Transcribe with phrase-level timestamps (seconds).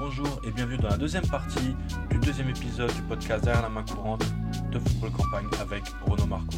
[0.00, 1.76] Bonjour et bienvenue dans la deuxième partie
[2.08, 4.24] du deuxième épisode du podcast Derrière la main courante
[4.72, 6.56] de Football Campagne avec Renaud Marco.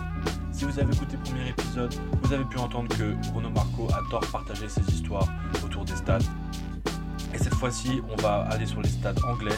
[0.52, 1.92] Si vous avez écouté le premier épisode,
[2.22, 5.26] vous avez pu entendre que Renaud Marco adore partager ses histoires
[5.64, 6.22] autour des stades.
[7.34, 9.56] Et cette fois-ci, on va aller sur les stades anglais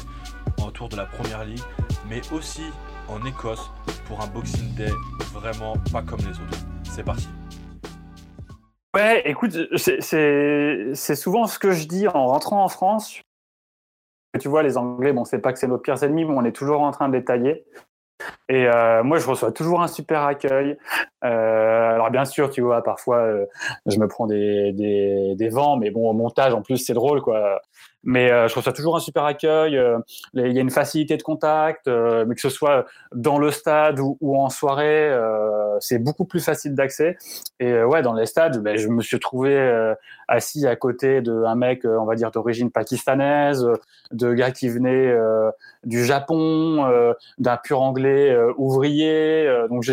[0.67, 1.61] autour de la première ligue,
[2.09, 2.65] mais aussi
[3.07, 3.71] en Écosse
[4.07, 4.93] pour un Boxing Day
[5.35, 6.59] vraiment pas comme les autres.
[6.85, 7.29] C'est parti.
[8.95, 13.21] Ouais, écoute, c'est souvent ce que je dis en rentrant en France.
[14.41, 16.53] Tu vois, les Anglais, bon, c'est pas que c'est nos pires ennemis, mais on est
[16.53, 17.65] toujours en train de les tailler.
[18.49, 20.77] Et euh, moi, je reçois toujours un super accueil.
[21.25, 23.47] Euh, alors bien sûr, tu vois, parfois, euh,
[23.87, 27.23] je me prends des, des, des, vents, mais bon, au montage, en plus, c'est drôle,
[27.23, 27.61] quoi.
[28.05, 29.77] Mais euh, je reçois toujours un super accueil.
[29.77, 29.99] Euh,
[30.35, 33.99] il y a une facilité de contact, euh, mais que ce soit dans le stade
[33.99, 35.13] ou, en soirée,
[35.81, 37.17] c'est beaucoup plus facile d'accès.
[37.61, 39.95] Et ouais, dans les stades, ben, je me suis trouvé
[40.29, 43.67] assis à côté d'un mec, on va dire d'origine pakistanaise,
[44.13, 45.15] de gars qui venaient
[45.85, 49.49] du Japon, d'un pur anglais ouvrier.
[49.69, 49.85] donc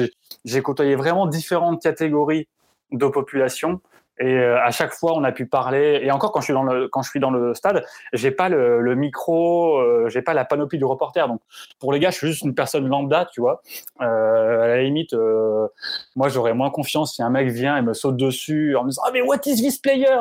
[0.46, 2.48] j'ai côtoyé vraiment différentes catégories
[2.92, 3.82] de population.
[4.22, 6.00] Et euh, à chaque fois, on a pu parler.
[6.04, 7.84] Et encore, quand je suis dans le, quand je suis dans le stade,
[8.14, 11.28] j'ai pas le, micro, euh, j'ai pas la panoplie du reporter.
[11.28, 11.42] Donc,
[11.80, 13.64] pour les gars, je suis juste une personne lambda, tu vois.
[14.02, 15.68] Euh, à la limite, euh,
[16.16, 19.02] moi, j'aurais moins confiance si un mec vient et me saute dessus en me disant
[19.08, 20.20] Ah, mais what is this player?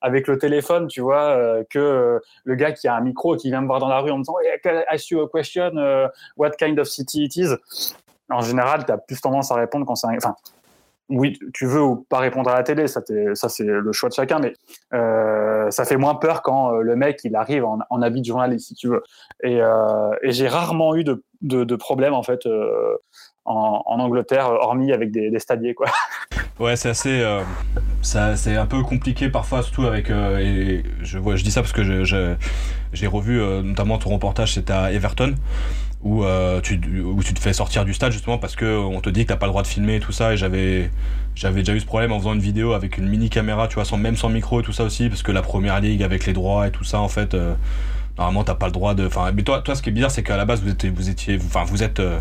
[0.00, 3.60] Avec le téléphone, tu vois, que le gars qui a un micro et qui vient
[3.60, 5.72] me voir dans la rue en me disant hey, ask you a question?
[6.38, 7.54] What kind of city it is?
[8.30, 10.34] En général, tu as plus tendance à répondre quand c'est un.
[11.08, 14.40] Oui, tu veux ou pas répondre à la télé, ça, c'est le choix de chacun,
[14.40, 14.54] mais
[14.92, 18.68] euh, ça fait moins peur quand euh, le mec il arrive en, habit de journaliste,
[18.68, 19.02] si tu veux.
[19.42, 21.78] Et, euh, j'ai rarement eu de, de,
[22.10, 22.40] en fait
[23.44, 25.86] en, Angleterre, hormis avec des, stadiers, quoi.
[26.58, 27.22] Ouais, c'est assez,
[28.00, 30.08] c'est un peu compliqué parfois, surtout avec.
[30.08, 35.34] Et je je dis ça parce que j'ai revu notamment ton reportage, c'était à Everton
[36.06, 39.10] où, euh, tu, où tu te fais sortir du stade justement parce que on te
[39.10, 40.90] dit que t'as pas le droit de filmer et tout ça et j'avais
[41.34, 43.84] j'avais déjà eu ce problème en faisant une vidéo avec une mini caméra tu vois
[43.84, 46.32] sans même sans micro et tout ça aussi parce que la première ligue avec les
[46.32, 47.54] droits et tout ça en fait euh,
[48.18, 50.22] normalement t'as pas le droit de enfin mais toi toi ce qui est bizarre c'est
[50.22, 52.20] qu'à la base vous étiez vous étiez enfin vous êtes euh,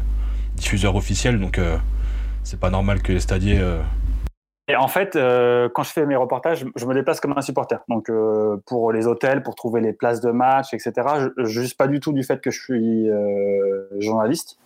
[0.56, 1.78] diffuseur officiel donc euh,
[2.44, 3.62] c'est pas normal que les stadiers
[4.68, 7.84] et en fait, euh, quand je fais mes reportages, je me déplace comme un supporter.
[7.88, 10.92] Donc, euh, pour les hôtels, pour trouver les places de match, etc.
[11.20, 14.58] Je, je juge pas du tout du fait que je suis euh, journaliste.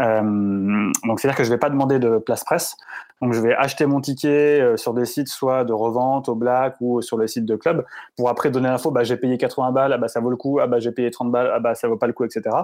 [0.00, 2.76] Euh, donc, c'est-à-dire que je vais pas demander de place presse.
[3.20, 6.76] Donc, je vais acheter mon ticket euh, sur des sites soit de revente au black
[6.80, 7.84] ou sur les sites de club
[8.16, 8.90] pour après donner l'info.
[8.90, 10.58] Bah, j'ai payé 80 balles, ah bah ça vaut le coup.
[10.58, 12.56] Ah bah j'ai payé 30 balles, ah bah ça vaut pas le coup, etc.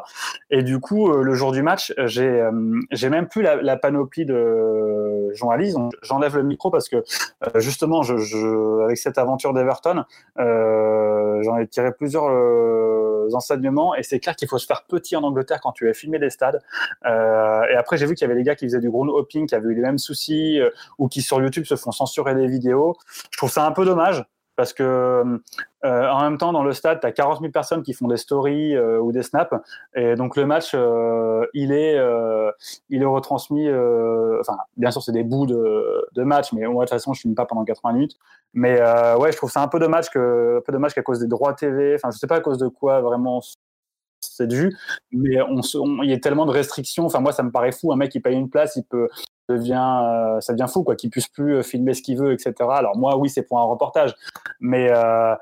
[0.51, 2.49] Et du coup, euh, le jour du match, j'ai
[2.91, 5.77] j'ai même plus la, panoplie de journalistes.
[6.03, 7.05] J'enlève le micro parce que
[7.57, 8.01] justement,
[8.83, 10.05] avec cette aventure d'Everton,
[10.37, 12.25] j'en ai tiré plusieurs
[13.35, 16.19] enseignements et c'est clair qu'il faut se faire petit en Angleterre quand tu vas filmer
[16.19, 16.63] des stades.
[17.71, 19.55] Et après, j'ai vu qu'il y avait des gars qui faisaient du ground hopping, qui
[19.55, 22.97] avaient eu les mêmes soucis euh, ou qui sur YouTube se font censurer des vidéos.
[23.31, 24.25] Je trouve ça un peu dommage
[24.57, 24.83] parce que
[25.85, 28.17] euh, en même temps dans le stade tu as 40 000 personnes qui font des
[28.17, 29.55] stories euh, ou des snaps
[29.95, 32.51] et donc le match euh, il est euh,
[32.89, 36.89] il est retransmis euh, enfin bien sûr c'est des bouts de, match mais moi de
[36.89, 38.17] toute façon je filme pas pendant 80 minutes
[38.55, 38.81] mais
[39.17, 42.11] ouais je trouve ça un peu dommage que un qu'à cause des droits TV enfin
[42.11, 43.41] je sais pas à cause de quoi vraiment
[44.21, 44.77] c'est dû
[45.13, 45.61] mais on,
[46.03, 47.07] il y a tellement de restrictions.
[47.07, 47.93] Enfin moi ça me paraît fou.
[47.93, 49.09] Un mec qui paye une place il peut
[49.49, 52.55] devient euh, ça devient fou quoi qu'il puisse plus euh, filmer ce qu'il veut etc
[52.61, 54.15] alors moi oui c'est pour un reportage
[54.61, 55.35] mais euh,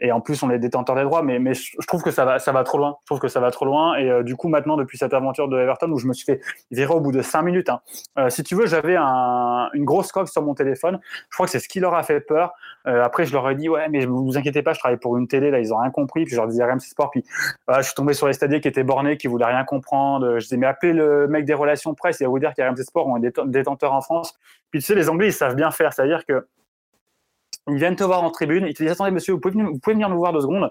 [0.00, 2.52] et en plus on est détenteur des droits mais je trouve que ça va ça
[2.52, 2.96] va trop loin.
[3.02, 5.58] Je trouve que ça va trop loin et du coup maintenant depuis cette aventure de
[5.58, 6.40] Everton où je me suis fait
[6.70, 10.28] virer au bout de cinq minutes hein, si tu veux j'avais un, une grosse coque
[10.28, 11.00] sur mon téléphone.
[11.30, 12.52] Je crois que c'est ce qui leur a fait peur.
[12.84, 15.50] Après je leur ai dit ouais mais vous inquiétez pas je travaille pour une télé
[15.50, 16.24] là ils ont rien compris.
[16.24, 17.24] Puis je leur disais RMC Sport puis
[17.68, 20.38] je suis tombé sur les stadiers qui étaient bornés qui voulaient rien comprendre.
[20.38, 23.18] Je disais mais appelez le mec des relations presse et vous dire qu'RMC Sport ont
[23.18, 24.34] des détenteurs en France.
[24.70, 25.92] Puis tu sais, les Anglais, ils savent bien faire.
[25.92, 26.46] C'est-à-dire que
[27.68, 29.78] ils viennent te voir en tribune, ils te disent Attendez, monsieur, vous pouvez, venir, vous
[29.78, 30.70] pouvez venir nous voir deux secondes.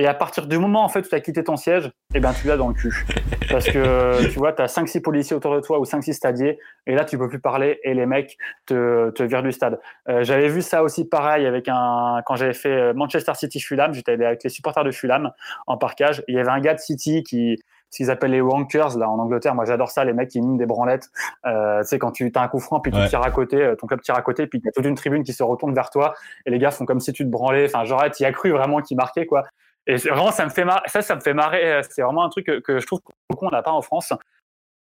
[0.00, 2.32] Et à partir du moment en fait où tu as quitté ton siège, eh ben
[2.32, 3.04] tu l'as dans le cul.
[3.50, 6.94] Parce que tu vois, tu as 5-6 policiers autour de toi ou 5-6 stadiers, et
[6.94, 9.80] là tu peux plus parler et les mecs te, te virent du stade.
[10.08, 14.12] Euh, j'avais vu ça aussi pareil avec un quand j'avais fait Manchester City Fulham, j'étais
[14.12, 15.32] allé avec les supporters de Fulham
[15.66, 16.22] en parkage.
[16.28, 17.58] Il y avait un gars de City qui
[17.90, 19.54] ce qu'ils appellent les wankers là en Angleterre.
[19.54, 21.08] Moi, j'adore ça, les mecs qui miment des branlettes.
[21.46, 23.08] Euh, tu sais, quand tu as un coup franc, puis tu ouais.
[23.08, 25.24] tires à côté, ton club tire à côté, puis il y a toute une tribune
[25.24, 26.14] qui se retourne vers toi,
[26.46, 27.66] et les gars font comme si tu te branlais.
[27.66, 29.44] Enfin, genre, tu y as cru vraiment qu'ils marquaient, quoi.
[29.86, 30.82] Et vraiment, ça me fait marrer.
[30.86, 31.80] Ça, ça me fait marrer.
[31.88, 33.00] C'est vraiment un truc que, que je trouve
[33.34, 34.12] qu'on n'a pas en France.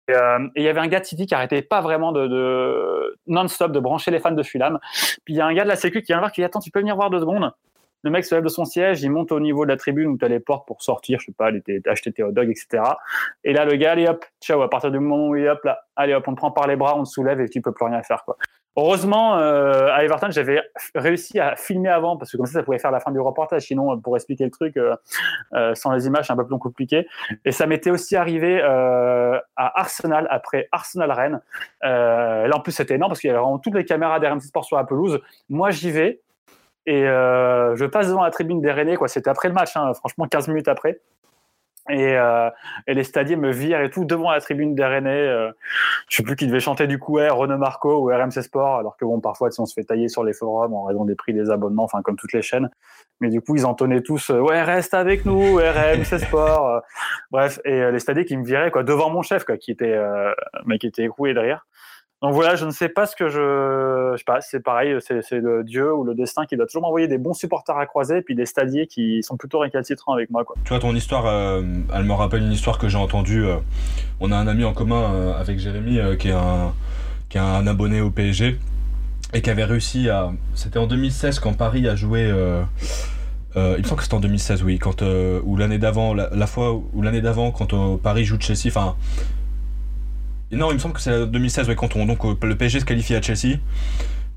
[0.10, 3.18] Et euh, il y avait un gars de City qui arrêtait pas vraiment de, de
[3.28, 4.80] non-stop de brancher les fans de Fulham.
[5.26, 6.60] Puis il y a un gars de la Sécu qui vient voir qui dit attends,
[6.60, 7.52] tu peux venir voir deux secondes?
[8.04, 10.18] Le mec se lève de son siège, il monte au niveau de la tribune où
[10.18, 12.84] tu as les portes pour sortir, je sais pas, aller acheter tes hot dogs, etc.
[13.44, 15.64] Et là, le gars, allez hop, ciao, à partir du moment où il est hop,
[15.64, 17.72] là, allez hop, on te prend par les bras, on te soulève et tu peux
[17.72, 18.38] plus rien faire, quoi.
[18.80, 20.62] Heureusement, euh, à Everton, j'avais
[20.94, 23.64] réussi à filmer avant parce que comme ça, ça pouvait faire la fin du reportage.
[23.64, 24.96] Sinon, pour expliquer le truc euh,
[25.54, 27.08] euh, sans les images, c'est un peu plus compliqué.
[27.44, 31.42] Et ça m'était aussi arrivé à Arsenal après Arsenal Rennes.
[31.82, 34.64] là, en plus, c'était énorme parce qu'il y avait vraiment toutes les caméras d'RMC Sport
[34.64, 35.20] sur la pelouse.
[35.50, 36.22] Moi, j'y vais
[36.88, 38.96] et je passe devant la tribune des Rennais.
[38.96, 41.00] Quoi, c'était après le match, hein, franchement, 15 minutes après.
[41.90, 42.50] Et, euh,
[42.86, 45.10] et, les stadiers me virent et tout devant la tribune des Rennais.
[45.10, 45.52] Euh,
[46.10, 48.98] je sais plus qui devait chanter du coup, ouais, Renaud Marco ou RMC Sport, alors
[48.98, 51.50] que bon, parfois, on se fait tailler sur les forums en raison des prix des
[51.50, 52.70] abonnements, enfin, comme toutes les chaînes.
[53.22, 56.68] Mais du coup, ils entonnaient tous, euh, ouais, reste avec nous, RMC Sport.
[56.68, 56.80] Euh,
[57.32, 59.98] bref, et les stadiers qui me viraient, quoi, devant mon chef, quoi, qui était,
[60.66, 61.66] mais qui était écroué de rire.
[62.24, 64.14] Donc voilà, je ne sais pas ce que je.
[64.14, 67.08] Je sais pas, c'est pareil, c'est le Dieu ou le destin qui doit toujours m'envoyer
[67.08, 70.44] des bons supporters à croiser puis des stadiers qui sont plutôt récalcitrants avec moi.
[70.64, 71.62] Tu vois, ton histoire, euh,
[71.94, 73.46] elle me rappelle une histoire que j'ai entendue.
[73.46, 73.58] Euh,
[74.20, 76.74] on a un ami en commun euh, avec Jérémy qui, est un,
[77.30, 78.58] qui est un abonné au PSG
[79.34, 80.32] et qui avait réussi à.
[80.56, 82.34] C'était en 2016 quand Paris a joué.
[83.56, 87.22] il semble que c'était en 2016, oui, quand, ou l'année d'avant, la, fois ou l'année
[87.22, 88.96] d'avant, quand Paris joue Chelsea, enfin,
[90.52, 93.22] non, il me semble que c'est 2016, quand on, donc, le PSG se qualifie à
[93.22, 93.58] Chelsea.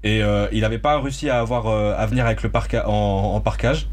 [0.03, 3.41] Et euh, il n'avait pas réussi à, avoir, euh, à venir avec le parc en,
[3.41, 3.89] parcage.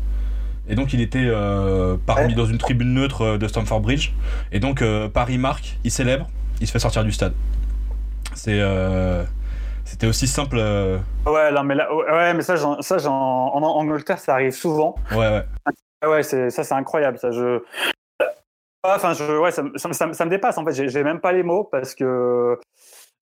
[0.70, 4.12] Et donc il était euh, parmi dans une tribune neutre de Stamford Bridge.
[4.52, 4.84] Et donc
[5.14, 6.28] Paris marque, il célèbre,
[6.60, 7.34] il se fait sortir du stade.
[8.34, 8.62] C'est
[9.86, 10.58] c'était aussi simple.
[10.58, 14.96] Ouais, non, mais là, ouais, mais ça, ça en, en, Angleterre, ça arrive souvent.
[15.12, 15.44] Ouais, ouais.
[16.06, 17.18] Ouais, ça c'est incroyable.
[17.18, 17.62] Ça, je,
[18.96, 20.90] Enfin, je, ouais, ça, me dépasse en fait.
[20.90, 22.58] J'ai même pas les mots parce que.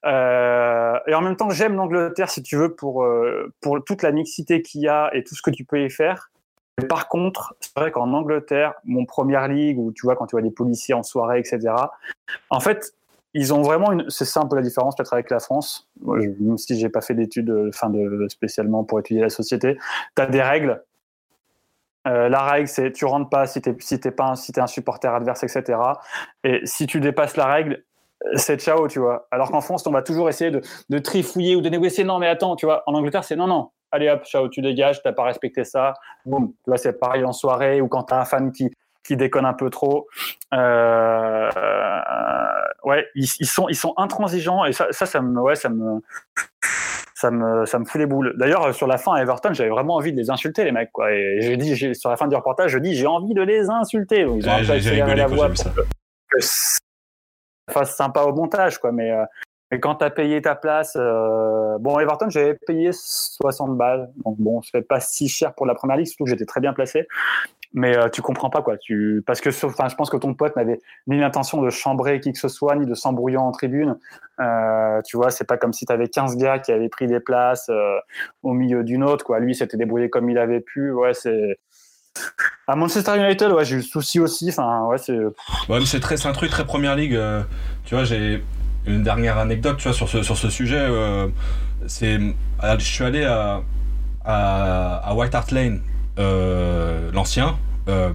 [0.05, 4.11] Euh, et en même temps, j'aime l'Angleterre si tu veux pour euh, pour toute la
[4.11, 6.29] mixité qu'il y a et tout ce que tu peux y faire.
[6.89, 10.43] par contre, c'est vrai qu'en Angleterre, mon première ligue où tu vois quand tu vois
[10.43, 11.73] des policiers en soirée, etc.
[12.51, 12.93] En fait,
[13.33, 14.09] ils ont vraiment une.
[14.09, 15.89] C'est ça un peu la différence peut-être avec la France.
[16.03, 19.77] même si j'ai pas fait d'études, enfin de spécialement pour étudier la société,
[20.15, 20.83] tu as des règles
[22.07, 25.13] euh, la règle, c'est tu rentres pas si tu si pas si es un supporter
[25.13, 25.79] adverse, etc.
[26.43, 27.83] Et si tu dépasses la règle,
[28.35, 29.27] c'est ciao, tu vois.
[29.31, 32.03] Alors qu'en France, on va toujours essayer de, de, trifouiller ou de négocier.
[32.03, 32.83] Non, mais attends, tu vois.
[32.85, 33.71] En Angleterre, c'est non, non.
[33.91, 35.93] Allez hop, ciao, tu dégages, t'as pas respecté ça.
[36.25, 36.49] Boum.
[36.63, 38.71] Tu vois, c'est pareil en soirée ou quand t'as un fan qui,
[39.05, 40.07] qui déconne un peu trop.
[40.53, 41.49] Euh,
[42.83, 46.01] ouais, ils, sont, ils sont intransigeants et ça, ça, ça me, ouais, ça me,
[47.15, 48.35] ça me, ça me fout les boules.
[48.37, 50.91] D'ailleurs, sur la fin à Everton, j'avais vraiment envie de les insulter, les mecs.
[50.91, 51.13] Quoi.
[51.13, 54.25] Et j'ai dit, sur la fin du reportage, je dis, j'ai envie de les insulter.
[54.25, 56.77] Donc, ils ont peu accéléré la voix pour que, ça
[57.71, 58.79] fasse sympa au montage.
[58.79, 58.91] Quoi.
[58.91, 59.23] Mais, euh,
[59.71, 64.11] mais quand tu as payé ta place, euh, bon, Everton, j'avais payé 60 balles.
[64.25, 66.59] Donc bon, je fais pas si cher pour la première ligue, surtout que j'étais très
[66.59, 67.07] bien placé
[67.73, 68.77] mais euh, tu comprends pas quoi.
[68.77, 72.31] Tu parce que enfin, je pense que ton pote n'avait ni l'intention de chambrer qui
[72.31, 73.97] que ce soit, ni de s'embrouiller en tribune.
[74.39, 77.19] Euh, tu vois, c'est pas comme si tu avais 15 gars qui avaient pris des
[77.19, 77.97] places euh,
[78.43, 79.39] au milieu d'une autre quoi.
[79.39, 80.91] Lui, s'était débrouillé comme il avait pu.
[80.91, 81.57] Ouais, c'est
[82.67, 84.49] à Manchester United, ouais, j'ai eu le souci aussi.
[84.49, 85.19] Enfin, ouais, c'est.
[85.69, 87.19] Ouais, c'est très, c'est un truc très première ligue.
[87.85, 88.43] tu vois, j'ai
[88.87, 90.87] une dernière anecdote, tu vois, sur ce sur ce sujet.
[91.87, 93.61] c'est, je suis allé à
[94.25, 95.81] à, à White Hart Lane
[96.17, 97.57] l'ancien,
[97.87, 98.11] euh,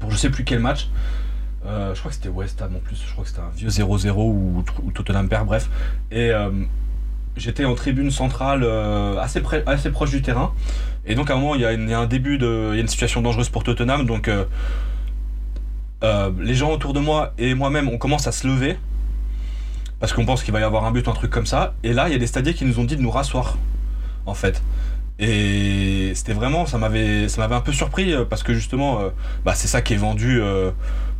[0.00, 0.88] pour je sais plus quel match.
[1.66, 3.68] Euh, je crois que c'était West Ham en plus, je crois que c'était un vieux
[3.68, 5.68] 0-0 ou, Tottenham perd, bref.
[6.10, 6.30] Et
[7.36, 8.64] j'étais en tribune centrale
[9.20, 10.52] assez, près, assez proche du terrain.
[11.06, 12.70] Et donc à un moment, il y, a, un début de.
[12.72, 14.06] Il y a une situation dangereuse pour Tottenham.
[14.06, 14.30] Donc
[16.02, 18.78] les gens autour de moi et moi-même, on commence à se lever.
[20.00, 21.74] Parce qu'on pense qu'il va y avoir un but, un truc comme ça.
[21.82, 23.56] Et là, il y a des stadiers qui nous ont dit de nous rasseoir.
[24.26, 24.62] En fait.
[25.18, 29.08] Et c'était vraiment, ça m'avait, ça m'avait un peu surpris euh, parce que justement, euh,
[29.44, 30.70] bah, c'est ça qui est vendu euh,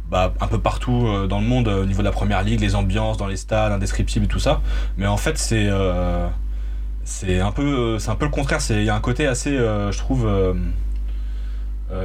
[0.09, 3.17] bah, un peu partout dans le monde au niveau de la première ligue, les ambiances
[3.17, 4.61] dans les stades, indescriptibles et tout ça.
[4.97, 5.69] Mais en fait, c'est,
[7.05, 8.61] c'est un peu, c'est un peu le contraire.
[8.61, 10.26] C'est, il y a un côté assez, je trouve,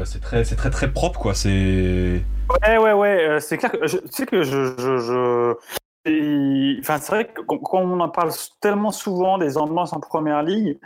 [0.03, 1.33] c'est très, c'est très très propre quoi.
[1.33, 2.25] C'est.
[2.67, 5.53] Ouais ouais ouais, c'est clair que je, tu sais que je, je
[6.05, 10.77] enfin, c'est vrai que quand on en parle tellement souvent des ambiances en première ligue,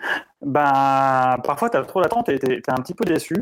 [0.42, 3.36] ben, parfois tu as trop d'attente et tu es, un petit peu déçu.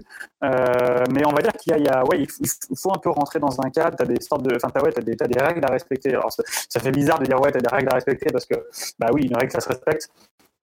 [0.43, 3.59] Euh, mais on va dire qu'il y, a, ouais, il faut un peu rentrer dans
[3.61, 6.11] un cadre, tu as des sortes de, enfin, ouais, as des règles à respecter.
[6.11, 8.55] Alors, ça, fait bizarre de dire, ouais, tu as des règles à respecter parce que,
[8.97, 10.09] bah oui, une règle, ça se respecte.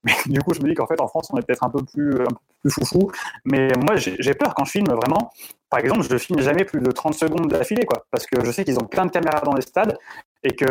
[0.04, 1.84] Mais du coup, je me dis qu'en fait, en France, on est peut-être un peu
[1.84, 3.12] plus, un peu plus foufou.
[3.44, 5.30] Mais moi, j'ai peur quand je filme vraiment.
[5.70, 8.04] Par exemple, je filme jamais plus de 30 secondes d'affilée, quoi.
[8.10, 9.96] Parce que je sais qu'ils ont plein de caméras dans les stades
[10.44, 10.64] et que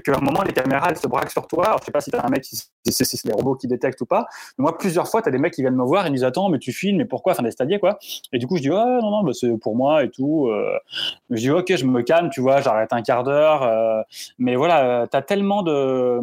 [0.00, 1.66] qu'à un moment les caméras elles se braquent sur toi.
[1.66, 4.00] Alors, je sais pas si tu as un mec, si c'est les robots qui détectent
[4.00, 4.26] ou pas.
[4.58, 6.30] Mais moi, plusieurs fois, tu as des mecs qui viennent me voir et me disent
[6.50, 7.32] mais tu filmes, mais pourquoi?
[7.32, 7.98] Enfin, des stadiers quoi.
[8.32, 10.48] Et du coup, je dis ouais, non, non, bah, c'est pour moi et tout.
[10.48, 10.78] Euh.
[11.30, 13.62] je dis ok, je me calme, tu vois, j'arrête un quart d'heure.
[13.62, 14.02] Euh.
[14.38, 16.20] mais voilà, tu as tellement de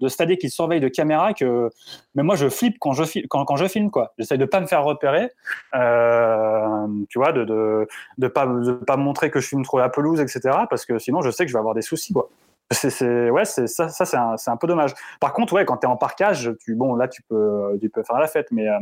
[0.00, 1.70] de stadiers qui surveillent de caméras que
[2.14, 4.12] mais moi je flippe quand je filme quand, quand je filme quoi.
[4.18, 5.30] J'essaye de pas me faire repérer,
[5.74, 7.86] euh, tu vois, de de
[8.18, 10.40] de pas de pas montrer que je filme trop la pelouse, etc.
[10.68, 12.28] Parce que sinon je sais que je vais avoir des soucis quoi.
[12.72, 14.94] C'est ouais, c'est ça, ça c'est un, un, peu dommage.
[15.18, 18.04] Par contre, ouais, quand tu es en parkage, tu bon là tu peux tu peux
[18.04, 18.78] faire la fête, mais euh,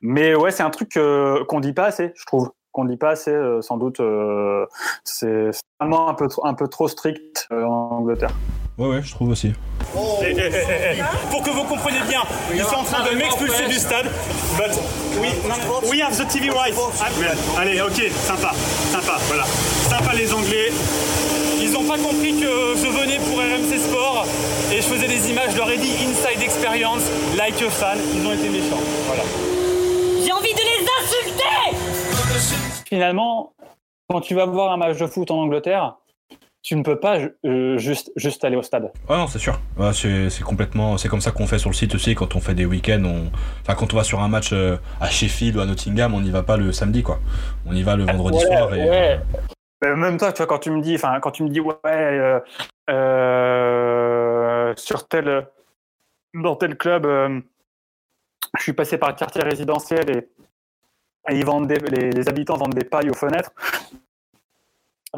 [0.00, 0.98] mais ouais, c'est un truc
[1.46, 4.00] qu'on dit pas assez, je trouve qu'on dit pas assez, euh, sans doute.
[4.00, 4.66] Euh,
[5.04, 8.32] c'est vraiment un peu, un peu trop strict en Angleterre.
[8.80, 9.52] Ouais, ouais, je trouve aussi.
[11.30, 12.22] Pour que vous compreniez bien,
[12.54, 14.06] ils sont en train de m'expulser du stade.
[14.56, 14.70] But
[15.20, 15.28] we,
[15.90, 16.74] we have the TV right.
[17.58, 18.52] Allez, ok, sympa,
[18.90, 19.44] sympa, voilà.
[19.44, 20.72] Sympa les Anglais.
[21.60, 24.24] Ils n'ont pas compris que je venais pour RMC Sport
[24.72, 25.50] et je faisais des images.
[25.52, 27.02] Je leur ai dit inside experience,
[27.36, 27.98] like a fan.
[28.14, 28.80] Ils ont été méchants.
[29.06, 29.24] Voilà.
[30.24, 31.76] J'ai envie de les insulter
[32.86, 33.52] Finalement,
[34.08, 35.96] quand tu vas voir un match de foot en Angleterre,
[36.62, 38.92] tu ne peux pas euh, juste, juste aller au stade.
[39.08, 39.58] Ah non, c'est sûr.
[39.92, 42.66] c'est complètement, c'est comme ça qu'on fait sur le site aussi quand on fait des
[42.66, 43.02] week-ends.
[43.04, 43.30] On...
[43.62, 46.30] Enfin, quand on va sur un match euh, à Sheffield ou à Nottingham, on n'y
[46.30, 47.18] va pas le samedi, quoi.
[47.66, 48.74] On y va le vendredi soir.
[48.74, 49.20] Et, ouais.
[49.84, 52.42] Euh, même toi, tu vois, quand tu me dis, enfin, quand tu me dis, ouais,
[54.76, 55.46] sur tel,
[56.34, 57.06] dans tel club,
[58.58, 60.28] je suis passé par le quartier résidentiel et,
[61.32, 63.52] ils vendent les, les habitants vendent des pailles aux fenêtres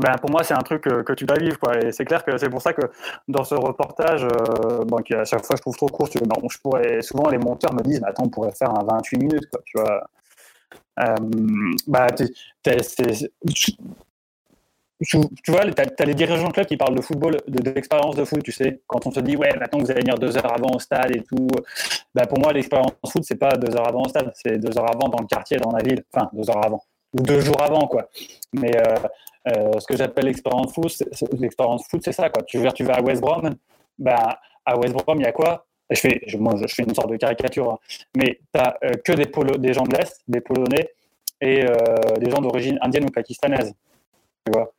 [0.01, 1.59] ben, pour moi, c'est un truc que, tu dois vivre.
[1.59, 1.77] Quoi.
[1.79, 2.83] Et c'est clair que c'est pour ça que
[3.29, 6.59] dans ce reportage, euh, bon, à chaque fois je trouve trop court, tu, ben, je
[6.59, 9.51] pourrais, souvent les monteurs me disent Attends, on pourrait faire un 28 minutes.
[9.51, 10.09] Quoi, tu vois.
[11.01, 11.15] Euh,
[11.87, 12.27] bah, tu,
[15.49, 18.53] vois, tu as, les dirigeants de club qui parlent de football, d'expérience de, foot, tu
[18.53, 18.81] sais.
[18.87, 21.23] Quand on te dit, ouais, maintenant vous allez venir deux heures avant au stade et
[21.23, 21.49] tout.
[22.15, 24.91] Bah, pour moi, l'expérience foot, c'est pas deux heures avant au stade, c'est deux heures
[24.91, 26.03] avant dans le quartier, dans la ville.
[26.15, 26.83] Enfin, deux heures avant.
[27.15, 28.09] Ou deux jours avant, quoi.
[28.55, 29.09] Mais euh, euh,
[29.47, 30.93] ce que j'appelle l'expérience foot,
[31.39, 32.31] l'expérience foot, c'est ça.
[32.31, 32.43] Quoi.
[32.45, 33.55] Tu, tu vas à West Brom,
[33.99, 35.67] bah, à West Brom, il y a quoi?
[35.91, 37.79] Je fais, moi, je fais une sorte de caricature, hein.
[38.17, 40.89] mais tu n'as euh, que des, polo, des gens de l'Est, des Polonais
[41.41, 41.75] et euh,
[42.19, 43.75] des gens d'origine indienne ou pakistanaise.
[44.47, 44.73] Tu vois?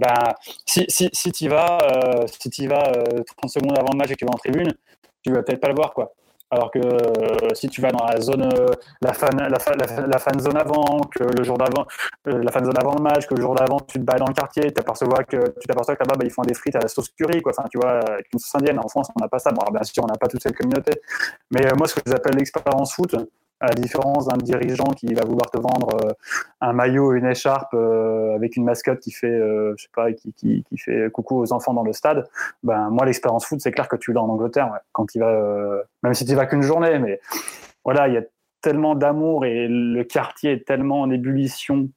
[0.00, 0.34] Bah,
[0.66, 1.78] si, si, si tu vas,
[2.26, 2.92] si vas
[3.36, 4.72] 30 secondes avant le match et que tu vas en tribune,
[5.22, 5.92] tu vas peut-être pas le voir.
[5.92, 6.12] quoi.
[6.52, 8.66] Alors que euh, si tu vas dans la zone, euh,
[9.02, 11.86] la fan, la, la, fan zone avant, que le jour d'avant,
[12.26, 14.26] euh, la fan zone avant le match, que le jour d'avant tu te bats dans
[14.26, 16.80] le quartier, tu t'aperçois que tu t'aperçois que là-bas bah, ils font des frites à
[16.80, 17.52] la sauce curry, quoi.
[17.56, 18.80] Enfin, tu vois, avec une sauce indienne.
[18.80, 19.52] En France, on n'a pas ça.
[19.52, 20.92] Bon, bien sûr, on n'a pas toute cette communauté.
[21.52, 23.14] Mais moi, ce que j'appelle l'expérience foot,
[23.60, 26.12] à la différence d'un dirigeant qui va vouloir te vendre euh,
[26.60, 30.32] un maillot, une écharpe euh, avec une mascotte qui fait, euh, je sais pas, qui,
[30.32, 32.26] qui, qui, fait coucou aux enfants dans le stade,
[32.62, 36.14] ben moi l'expérience foot, c'est clair que tu l'as en Angleterre, quand il va, même
[36.14, 37.20] si tu vas qu'une journée, mais
[37.84, 38.22] voilà, il y a
[38.62, 41.88] tellement d'amour et le quartier est tellement en ébullition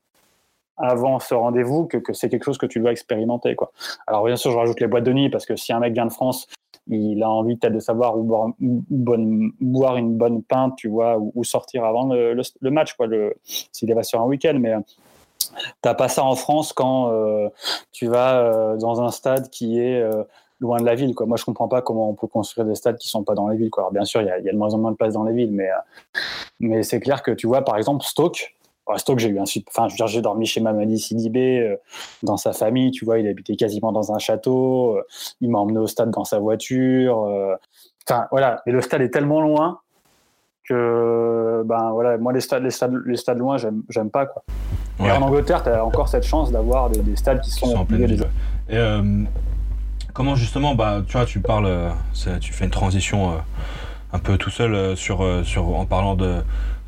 [0.78, 3.56] avant ce rendez-vous que, que c'est quelque chose que tu dois expérimenter.
[3.56, 3.72] Quoi.
[4.08, 6.06] Alors bien sûr, je rajoute les boîtes de nuit parce que si un mec vient
[6.06, 6.48] de France
[6.88, 11.86] il a envie peut-être de savoir où boire, une bonne pinte, tu vois, ou, sortir
[11.86, 13.08] avant le, match, quoi,
[13.72, 14.58] s'il va sur un week-end.
[14.60, 14.96] Mais tu
[15.82, 17.50] t'as pas ça en France quand euh,
[17.92, 20.24] tu vas euh, dans un stade qui est euh,
[20.60, 21.14] loin de la ville.
[21.26, 23.58] Moi, je comprends pas comment on peut construire des stades qui sont pas dans les
[23.58, 23.70] villes.
[23.70, 23.90] Quoi.
[23.92, 25.70] bien sûr, il y, a, de moins en moins de place dans les villes, mais,
[26.60, 28.56] mais c'est clair que tu vois, par exemple, Stoke,
[28.98, 31.76] Stoke, j'ai eu un enfin, je j'ai dormi chez Mamadi Sidibé, euh,
[32.22, 35.04] dans sa famille, tu vois, il habitait quasiment dans un château, euh,
[35.42, 37.24] il m'a emmené au stade dans sa voiture.
[37.24, 37.56] Euh,
[38.08, 39.80] enfin, voilà, mais le stade est tellement loin
[40.68, 44.44] que, ben voilà, moi, les stades, les stades, les stades loin, j'aime pas, quoi.
[45.00, 48.06] Et en Angleterre, tu as encore cette chance d'avoir des, stades qui sont, en pleine
[48.06, 48.26] ville.
[48.70, 48.78] Et
[50.14, 51.92] comment justement, bah, tu vois, tu parles,
[52.40, 53.34] tu fais une transition
[54.14, 56.44] un peu tout seul sur, sur, en parlant de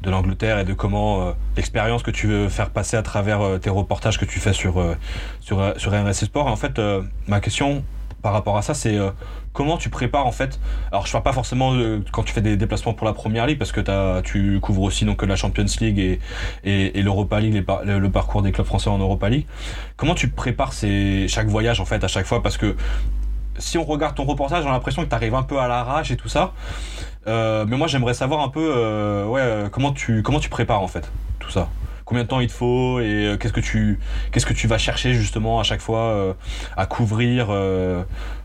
[0.06, 3.58] de l'Angleterre et de comment euh, l'expérience que tu veux faire passer à travers euh,
[3.58, 4.96] tes reportages que tu fais sur, euh,
[5.42, 5.62] sur,
[6.14, 6.48] Sport.
[6.48, 6.80] En fait,
[7.28, 7.84] ma question
[8.22, 8.98] par rapport à ça, c'est
[9.54, 10.60] comment tu prépares en fait?
[10.92, 11.74] Alors, je parle pas forcément
[12.12, 15.22] quand tu fais des déplacements pour la première ligue parce que tu couvres aussi donc
[15.22, 16.20] la Champions League
[16.64, 19.46] et, l'Europa League, le, parcours des clubs français en Europa League.
[19.98, 22.42] Comment tu prépares ces, chaque voyage en fait à chaque fois?
[22.42, 22.76] Parce que
[23.58, 26.18] si on regarde ton reportage, a l'impression que tu arrives un peu à l'arrache et
[26.18, 26.54] tout ça.
[27.28, 30.82] Euh, mais moi, j'aimerais savoir un peu, euh, ouais, euh, comment tu comment tu prépares
[30.82, 31.70] en fait tout ça.
[32.06, 34.00] Combien de temps il te faut et qu'est-ce que tu
[34.32, 36.36] qu'est-ce que tu vas chercher justement à chaque fois
[36.78, 37.50] à couvrir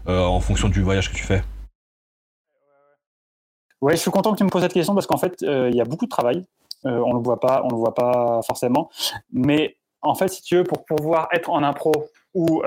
[0.06, 1.42] en fonction du voyage que tu fais?
[3.82, 5.80] Ouais, je suis content que tu me poses cette question parce qu'en fait, il y
[5.80, 6.46] a beaucoup de travail.
[6.84, 8.90] on le voit pas, on le voit pas forcément.
[9.30, 11.92] Mais en fait, si tu veux, pour pouvoir être en impro
[12.32, 12.62] ou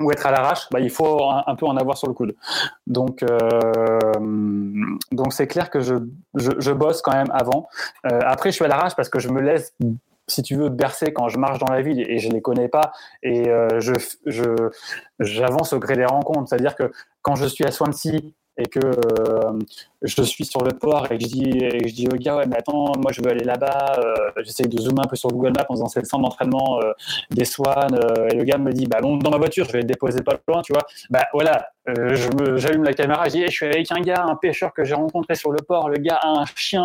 [0.00, 2.34] ou être à l'arrache, bah, il faut un, peu en avoir sur le coude.
[2.86, 4.12] Donc, euh,
[5.12, 5.94] donc c'est clair que je,
[6.34, 7.68] je, bosse quand même avant.
[8.06, 9.72] Euh, après, je suis à l'arrache parce que je me laisse,
[10.26, 12.92] si tu veux, bercer quand je marche dans la ville et je les connais pas
[13.22, 13.92] et euh, je,
[14.26, 14.70] je,
[15.20, 16.48] j'avance au gré des rencontres.
[16.48, 16.90] C'est-à-dire que
[17.22, 18.18] quand je suis à Swansea
[18.56, 19.58] et que euh,
[20.02, 22.56] je suis sur le port et que je dis, je dis au gars, ouais, mais
[22.56, 25.66] attends, moi je veux aller là-bas, euh, j'essaye de zoomer un peu sur Google Maps
[25.68, 26.92] en faisant c'est le centre d'entraînement euh,
[27.30, 27.98] des Swans,
[28.30, 30.36] et le gars me dit, bah bon, dans ma voiture, je vais le déposer pas
[30.46, 30.82] loin, tu vois.
[31.10, 34.84] Bah voilà, j'allume la caméra, je dis, je suis avec un gars, un pêcheur que
[34.84, 36.84] j'ai rencontré sur le port, le gars a un chien,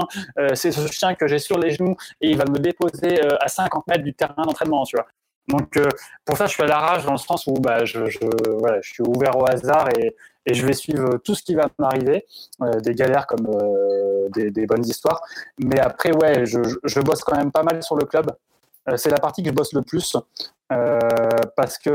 [0.54, 3.88] c'est ce chien que j'ai sur les genoux, et il va me déposer à 50
[3.88, 5.06] mètres du terrain d'entraînement, tu vois.
[5.48, 5.80] Donc
[6.26, 8.20] pour ça, je suis à la rage dans le sens où bah, je, je,
[8.60, 10.16] voilà, je suis ouvert au hasard et,
[10.50, 12.26] et je vais suivre tout ce qui va m'arriver,
[12.62, 15.22] euh, des galères comme euh, des, bonnes histoires.
[15.60, 18.32] Mais après, ouais, je, bosse quand même pas mal sur le club.
[18.90, 20.18] Euh, c'est la partie que je bosse le plus
[20.70, 21.90] parce que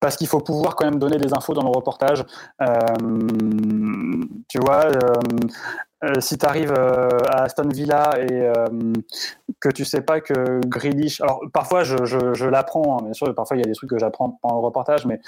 [0.00, 2.24] parce qu'il faut pouvoir quand même donner des infos dans le reportage.
[4.48, 4.90] tu vois,
[6.02, 8.54] euh, si tu arrives euh, à Aston Villa et euh,
[9.60, 13.58] que tu sais pas que Grealish, alors parfois je, je, l'apprends, hein, bien sûr, parfois
[13.58, 15.20] il y a des trucs que j'apprends pendant le reportage, mais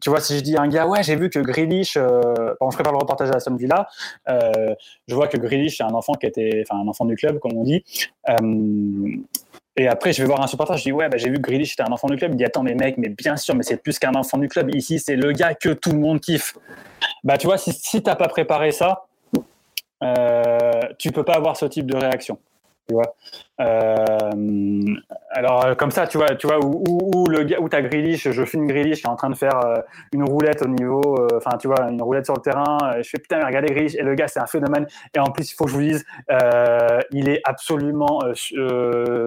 [0.00, 2.76] tu vois, si je dis à un gars, ouais, j'ai vu que Grealish, quand je
[2.76, 3.88] prépare le reportage à Aston Villa,
[4.28, 7.56] je vois que Grealish est un enfant qui était, enfin un enfant du club, comme
[7.56, 7.84] on dit.
[9.76, 11.72] Et après, je vais voir un supporter, je dis ouais, bah, j'ai vu que Grealish
[11.72, 12.32] était un enfant du club.
[12.32, 14.74] Il dit attends, mais mec, mais bien sûr, mais c'est plus qu'un enfant du club.
[14.74, 16.56] Ici, c'est le gars que tout le monde kiffe.
[17.24, 19.06] Bah, tu vois, si, si t'as pas préparé ça,
[20.02, 22.38] euh, tu peux pas avoir ce type de réaction.
[23.60, 24.84] Euh,
[25.30, 28.30] alors euh, comme ça, tu vois, tu vois où, où, le gars, où t'as Grealish,
[28.30, 29.74] je filme Grealish qui est en train de faire euh,
[30.12, 32.78] une roulette au niveau, enfin tu vois, une roulette sur le terrain.
[33.02, 34.86] je fais putain, regardez Grealish et le gars c'est un phénomène.
[35.14, 36.06] Et en plus, il faut que je vous dise,
[37.10, 38.20] il est absolument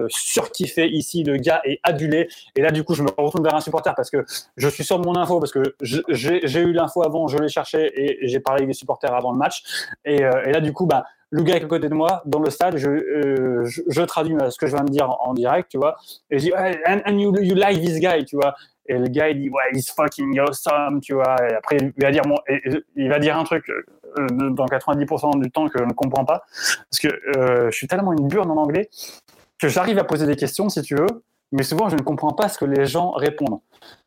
[0.08, 1.22] surkiffé ici.
[1.22, 2.28] Le gars est adulé.
[2.56, 4.24] Et là, du coup, je me retourne vers un supporter parce que
[4.56, 7.92] je suis sûr de mon info parce que j'ai eu l'info avant, je l'ai cherché
[7.94, 9.62] et j'ai parlé avec les supporters avant le match.
[10.04, 11.04] Et, et là, du coup, bah
[11.34, 14.68] le gars est à côté de moi dans le stade, je, euh, traduis ce que
[14.68, 15.96] je viens de dire en, direct, tu vois,
[16.30, 18.54] et je dis, and, you, like this guy, tu vois,
[18.86, 22.12] et le gars il dit, ouais, he's fucking awesome, tu vois, et après il va
[22.12, 22.22] dire,
[22.94, 26.44] il va dire un truc euh, dans 90% du temps que je ne comprends pas,
[26.88, 28.88] parce que euh, je suis tellement une burne en anglais
[29.58, 32.48] que j'arrive à poser des questions si tu veux, mais souvent je ne comprends pas
[32.48, 33.58] ce que les gens répondent.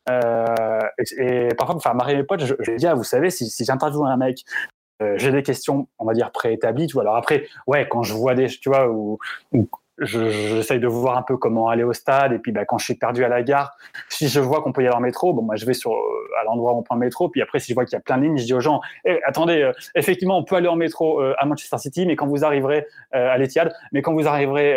[0.08, 4.06] et, parfois, enfin, Marie et mes je, je dis, ah, vous savez, si, si j'interviewe
[4.06, 4.77] un mec euh,
[5.16, 6.86] j'ai des questions, on va dire, préétablies.
[6.86, 6.98] Tu.
[6.98, 9.18] Alors après, ouais, quand je vois des, tu vois, où,
[10.00, 12.94] j'essaye de voir un peu comment aller au stade, et puis bah, quand je suis
[12.94, 13.76] perdu à la gare,
[14.08, 15.92] si je vois qu'on peut y aller en métro, bon, moi je vais sur
[16.40, 18.00] à l'endroit où on prend le métro, puis après si je vois qu'il y a
[18.00, 20.76] plein de lignes, je dis aux gens, eh, attendez, euh, effectivement on peut aller en
[20.76, 24.76] métro euh, à Manchester City, mais quand vous arriverez à l'Etihad, mais quand vous arriverez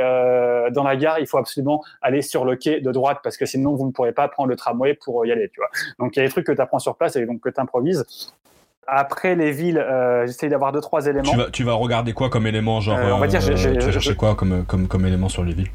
[0.72, 3.76] dans la gare, il faut absolument aller sur le quai de droite parce que sinon
[3.76, 5.70] vous ne pourrez pas prendre le tramway pour y aller, tu vois.
[6.00, 7.60] Donc il y a des trucs que tu apprends sur place et donc que tu
[7.60, 8.06] improvises.
[8.88, 11.30] Après les villes, euh, j'essaye d'avoir deux trois éléments.
[11.30, 13.86] Tu vas, tu vas regarder quoi comme élément genre euh, On va dire, euh, tu
[13.86, 15.72] vas chercher quoi comme, comme, comme élément sur les villes?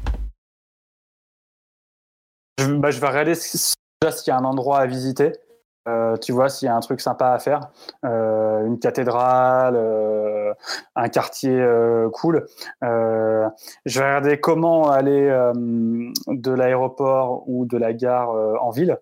[2.59, 5.31] Je, bah, je vais regarder déjà s'il y a un endroit à visiter.
[6.21, 7.61] tu vois, s'il y a un truc sympa à faire,
[8.03, 9.77] une cathédrale,
[10.95, 11.65] un quartier
[12.11, 12.45] cool.
[12.81, 15.29] je vais regarder comment aller
[16.27, 18.29] de l'aéroport ou de la gare
[18.61, 18.97] en ville.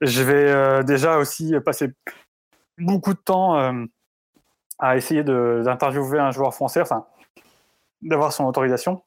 [0.00, 1.92] Je vais euh, déjà aussi passer
[2.78, 3.84] beaucoup de temps euh,
[4.78, 7.06] à essayer d'interviewer un joueur français, enfin,
[8.02, 9.02] d'avoir son autorisation.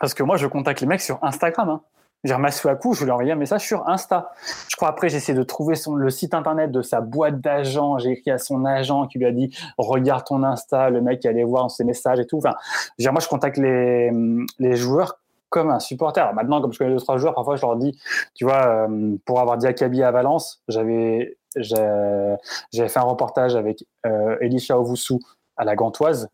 [0.00, 1.68] Parce que moi, je contacte les mecs sur Instagram.
[1.70, 1.82] Hein.
[2.28, 4.32] À coup, je lui ai envoyé un message sur Insta.
[4.68, 7.98] Je crois après, j'ai essayé de trouver le site internet de sa boîte d'agent.
[7.98, 10.90] J'ai écrit à son agent qui lui a dit Regarde ton Insta.
[10.90, 12.38] Le mec allait voir ses messages et tout.
[12.38, 12.54] Enfin,
[12.98, 15.18] moi, je contacte les joueurs
[15.50, 16.32] comme un supporter.
[16.34, 17.98] Maintenant, comme je connais deux trois joueurs, parfois je leur dis,
[18.34, 24.36] tu vois, euh, pour avoir dit Akabi à Valence, j'avais fait un reportage avec euh,
[24.40, 25.20] Elisha Ovoussou
[25.56, 26.28] à la Gantoise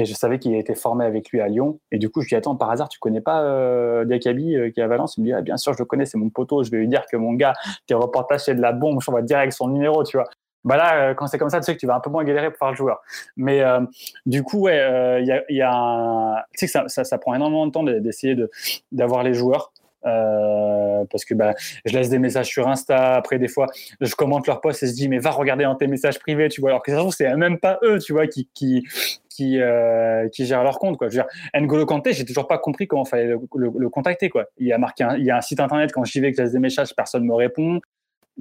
[0.00, 1.78] et je savais qu'il était formé avec lui à Lyon.
[1.92, 4.80] Et du coup, je lui attends par hasard, tu connais pas euh, Diakabi euh, qui
[4.80, 5.16] est à Valence?
[5.18, 6.62] Il me dit, ah, bien sûr, je le connais, c'est mon poteau.
[6.62, 7.52] Je vais lui dire que mon gars,
[7.86, 9.00] tes reportages, c'est de la bombe.
[9.02, 10.28] Je va direct son numéro, tu vois
[10.64, 12.24] bah là, euh, quand c'est comme ça, tu sais que tu vas un peu moins
[12.24, 13.00] galérer pour faire le joueur.
[13.36, 13.80] Mais euh,
[14.26, 16.36] du coup, ouais, euh, il y, a, y a un...
[16.52, 18.50] tu sais que ça, ça, ça, prend énormément de temps d'essayer de,
[18.92, 19.72] d'avoir les joueurs.
[20.06, 23.14] Euh, parce que bah, je laisse des messages sur Insta.
[23.14, 23.66] Après, des fois,
[24.00, 26.60] je commente leur post et je dis mais va regarder dans tes messages privés, tu
[26.60, 26.70] vois.
[26.70, 28.82] Alors que ça c'est même pas eux, tu vois, qui qui
[29.28, 31.08] qui, euh, qui gèrent leur compte, quoi.
[31.08, 34.46] Je veux dire, N'Golo Kanté, j'ai toujours pas compris comment fallait le, le, contacter, quoi.
[34.58, 36.42] Il y a marqué, il y a un site internet quand j'y vais que je
[36.42, 37.80] laisse des messages, personne me répond.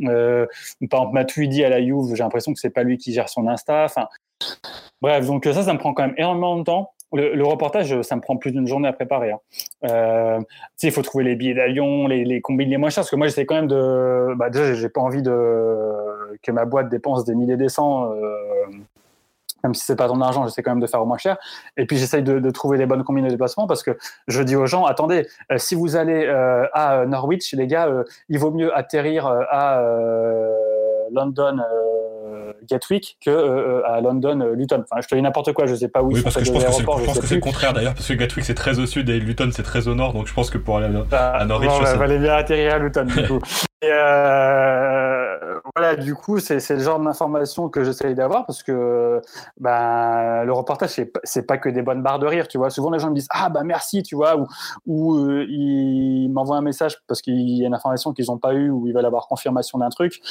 [0.05, 0.45] Euh,
[0.89, 3.47] par exemple, Matuidi à la Juve, j'ai l'impression que c'est pas lui qui gère son
[3.47, 3.85] Insta.
[3.85, 4.07] Enfin,
[5.01, 6.91] bref, donc ça, ça me prend quand même énormément de temps.
[7.13, 9.31] le, reportage, ça me prend plus d'une journée à préparer.
[9.31, 9.39] Hein.
[9.85, 10.39] Euh,
[10.83, 13.27] il faut trouver les billets d'avion, les, les combines les moins chers, parce que moi,
[13.27, 14.35] j'essaie quand même de.
[14.35, 15.95] Bah, déjà, j'ai pas envie de
[16.43, 18.11] que ma boîte dépense des milliers des cents.
[18.11, 18.65] Euh,
[19.63, 21.37] même si c'est pas ton argent, j'essaie quand même de faire au moins cher.
[21.77, 24.65] Et puis j'essaye de, trouver les bonnes combines de déplacement parce que je dis aux
[24.65, 27.89] gens, attendez, euh, si vous allez euh, à Norwich, les gars,
[28.27, 29.81] il vaut mieux atterrir à
[31.11, 31.57] London
[32.69, 34.83] Gatwick que euh, à London euh, Luton.
[34.89, 36.11] Enfin, je te dis n'importe quoi, je sais pas où.
[36.11, 38.79] Oui, parce que je pense que c'est, le contraire d'ailleurs, parce que Gatwick c'est très
[38.79, 41.03] au sud et Luton c'est très au nord, donc je pense que pour aller à,
[41.03, 43.39] bah, Norwich, bon, bah, valait bien atterrir à Luton du coup.
[43.81, 45.08] Et euh,
[45.75, 49.21] voilà, du coup, c'est, le genre d'information que j'essaye d'avoir parce que
[49.59, 52.69] bah, le reportage, c'est, c'est pas que des bonnes barres de rire, tu vois.
[52.69, 54.47] Souvent, les gens me disent Ah, bah merci, tu vois, ou,
[54.85, 58.53] ou euh, ils m'envoient un message parce qu'il y a une information qu'ils n'ont pas
[58.53, 60.21] eue ou ils veulent avoir confirmation d'un truc.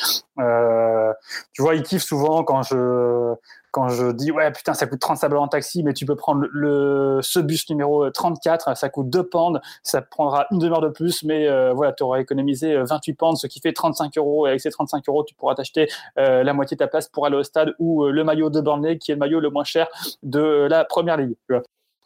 [0.40, 1.12] Euh,
[1.52, 3.34] tu vois, ils kiffent souvent quand je
[3.78, 6.46] quand je dis ouais putain ça coûte 30 balles en taxi mais tu peux prendre
[6.50, 11.22] le, ce bus numéro 34 ça coûte 2 pounds ça prendra une demi-heure de plus
[11.22, 14.60] mais euh, voilà tu auras économisé 28 pounds ce qui fait 35 euros et avec
[14.60, 15.86] ces 35 euros tu pourras t'acheter
[16.18, 18.60] euh, la moitié de ta place pour aller au stade ou euh, le maillot de
[18.60, 19.86] Burnley qui est le maillot le moins cher
[20.24, 21.36] de la première ligue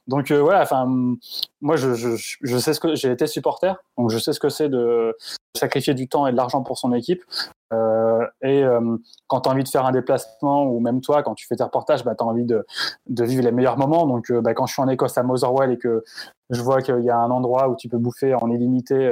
[0.09, 0.85] donc voilà, enfin,
[1.61, 2.17] moi je,
[2.59, 5.17] sais ce que j'ai été supporter, donc je sais ce que c'est de
[5.57, 7.23] sacrifier du temps et de l'argent pour son équipe.
[7.73, 11.35] Euh, et euh, quand tu as envie de faire un déplacement, ou même toi, quand
[11.35, 12.65] tu fais tes reportages, bah, tu as envie de,
[13.09, 14.07] vivre les meilleurs moments.
[14.07, 16.05] Donc, euh, bah, quand je suis en Écosse à Motherwell et que
[16.51, 19.11] je vois qu'il y a un endroit où tu peux bouffer en illimité,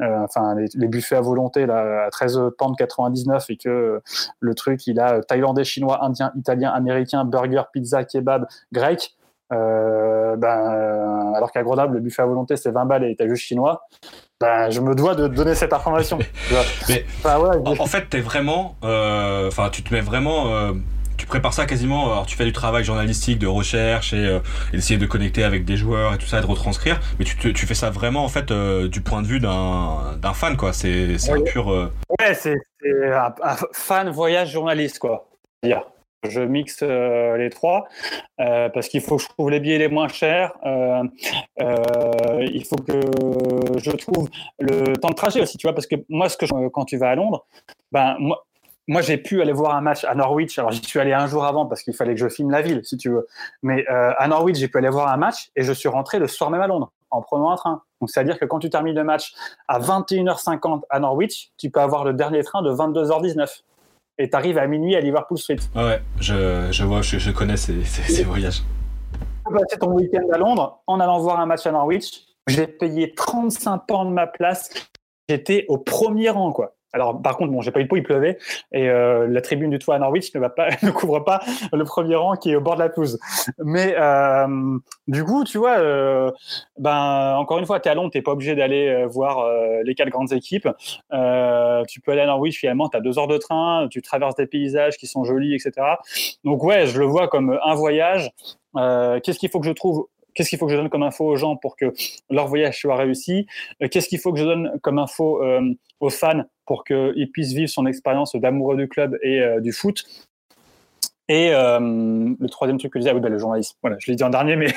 [0.00, 4.02] enfin, les, buffets à volonté à 13 pounds 99 et que
[4.40, 9.14] le truc, il a thaïlandais, chinois, indien, italien, américain, burger, pizza, kebab, grec.
[9.52, 13.86] Ben, alors qu'à Grenoble, le buffet à volonté, c'est 20 balles et t'as juste chinois.
[14.40, 16.18] Ben, je me dois de donner cette information.
[16.88, 20.72] Mais, en, fait, t'es vraiment, euh, tu te mets vraiment, euh,
[21.16, 22.10] tu prépares ça quasiment.
[22.10, 24.40] Alors, tu fais du travail journalistique, de recherche et, euh,
[24.72, 27.00] essayer de connecter avec des joueurs et tout ça, et de retranscrire.
[27.20, 30.72] Mais tu, tu fais ça vraiment en fait du point de vue d'un fan, quoi.
[30.72, 31.68] C'est un pur.
[31.68, 35.28] Ouais, c'est un, un, fan voyage journaliste, quoi.
[36.28, 37.86] Je mixe euh, les trois
[38.40, 40.52] euh, parce qu'il faut que je trouve les billets les moins chers.
[40.64, 41.02] Euh,
[42.40, 43.00] il faut que
[43.78, 46.84] je trouve le temps de trajet aussi, tu vois, parce que moi, ce que quand
[46.84, 47.44] tu vas à Londres,
[47.90, 48.16] ben
[48.88, 50.58] moi, j'ai pu aller voir un match à Norwich.
[50.58, 52.80] Alors j'y suis allé un jour avant parce qu'il fallait que je filme la ville,
[52.84, 53.26] si tu veux.
[53.62, 56.50] Mais à Norwich, j'ai pu aller voir un match et je suis rentré le soir
[56.50, 57.82] même à Londres en prenant un train.
[58.00, 59.34] Donc c'est-à-dire que quand tu termines le match
[59.68, 63.62] à 21h50 à Norwich, tu peux avoir le dernier train de 22h19
[64.18, 65.56] et tu arrives à minuit à Liverpool Street.
[65.74, 68.62] Ouais, je, je vois, je, je connais ces, ces, voyages.
[69.46, 72.22] Tu passer ton week-end à Londres en allant voir un match à Norwich.
[72.48, 74.70] J'ai payé 35 pounds de ma place.
[75.28, 76.74] J'étais au premier rang, quoi.
[76.92, 78.38] Alors, par contre, bon, j'ai pas eu de peau, il pleuvait,
[78.72, 81.40] et euh, la tribune du toit à Norwich ne va pas, ne couvre pas
[81.72, 83.18] le premier rang qui est au bord de la pelouse.
[83.58, 84.78] Mais euh,
[85.08, 86.30] du coup, tu vois, euh,
[86.78, 89.48] ben encore une fois, tu es à Londres, t'es pas obligé d'aller voir
[89.84, 90.68] les quatre grandes équipes.
[91.10, 94.46] Tu peux aller à Norwich, finalement, tu as deux heures de train, tu traverses des
[94.46, 95.72] paysages qui sont jolis, etc.
[96.44, 98.30] Donc ouais, je le vois comme un voyage.
[98.74, 101.36] Qu'est-ce qu'il faut que je trouve Qu'est-ce qu'il faut que je donne comme info aux
[101.36, 101.92] gens pour que
[102.30, 103.46] leur voyage soit réussi?
[103.90, 105.42] Qu'est-ce qu'il faut que je donne comme info
[106.00, 110.04] aux fans pour qu'il puisse vivre son expérience d'amoureux du club et euh, du foot?
[111.28, 113.76] Et euh, le troisième truc que je disais, ah oui, bah, le journalisme.
[113.80, 114.68] Voilà, je l'ai dit en dernier, mais,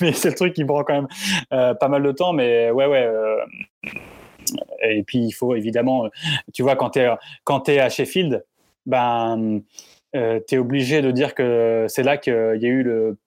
[0.12, 1.08] c'est le truc qui prend quand même
[1.52, 2.32] euh, pas mal de temps.
[2.32, 3.08] Mais ouais, ouais.
[4.82, 6.08] et puis, il faut évidemment,
[6.52, 8.44] tu vois, quand tu es, es à Sheffield,
[8.86, 9.60] ben,
[10.12, 13.18] tu es obligé de dire que c'est là qu'il y a eu le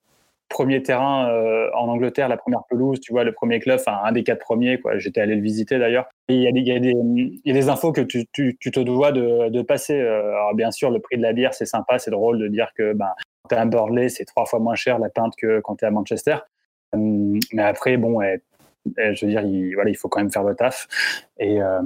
[0.54, 4.22] premier terrain euh, en Angleterre, la première pelouse, tu vois, le premier club, un des
[4.22, 4.98] quatre premiers, quoi.
[4.98, 6.06] J'étais allé le visiter d'ailleurs.
[6.28, 9.62] Il y, y y a des infos que tu, tu, tu te dois de, de
[9.62, 10.00] passer.
[10.00, 12.68] Euh, alors bien sûr, le prix de la bière, c'est sympa, c'est drôle de dire
[12.76, 13.10] que ben,
[13.42, 15.84] quand tu es à Burley, c'est trois fois moins cher la pinte que quand tu
[15.84, 16.36] es à Manchester.
[16.92, 18.20] Hum, mais après, bon,
[18.96, 20.86] je veux dire, il, voilà, il faut quand même faire le taf.
[21.38, 21.82] Et, euh,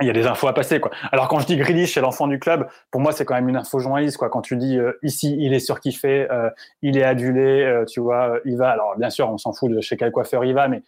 [0.00, 0.90] il y a des infos à passer quoi.
[1.10, 3.56] Alors quand je dis Grealish c'est l'enfant du club, pour moi c'est quand même une
[3.56, 4.30] info journaliste quoi.
[4.30, 6.50] Quand tu dis euh, ici il est surkiffé, euh,
[6.80, 8.70] il est adulé, euh, tu vois, il va.
[8.70, 10.82] Alors bien sûr on s'en fout de chez quel coiffeur il va, mais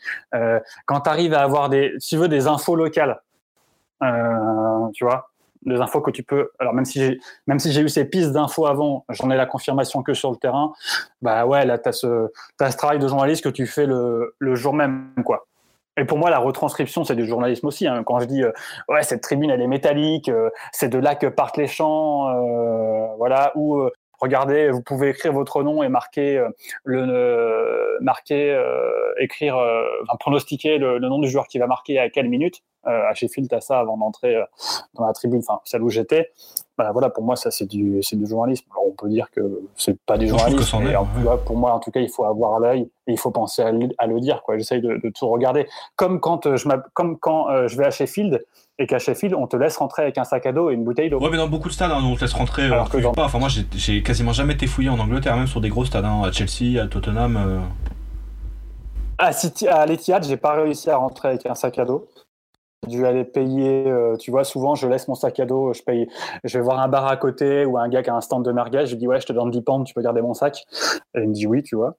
[0.86, 3.20] quand tu arrives à avoir des, si tu veux des infos locales,
[4.94, 5.30] tu vois,
[5.66, 6.50] des infos que tu peux.
[6.58, 9.46] Alors même si j'ai même si j'ai eu ces pistes d'infos avant, j'en ai la
[9.46, 10.72] confirmation que sur le terrain.
[11.22, 14.54] Bah ouais là t'as ce as ce travail de journaliste que tu fais le le
[14.54, 15.46] jour même quoi.
[15.96, 17.86] Et pour moi, la retranscription, c'est du journalisme aussi.
[17.86, 18.02] Hein.
[18.04, 18.52] Quand je dis, euh,
[18.88, 23.14] ouais, cette tribune, elle est métallique, euh, c'est de là que partent les chants, euh,
[23.16, 23.88] voilà, ou
[24.20, 26.44] regardez, vous pouvez écrire votre nom et marquer
[26.84, 28.58] le, marquer,
[29.18, 32.62] écrire, enfin, pronostiquer le, nom du joueur qui va marquer à quelle minute.
[32.84, 34.36] à Sheffield, t'as ça avant d'entrer
[34.94, 36.30] dans la tribune, enfin celle où j'étais.
[36.76, 38.66] Bah, voilà, pour moi, ça c'est du, c'est du journalisme.
[38.72, 40.94] Alors, on peut dire que c'est pas du journalisme, mais
[41.44, 44.20] pour moi, en tout cas, il faut avoir l'œil et il faut penser à, le
[44.20, 44.42] dire.
[44.42, 44.58] Quoi.
[44.58, 45.68] J'essaye de, de, tout regarder.
[45.94, 48.44] Comme quand je, comme quand je vais à Sheffield
[48.78, 51.10] et qu'à Sheffield, on te laisse rentrer avec un sac à dos et une bouteille
[51.10, 51.20] d'eau.
[51.20, 52.64] Ouais, mais dans beaucoup de stades, hein, on te laisse rentrer.
[52.64, 53.24] Alors que pas.
[53.24, 56.22] Enfin, moi, j'ai quasiment jamais été fouillé en Angleterre, même sur des gros stades, hein,
[56.24, 57.36] à Chelsea, à Tottenham.
[57.36, 57.60] Euh...
[59.18, 62.08] À, City, à l'Etihad, j'ai pas réussi à rentrer avec un sac à dos.
[62.86, 66.08] Dû aller payer, euh, tu vois, souvent je laisse mon sac à dos, je paye,
[66.44, 68.52] je vais voir un bar à côté ou un gars qui a un stand de
[68.52, 70.64] merguez, je dis ouais, je te donne 10 pounds, tu peux garder mon sac.
[71.14, 71.96] Et il me dit oui, tu vois.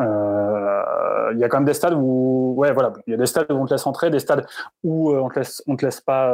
[0.00, 3.26] Euh, il y a quand même des stades où, ouais, voilà, il y a des
[3.26, 4.46] stades où on te laisse rentrer, des stades
[4.82, 6.28] où euh, on te laisse, on te laisse pas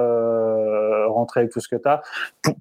[1.08, 2.02] rentrer avec tout ce que tu as.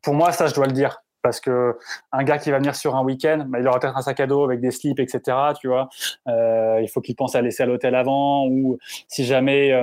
[0.02, 1.02] Pour, moi, ça, je dois le dire.
[1.24, 1.76] Parce que
[2.14, 4.28] un gars qui va venir sur un week-end, bah, il aura peut-être un sac à
[4.28, 5.38] dos avec des slips, etc.
[5.60, 5.90] Tu vois,
[6.28, 9.74] il faut qu'il pense à laisser à l'hôtel avant, ou si jamais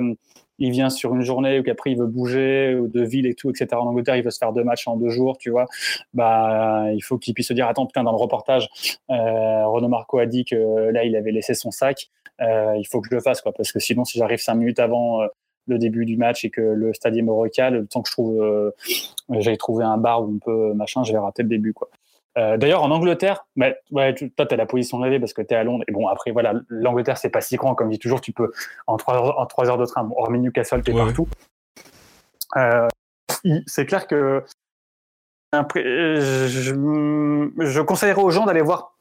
[0.59, 3.69] il vient sur une journée ou qu'après il veut bouger de ville et tout, etc.
[3.73, 5.67] En Angleterre, il veut se faire deux matchs en deux jours, tu vois.
[6.12, 8.69] Bah, il faut qu'il puisse se dire attends putain dans le reportage,
[9.11, 12.09] euh, Renaud Marco a dit que là il avait laissé son sac,
[12.40, 14.79] euh, il faut que je le fasse quoi, parce que sinon si j'arrive cinq minutes
[14.79, 15.27] avant euh,
[15.67, 18.43] le début du match et que le stade me recale, le temps que je trouve,
[18.43, 18.71] euh,
[19.31, 21.88] j'aille trouver un bar où on peut machin, je vais rater le début quoi.
[22.37, 25.55] Euh, d'ailleurs, en Angleterre, bah, ouais, toi, tu as la position rêvée parce que tu
[25.55, 25.85] es à Londres.
[25.87, 27.75] Et bon, après, voilà, l'Angleterre, c'est pas si grand.
[27.75, 28.51] Comme je dis toujours, tu peux,
[28.87, 31.29] en trois heures, en trois heures de train, bon, hormis Newcastle, tu es partout.
[32.57, 32.88] Euh,
[33.66, 34.42] c'est clair que
[35.53, 36.75] je,
[37.59, 38.94] je conseillerais aux gens d'aller voir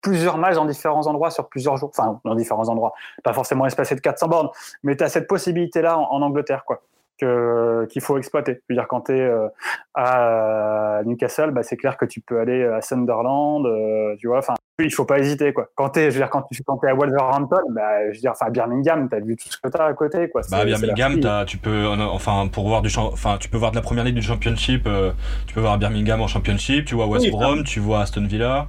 [0.00, 1.90] plusieurs matchs dans différents endroits sur plusieurs jours.
[1.90, 2.94] Enfin, dans différents endroits.
[3.22, 4.48] Pas forcément espacé de 400 bornes,
[4.82, 6.82] mais tu as cette possibilité-là en, en Angleterre, quoi
[7.18, 8.60] qu'il faut exploiter.
[8.68, 9.48] Je veux dire, quand tu es euh,
[9.94, 14.38] à Newcastle, bah, c'est clair que tu peux aller à Sunderland, euh, tu vois.
[14.38, 15.68] Enfin, il faut pas hésiter, quoi.
[15.76, 18.20] Quand tu es, je veux dire, quand tu quand es à Wolverhampton, bah, je veux
[18.20, 20.42] dire, enfin, Birmingham, tu as vu tout ce que tu as à côté, quoi.
[20.50, 23.82] Bah, Birmingham, as, tu peux, enfin, pour voir du, enfin, tu peux voir de la
[23.82, 25.12] première ligue du Championship, euh,
[25.46, 28.66] tu peux voir Birmingham en Championship, tu vois West Brom, tu vois Aston Villa.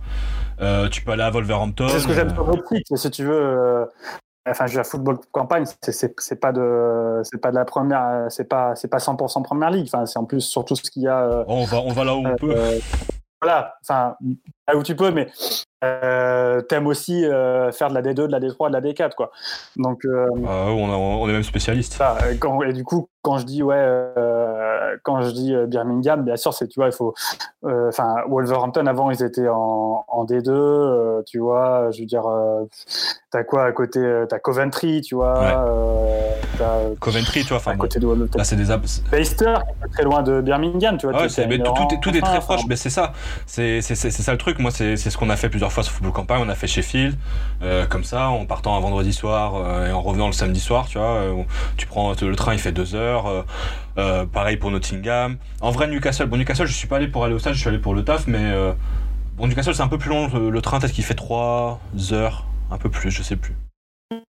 [0.92, 1.88] tu peux aller à Wolverhampton.
[1.88, 2.96] C'est ce que j'aime sur site.
[2.96, 3.88] Si tu veux,
[4.48, 8.76] Enfin, je veux football campagne, c'est pas de, c'est pas de la première, c'est pas,
[8.76, 9.88] c'est pas 100% première ligue.
[9.92, 11.20] Enfin, c'est en plus surtout ce qu'il y a.
[11.24, 12.56] Euh, on va, on va là où on euh, peut.
[13.42, 14.16] Voilà, enfin,
[14.68, 15.28] là où tu peux, mais
[15.84, 19.32] euh, t'aimes aussi euh, faire de la D2, de la D3, de la D4, quoi.
[19.76, 22.02] Donc, euh, ah, on, on, est même spécialiste.
[22.32, 23.84] et du coup, quand je dis ouais,
[25.04, 27.14] quand je dis Birmingham, bien sûr, c'est tu vois, il faut,
[27.64, 32.24] enfin, Wolverhampton avant, ils étaient en, en D2, tu vois, je veux dire,
[33.32, 34.00] t'as quoi à côté,
[34.30, 38.72] t'as Coventry, tu vois, as, Coventry, tu vois, enfin, à côté de là, c'est des
[39.12, 41.20] Leicester, est très loin de Birmingham, tu vois.
[41.20, 43.12] Ouais, tout, tout, tout, est très proche, mais c'est ça,
[43.48, 44.55] c'est ça le truc.
[44.60, 47.16] Moi, c'est ce qu'on a fait plusieurs fois sur Football Campagne, on a fait Sheffield,
[47.62, 50.88] euh, comme ça, en partant un vendredi soir euh, et en revenant le samedi soir,
[50.88, 51.16] tu vois.
[51.16, 51.44] Euh,
[51.78, 53.46] tu prends le train, il fait deux heures.
[53.96, 55.38] pareil pour Nottingham.
[55.62, 57.70] En vrai, Newcastle, bon, Newcastle, je suis pas allé pour aller au stade, je suis
[57.70, 58.54] allé pour le taf, mais
[59.36, 60.28] bon, Newcastle, c'est un peu plus long.
[60.28, 63.56] Le, train, peut-être qu'il fait trois heures, un peu plus, je sais plus.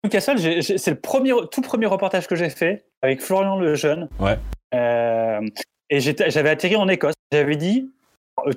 [0.04, 4.10] Newcastle, c'est le premier, tout premier reportage que j'ai fait avec Florian Lejeune.
[4.20, 4.38] Ouais.
[5.90, 7.16] et j'avais atterri en Écosse.
[7.32, 7.90] J'avais dit,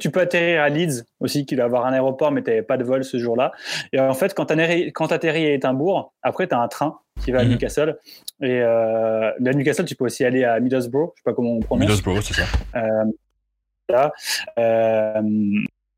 [0.00, 2.76] tu peux atterrir à Leeds aussi, qui doit avoir un aéroport, mais tu n'avais pas
[2.76, 3.52] de vol ce jour-là.
[3.92, 7.40] Et en fait, quand tu atterris à Édimbourg, après, tu as un train qui va
[7.40, 7.50] à mhm.
[7.50, 7.98] Newcastle.
[8.40, 11.60] Et euh, à Newcastle, tu peux aussi aller à Middlesbrough, je sais pas comment on
[11.60, 11.82] prononce.
[11.82, 12.46] Middlesbrough, c'est ça.
[12.76, 13.04] Euh,
[13.88, 14.12] là,
[14.58, 15.22] euh,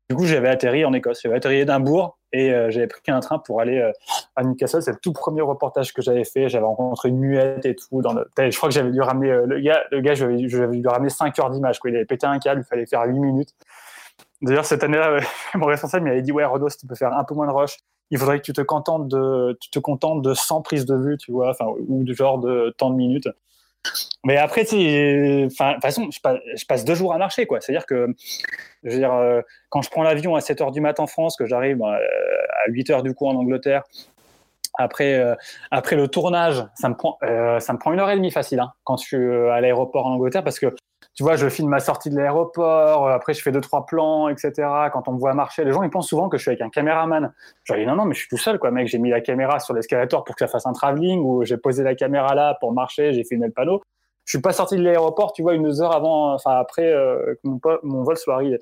[0.09, 1.21] du coup, j'avais atterri en Écosse.
[1.23, 3.91] J'avais atterri à Édimbourg et euh, j'avais pris un train pour aller euh,
[4.35, 4.81] à Newcastle.
[4.81, 6.49] C'est le tout premier reportage que j'avais fait.
[6.49, 8.01] J'avais rencontré une muette et tout.
[8.01, 8.29] Dans le...
[8.37, 9.83] Je crois que j'avais dû ramener euh, le gars.
[9.91, 11.79] Le gars, j'avais dû ramener 5 heures d'image.
[11.85, 12.61] Il avait pété un câble.
[12.61, 13.55] Il fallait faire 8 minutes.
[14.41, 15.19] D'ailleurs, cette année-là,
[15.55, 17.77] mon responsable m'avait dit Ouais, Rodo, si tu peux faire un peu moins de rush,
[18.11, 21.17] il faudrait que tu te contentes de, tu te contentes de 100 prises de vue,
[21.17, 21.55] tu vois,
[21.87, 23.27] ou du genre de tant de minutes.
[24.23, 27.61] Mais après, de toute façon, je passe, deux jours à marcher, quoi.
[27.61, 28.13] C'est-à-dire que,
[28.85, 31.97] euh, quand je prends l'avion à 7 h du matin en France, que j'arrive euh,
[32.65, 33.83] à 8 h du coup en Angleterre,
[34.79, 35.33] après, euh,
[35.71, 38.73] après le tournage, ça me prend, ça me prend une heure et demie facile hein,
[38.83, 39.17] quand je suis
[39.51, 40.75] à l'aéroport en Angleterre parce que
[41.17, 44.51] tu vois, je filme ma sortie de l'aéroport, après je fais deux trois plans, etc.
[44.93, 46.69] Quand on me voit marcher, les gens ils pensent souvent que je suis avec un
[46.69, 47.33] caméraman.
[47.63, 48.87] Je dis non non, mais je suis tout seul quoi, mec.
[48.87, 51.83] J'ai mis la caméra sur l'escalator pour que ça fasse un travelling ou j'ai posé
[51.83, 53.81] la caméra là pour marcher, j'ai filmé le panneau.
[54.25, 57.33] Je suis pas sorti de l'aéroport, tu vois, une deux heures avant, enfin après euh,
[57.33, 58.59] que mon, mon, vol soit arrivé.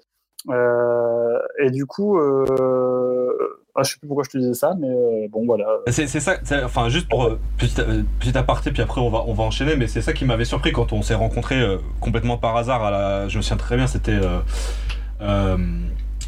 [0.49, 4.87] Euh, et du coup, euh, ah, je sais plus pourquoi je te disais ça, mais
[4.87, 5.65] euh, bon, voilà.
[5.87, 9.33] C'est ça, enfin, juste pour euh, petit, euh, petit, aparté, puis après on va, on
[9.33, 11.61] va enchaîner, mais c'est ça qui m'avait surpris quand on s'est rencontrés
[11.99, 12.83] complètement par hasard.
[12.83, 14.19] À la, je me souviens très bien, c'était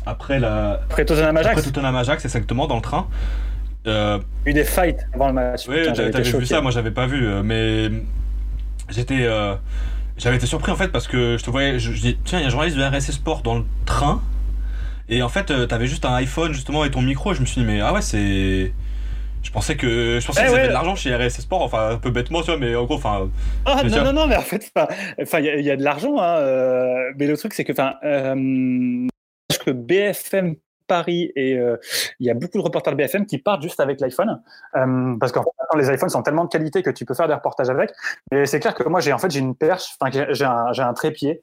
[0.06, 0.82] après la.
[0.84, 1.58] Après Tottenham Ajax.
[1.58, 3.08] Après Tottenham Ajax, exactement, dans le train.
[3.86, 5.68] Il y a eu des fights avant le match.
[5.70, 7.90] Oui, t'avais vu ça, moi j'avais pas vu, mais
[8.90, 9.20] j'étais.
[9.26, 9.56] euh,
[10.18, 11.80] J'avais été surpris en fait parce que je te voyais.
[11.80, 14.22] Je, je dis, tiens, il y a un journaliste de RSS Sport dans le train.
[15.10, 17.32] Et en fait, euh, t'avais juste un iPhone justement et ton micro.
[17.32, 18.74] Et je me suis dit, mais ah ouais, c'est.
[19.44, 20.60] Je pensais que je pensais Eh qu'ils ouais.
[20.60, 22.96] avaient de l'argent chez RSS Sport, enfin un peu bêtement, tu vois, mais en gros,
[22.96, 23.30] enfin.
[23.66, 25.84] Ah, non, non, non, mais en fait, enfin, il y, a- il y a de
[25.84, 29.08] l'argent, hein, euh, mais le truc, c'est que, enfin, euh,
[29.66, 30.56] que BFM
[30.88, 31.78] Paris et euh,
[32.20, 34.42] il y a beaucoup de reporters de BFM qui partent juste avec l'iPhone,
[34.76, 37.34] euh, parce qu'en fait, les iPhones sont tellement de qualité que tu peux faire des
[37.34, 37.92] reportages avec.
[38.32, 40.82] Mais c'est clair que moi, j'ai en fait, j'ai une perche, enfin, j'ai- un, j'ai
[40.84, 41.42] un trépied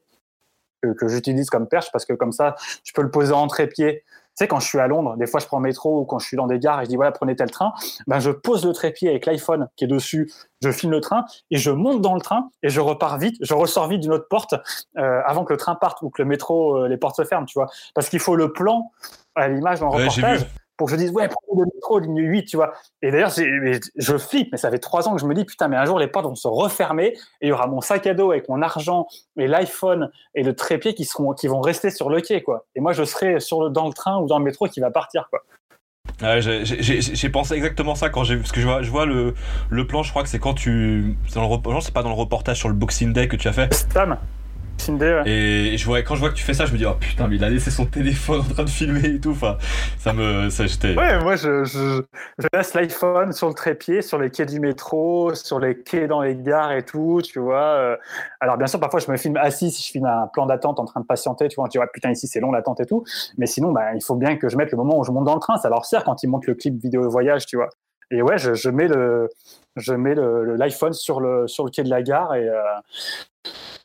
[0.84, 4.04] que, que j'utilise comme perche parce que comme ça, je peux le poser en trépied.
[4.36, 6.18] Tu sais, quand je suis à Londres, des fois je prends le métro ou quand
[6.18, 7.72] je suis dans des gares et je dis voilà, prenez tel train,
[8.08, 11.56] ben je pose le trépied avec l'iPhone qui est dessus, je filme le train et
[11.56, 14.54] je monte dans le train et je repars vite, je ressors vite d'une autre porte
[14.98, 17.46] euh, avant que le train parte ou que le métro, euh, les portes se ferment,
[17.46, 17.68] tu vois.
[17.94, 18.90] Parce qu'il faut le plan
[19.36, 20.46] à l'image dans le Ouais, reportage.
[20.76, 22.72] Pour que je dise ouais, prenez le métro, ligne 8, tu vois.
[23.02, 25.76] Et d'ailleurs, je flippe, mais ça fait trois ans que je me dis putain, mais
[25.76, 27.08] un jour les portes vont se refermer
[27.40, 29.06] et il y aura mon sac à dos avec mon argent
[29.36, 32.66] et l'iPhone et le trépied qui seront qui vont rester sur le quai, quoi.
[32.74, 34.90] Et moi, je serai sur le, dans le train ou dans le métro qui va
[34.90, 35.42] partir, quoi.
[36.22, 38.40] Ouais, j'ai- pensé exactement ça quand j'ai vu.
[38.42, 39.34] Parce que je vois, je vois le,
[39.68, 41.16] le plan, je crois que c'est quand tu.
[41.34, 43.52] Dans le, non, c'est pas dans le reportage sur le Boxing Day que tu as
[43.52, 43.72] fait.
[43.92, 44.18] Sam,
[44.92, 45.22] Ouais.
[45.26, 47.26] Et je vois, quand je vois que tu fais ça, je me dis, oh putain,
[47.28, 49.30] mais il a laissé son téléphone en train de filmer et tout.
[49.30, 49.56] Enfin,
[49.98, 50.50] ça me.
[50.50, 50.64] Ça.
[50.64, 52.02] Ouais, moi je, je,
[52.38, 56.20] je laisse l'iPhone sur le trépied, sur les quais du métro, sur les quais dans
[56.22, 57.62] les gares et tout, tu vois.
[57.62, 57.96] euh.
[58.40, 60.84] Alors bien sûr, parfois je me filme assis si je filme un plan d'attente en
[60.84, 63.04] train de patienter, tu vois, tu vois, putain ici c'est long l'attente et tout.
[63.38, 65.34] Mais sinon, bah, il faut bien que je mette le moment où je monte dans
[65.34, 67.68] le train, ça leur sert quand ils montent le clip vidéo voyage, tu vois.
[68.10, 69.28] Et ouais, je, je mets le,
[69.76, 72.60] je mets le- le- l'iPhone sur le sur le quai de la gare et euh,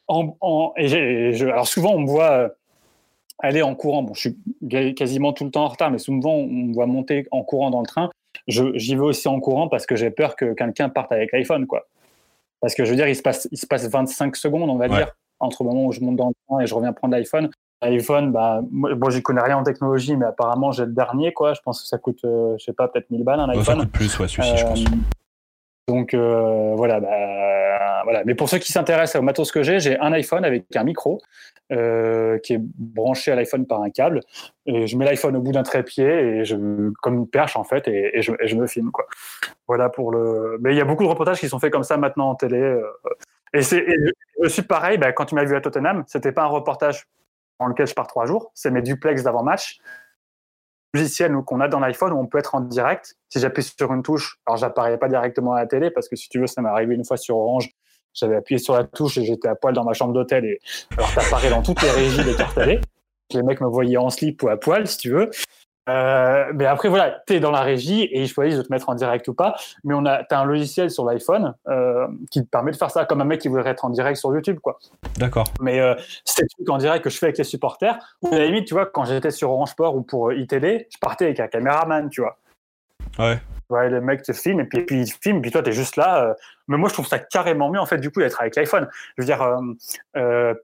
[0.10, 2.50] en, en- et j'ai- je- alors souvent on me voit euh,
[3.40, 4.04] aller en courant.
[4.04, 4.30] Bon, je
[4.70, 7.70] suis quasiment tout le temps en retard, mais souvent on me voit monter en courant
[7.70, 8.10] dans le train.
[8.48, 11.88] J'y vais aussi en courant parce que j'ai peur que quelqu'un parte avec l'iPhone, quoi.
[12.62, 14.88] Parce que je veux dire, il se passe, il se passe 25 secondes, on va
[14.90, 14.98] Ouais.
[14.98, 15.08] dire,
[15.40, 17.50] entre le moment où je monte dans le train et je reviens prendre l'iPhone.
[17.82, 21.54] L'iPhone, bah, moi, bon, j'y connais rien en technologie, mais apparemment j'ai le dernier, quoi.
[21.54, 23.72] Je pense que ça coûte, euh, je sais pas, peut-être 1000 balles un Oh, ça
[23.72, 23.86] iPhone.
[23.86, 24.84] coûte plus, ouais, celui-ci, je pense.
[25.90, 28.24] Donc euh, voilà, bah, voilà.
[28.24, 31.20] Mais pour ceux qui s'intéressent au matos que j'ai, j'ai un iPhone avec un micro
[31.72, 34.20] euh, qui est branché à l'iPhone par un câble.
[34.68, 37.88] Et je mets l'iPhone au bout d'un trépied et je, comme une perche en fait,
[37.88, 38.92] et, je, me filme.
[39.68, 40.60] Voilà pour le.
[40.62, 42.60] Mais il y a beaucoup de reportages qui sont faits comme ça maintenant en télé.
[42.60, 42.84] euh,
[43.56, 43.84] et c'est
[44.44, 45.00] je suis pareil.
[45.00, 47.08] Bah, quand tu m'as vu à Tottenham, c'était pas un reportage
[47.60, 48.52] dans lequel je pars trois jours.
[48.54, 49.80] C'est mes duplex d'avant match
[50.94, 53.16] logiciel qu'on a dans l'iPhone où on peut être en direct.
[53.30, 56.30] Si j'appuie sur une touche, alors j'apparais pas directement à la télé parce que si
[56.30, 57.70] tu veux, ça m'est arrivé une fois sur Orange.
[58.14, 60.60] J'avais appuyé sur la touche et j'étais à poil dans ma chambre d'hôtel et
[60.98, 62.58] alors t'apparais dans toutes les régies des cartes.
[63.32, 65.30] Les mecs me voyaient en slip ou à poil, si tu veux.
[65.90, 68.90] Euh, mais après, voilà, tu es dans la régie et ils choisissent de te mettre
[68.90, 69.56] en direct ou pas.
[69.84, 73.06] Mais on a, as un logiciel sur l'iPhone euh, qui te permet de faire ça
[73.06, 74.78] comme un mec qui voudrait être en direct sur YouTube, quoi.
[75.18, 75.48] D'accord.
[75.62, 77.98] Mais euh, c'est des trucs en direct que je fais avec les supporters.
[78.22, 80.98] Ou à la limite, tu vois, quand j'étais sur Orange Sport ou pour ITD, je
[81.02, 82.38] partais avec un caméraman, tu vois.
[83.18, 83.40] Ouais.
[83.70, 85.74] Ouais, le mec te filme et puis, et puis il filme, puis toi, tu es
[85.74, 86.26] juste là.
[86.26, 86.34] euh.
[86.68, 88.88] Mais moi, je trouve ça carrément mieux, en fait, du coup, d'être avec l'iPhone.
[89.18, 89.44] Je veux dire,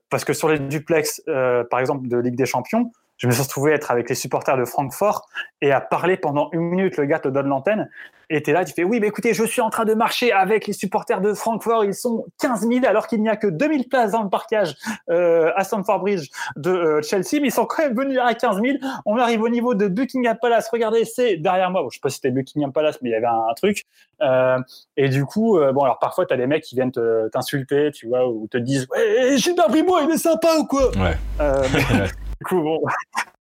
[0.08, 1.22] parce que sur les duplex,
[1.70, 4.56] par exemple, de Ligue des Champions, je me suis retrouvé à être avec les supporters
[4.56, 5.26] de Francfort
[5.62, 6.96] et à parler pendant une minute.
[6.96, 7.88] Le gars te donne l'antenne
[8.28, 10.32] et tu es là, tu fais Oui, mais écoutez, je suis en train de marcher
[10.32, 11.84] avec les supporters de Francfort.
[11.84, 14.74] Ils sont 15 000 alors qu'il n'y a que 2000 places dans le parcage
[15.08, 18.60] euh, à Stamford Bridge de euh, Chelsea, mais ils sont quand même venus à 15
[18.60, 18.78] 000.
[19.06, 20.68] On arrive au niveau de Buckingham Palace.
[20.70, 21.82] Regardez, c'est derrière moi.
[21.82, 23.84] Bon, je sais pas si c'était Buckingham Palace, mais il y avait un, un truc.
[24.22, 24.58] Euh,
[24.96, 28.08] et du coup, bon, alors parfois, tu as des mecs qui viennent te- t'insulter, tu
[28.08, 29.36] vois, ou te disent Ouais,
[29.68, 30.88] Primo, il est sympa ou quoi?
[30.96, 31.16] Ouais.
[31.38, 32.06] Mais-
[32.40, 32.82] du coup, bon,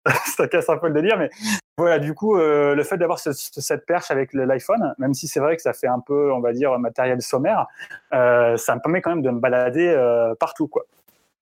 [0.26, 1.30] ça casse un peu le délire, mais
[1.78, 5.28] voilà, du coup, euh, le fait d'avoir ce- ce- cette perche avec l'iPhone, même si
[5.28, 7.68] c'est vrai que ça fait un peu, on va dire, matériel sommaire,
[8.14, 10.84] euh, ça me permet quand même de me balader euh, partout, quoi.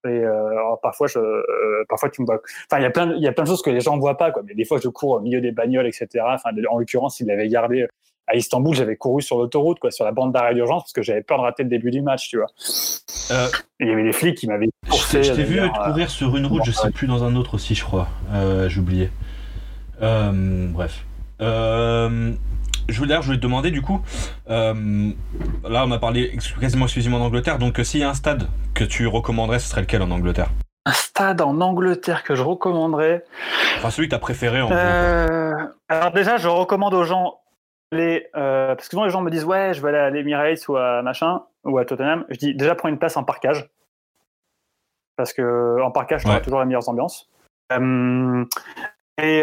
[0.08, 0.24] Et
[0.82, 1.20] parfois, je,
[1.90, 2.40] parfois tu me vois.
[2.72, 4.42] Enfin, il y a plein, de- choses que les gens voient pas, quoi.
[4.46, 6.08] Mais des fois, je cours au milieu des bagnoles, etc.
[6.30, 7.88] Enfin, en l'occurrence, il l'avait gardé
[8.28, 11.22] à Istanbul, j'avais couru sur l'autoroute, quoi, sur la bande d'arrêt d'urgence, parce que j'avais
[11.24, 12.48] peur de rater le début du match, tu vois.
[13.32, 13.48] Euh,
[13.80, 15.22] il y avait des flics qui m'avaient je poussé.
[15.22, 17.54] t'ai- je t'ai vu euh, courir sur une route, je sais plus dans un autre
[17.56, 18.08] aussi, je crois.
[18.34, 19.10] Euh, J'ai oublié.
[20.02, 21.04] Euh, bref.
[21.42, 22.34] Euh,
[22.90, 24.02] je voulais, je voulais te demander du coup.
[24.50, 25.12] euh,
[25.68, 27.60] là, on a parlé quasiment exclusivement d'Angleterre.
[27.60, 30.50] Donc, euh, s'il y a un stade que tu recommanderais, ce serait lequel en Angleterre?
[30.86, 33.24] Un stade en Angleterre que je recommanderais.
[33.78, 34.70] Enfin, celui que t'as préféré en.
[34.72, 35.52] Euh,
[35.90, 37.36] alors déjà, je recommande aux gens
[37.94, 40.76] euh, parce que souvent les gens me disent ouais, je vais aller à l'Emirates ou
[40.78, 42.26] à machin ou à Tottenham.
[42.30, 43.70] Je dis déjà prends une place en parkage
[45.16, 46.42] parce que en parkage, tu Ouais.
[46.42, 47.30] toujours les meilleures ambiances.
[47.74, 48.46] Euh,
[49.20, 49.42] et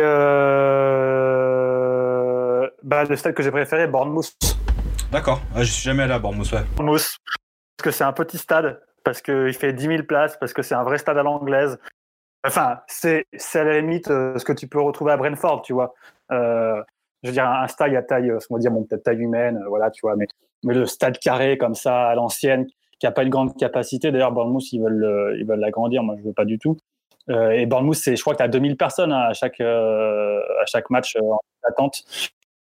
[1.34, 4.32] euh, bah, le stade que j'ai préféré, Bournemouth.
[5.10, 5.40] D'accord.
[5.54, 6.50] Ah, je suis jamais allé à Bournemouth.
[6.52, 6.62] ouais.
[6.76, 7.18] Bournemouth.
[7.76, 10.74] Parce que c'est un petit stade, parce qu'il fait 10 000 places, parce que c'est
[10.74, 11.78] un vrai stade à l'anglaise.
[12.46, 15.94] Enfin, c'est à la limite ce que tu peux retrouver à Brentford, tu vois.
[16.30, 16.82] Euh,
[17.24, 19.60] je veux dire, un stade à taille, euh, on va dire, bon, peut-être taille humaine,
[19.68, 20.26] voilà, tu vois, mais,
[20.62, 22.66] le stade carré comme ça, à l'ancienne,
[22.98, 24.10] qui n'a pas une grande capacité.
[24.10, 26.78] D'ailleurs, Bournemouth, ils veulent ils veulent l'agrandir, moi, je veux pas du tout.
[27.28, 30.88] et Bournemouth, c'est, je crois que tu as 2000 personnes hein, à, chaque, à chaque
[30.88, 32.02] match en attente.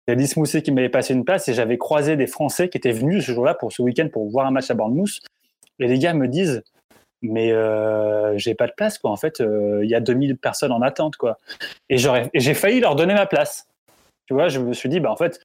[0.07, 2.69] Il y a Lys Mousset qui m'avait passé une place et j'avais croisé des Français
[2.69, 5.19] qui étaient venus ce jour-là pour ce week-end pour voir un match à Bournemouth.
[5.79, 6.63] Et les gars me disent,
[7.21, 9.11] mais euh, j'ai pas de place quoi.
[9.11, 11.37] En fait, euh, il y a 2000 personnes en attente quoi.
[11.89, 13.67] Et j'ai failli leur donner ma place.
[14.29, 15.39] Tu vois, je me suis dit bah en fait,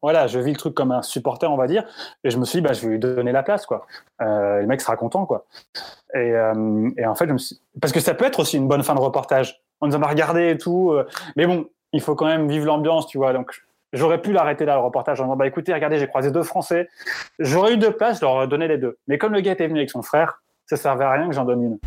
[0.00, 1.84] voilà, je vis le truc comme un supporter on va dire,
[2.24, 3.86] et je me suis dit bah je vais lui donner la place quoi.
[4.22, 5.44] Euh, le mec sera content quoi.
[6.14, 6.54] Et, euh,
[7.04, 7.38] en fait, je me
[7.78, 9.60] parce que ça peut être aussi une bonne fin de reportage.
[9.82, 11.06] On nous a regardé et tout, euh,
[11.36, 13.34] mais bon, il faut quand même vivre l'ambiance, tu vois.
[13.34, 13.62] Donc
[13.92, 16.88] J'aurais pu l'arrêter là, le reportage, en disant bah écoutez, regardez, j'ai croisé deux Français.
[17.38, 18.96] J'aurais eu deux places, je leur aurais donné les deux.
[19.08, 21.44] Mais comme le gars était venu avec son frère, ça servait à rien que j'en
[21.44, 21.78] donne une.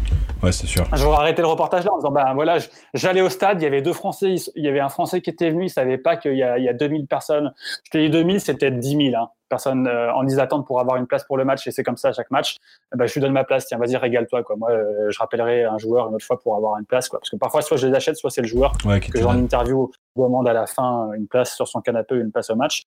[0.43, 0.85] Ouais, c'est sûr.
[0.93, 2.57] J'aurais arrêté le reportage là en disant, ben voilà,
[2.93, 5.49] j'allais au stade, il y avait deux Français, il y avait un Français qui était
[5.49, 7.53] venu, il savait pas qu'il y, a, il y a 2000 personnes.
[7.85, 10.97] Je te dis 2000, c'était 10 000 hein, personnes euh, en liste d'attente pour avoir
[10.97, 12.57] une place pour le match, et c'est comme ça à chaque match.
[12.95, 14.43] Ben, je lui donne ma place, tiens, vas-y, régale-toi.
[14.43, 14.55] Quoi.
[14.57, 17.19] Moi, euh, je rappellerai un joueur une autre fois pour avoir une place, quoi.
[17.19, 19.91] parce que parfois, soit je les achète, soit c'est le joueur ouais, que j'en interview
[20.15, 22.83] demande à la fin une place sur son canapé, une place au match.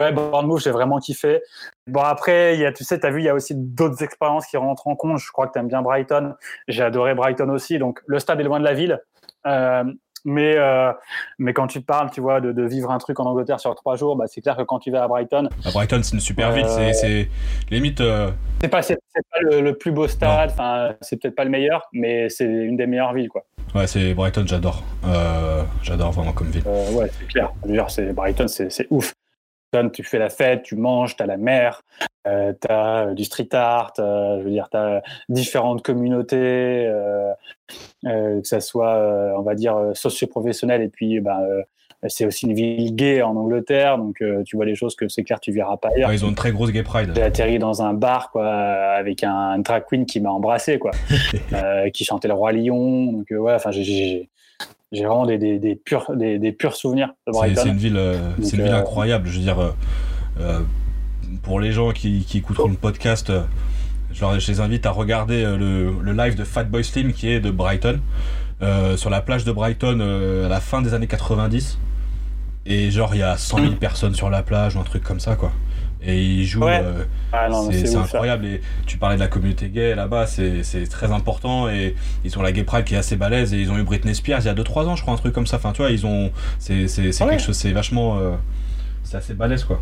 [0.00, 1.40] Ouais, Bournemouth, j'ai vraiment kiffé.
[1.88, 4.02] Bon, après, il y a, tu sais, tu as vu, il y a aussi d'autres
[4.04, 5.18] expériences qui rentrent en compte.
[5.18, 6.34] Je crois que tu aimes bien Brighton.
[6.68, 7.78] J'ai adoré Brighton aussi.
[7.78, 9.00] Donc, le stade est loin de la ville.
[9.46, 9.82] Euh,
[10.24, 10.92] mais, euh,
[11.38, 13.96] mais quand tu parles, tu vois, de, de, vivre un truc en Angleterre sur trois
[13.96, 15.48] jours, bah, c'est clair que quand tu vas à Brighton.
[15.64, 16.66] À Brighton, c'est une super ville.
[16.68, 17.28] C'est
[17.70, 18.00] limite.
[18.00, 18.30] Euh...
[18.60, 20.50] C'est pas, pas le, le, plus beau stade.
[20.50, 23.44] Enfin, c'est peut-être pas le meilleur, mais c'est une des meilleures villes, quoi.
[23.74, 24.82] Ouais, c'est Brighton, j'adore.
[25.04, 26.62] Euh, j'adore vraiment comme ville.
[26.66, 27.50] Euh, ouais, c'est clair.
[27.88, 29.14] C'est Brighton, c'est ouf
[29.92, 31.82] tu fais la fête, tu manges, tu as la mer,
[32.26, 36.86] euh, tu as euh, du street art, euh, je veux dire, tu as différentes communautés,
[36.86, 37.32] euh,
[38.02, 41.40] que ça soit, on va dire, socio-professionnel, et puis ben,
[42.06, 45.40] c'est aussi une ville gay en Angleterre, donc tu vois les choses que c'est clair,
[45.40, 46.08] tu verras pas ailleurs.
[46.08, 47.12] Ouais, ils ont une très grosse gay pride.
[47.14, 50.92] J'ai atterri dans un bar quoi, avec un, drag queen qui m'a embrassé, quoi,
[51.92, 54.30] qui chantait le Roi Lion, donc ouais, enfin, j'ai
[54.92, 57.62] j'ai vraiment des, des, des, purs, des, des, purs souvenirs de Brighton.
[57.62, 59.28] C'est une ville, euh, c'est une ville euh, incroyable.
[59.28, 59.74] Je veux dire,
[60.40, 60.60] euh,
[61.42, 63.30] pour les gens qui, qui écouteront le podcast,
[64.12, 67.40] je, leur, je, les invite à regarder le, le, live de Fatboy Slim qui est
[67.40, 68.00] de Brighton,
[68.96, 70.00] sur la plage de Brighton
[70.44, 71.78] à la fin des années 90.
[72.66, 75.20] Et genre, il y a 100 000 personnes sur la plage ou un truc comme
[75.20, 75.52] ça, quoi
[76.02, 76.64] et ils jouent.
[76.64, 76.80] Ouais.
[76.82, 78.46] Euh, ah c'est incroyable.
[78.46, 81.68] Et tu parlais de la communauté gay là-bas, c'est très important.
[81.68, 81.94] Et
[82.24, 83.52] ils ont la Gay Pride qui est assez balèze.
[83.54, 85.34] Et ils ont eu Britney Spears il y a 2-3 ans, je crois, un truc
[85.34, 85.56] comme ça.
[85.56, 86.30] Enfin, tu vois, ils ont.
[86.58, 87.10] C'est ouais.
[87.10, 88.18] quelque chose, c'est vachement.
[88.18, 88.32] Euh,
[89.02, 89.80] c'est assez balèze, quoi.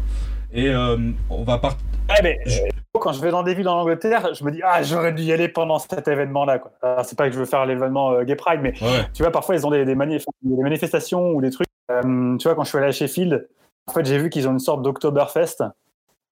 [0.53, 0.97] Et euh,
[1.29, 1.85] on va partir.
[2.09, 2.61] Ouais, mais, je...
[2.99, 5.33] Quand je vais dans des villes en Angleterre, je me dis, ah, j'aurais dû y
[5.33, 6.61] aller pendant cet événement-là.
[7.05, 9.71] C'est pas que je veux faire l'événement Gay Pride, mais tu vois, parfois, ils ont
[9.71, 11.69] des, des, manif des manifestations ou des trucs.
[11.91, 13.47] tu vois, quand je suis allé à Sheffield,
[13.87, 15.63] en fait, j'ai vu qu'ils ont une sorte d'Oktoberfest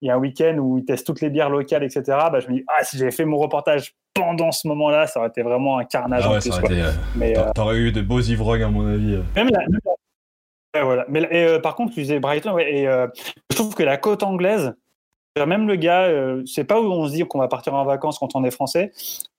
[0.01, 2.03] il y a un week-end où ils testent toutes les bières locales, etc.
[2.07, 5.29] Bah, je me dis, ah, si j'avais fait mon reportage pendant ce moment-là, ça aurait
[5.29, 6.23] été vraiment un carnage.
[6.25, 9.15] Ah ouais, ça aurait été, euh, Mais t'aurais eu de beaux ivrognes, à mon avis.
[9.15, 9.21] Euh.
[9.35, 11.05] Même la, voilà.
[11.07, 14.23] Mais et, euh, par contre, tu disais Brighton, ouais, et je trouve que la côte
[14.23, 14.73] anglaise,
[15.37, 16.09] même le gars,
[16.45, 18.91] c'est pas où on se dit qu'on va partir en vacances quand on est français,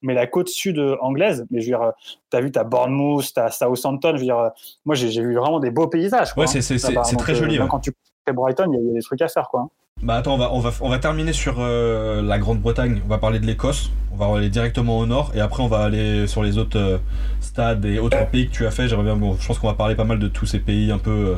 [0.03, 1.91] mais la côte sud anglaise, mais je veux dire,
[2.29, 4.51] t'as vu, t'as Bournemouth, t'as Southampton, je veux dire,
[4.85, 6.33] moi j'ai vu vraiment des beaux paysages.
[6.33, 7.59] Quoi, ouais, c'est hein, très joli.
[7.67, 7.91] Quand tu
[8.27, 9.69] fais Brighton, il y, y, a des trucs à faire, quoi.
[10.03, 13.01] Bah attends, on va, on va, on va terminer sur euh, la Grande-Bretagne.
[13.03, 13.91] On va parler de l'Écosse.
[14.11, 16.97] On va aller directement au nord et après on va aller sur les autres euh,
[17.39, 18.87] stades et autres pays que tu as fait.
[18.87, 20.99] J'aimerais bien, bon, je pense qu'on va parler pas mal de tous ces pays un
[20.99, 21.35] peu euh,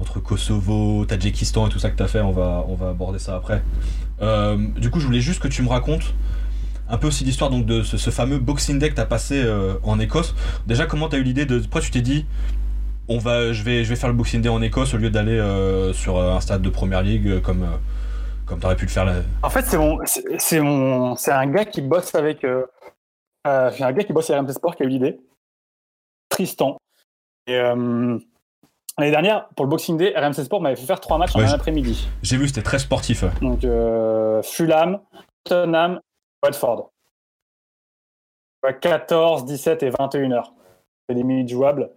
[0.00, 2.20] entre Kosovo, Tadjikistan et tout ça que tu as fait.
[2.20, 3.62] On va, on va aborder ça après.
[4.76, 6.14] du coup, je voulais juste que tu me racontes
[6.90, 9.42] un peu aussi l'histoire donc de ce, ce, fameux Boxing Day que tu as passé
[9.82, 10.34] en Écosse.
[10.66, 11.58] Déjà, comment tu as eu l'idée de.
[11.58, 12.26] Pourquoi tu t'es dit
[13.08, 15.38] on va, je, vais, je vais faire le Boxing Day en Écosse au lieu d'aller
[15.38, 17.76] euh, sur un stade de première ligue euh, comme, euh,
[18.46, 19.14] comme tu aurais pu le faire là.
[19.42, 19.98] En fait, c'est mon,
[20.38, 22.66] c'est mon, c'est un gars qui bosse avec, euh,
[23.44, 25.18] c'est un gars qui bosse à RMC Sport qui a eu l'idée.
[26.28, 26.76] Tristan.
[27.46, 31.40] Et l'année dernière, pour le Boxing Day, RMC Sport m'avait fait faire trois matchs en
[31.40, 32.06] un après-midi.
[32.22, 33.24] J'ai vu, c'était très sportif.
[33.40, 33.60] Donc
[34.44, 35.00] Fulham,
[35.44, 36.00] Tottenham,
[36.44, 36.90] Watford.
[38.82, 40.52] 14, 17 et 21 heures.
[41.08, 41.90] C'est des minutes jouables.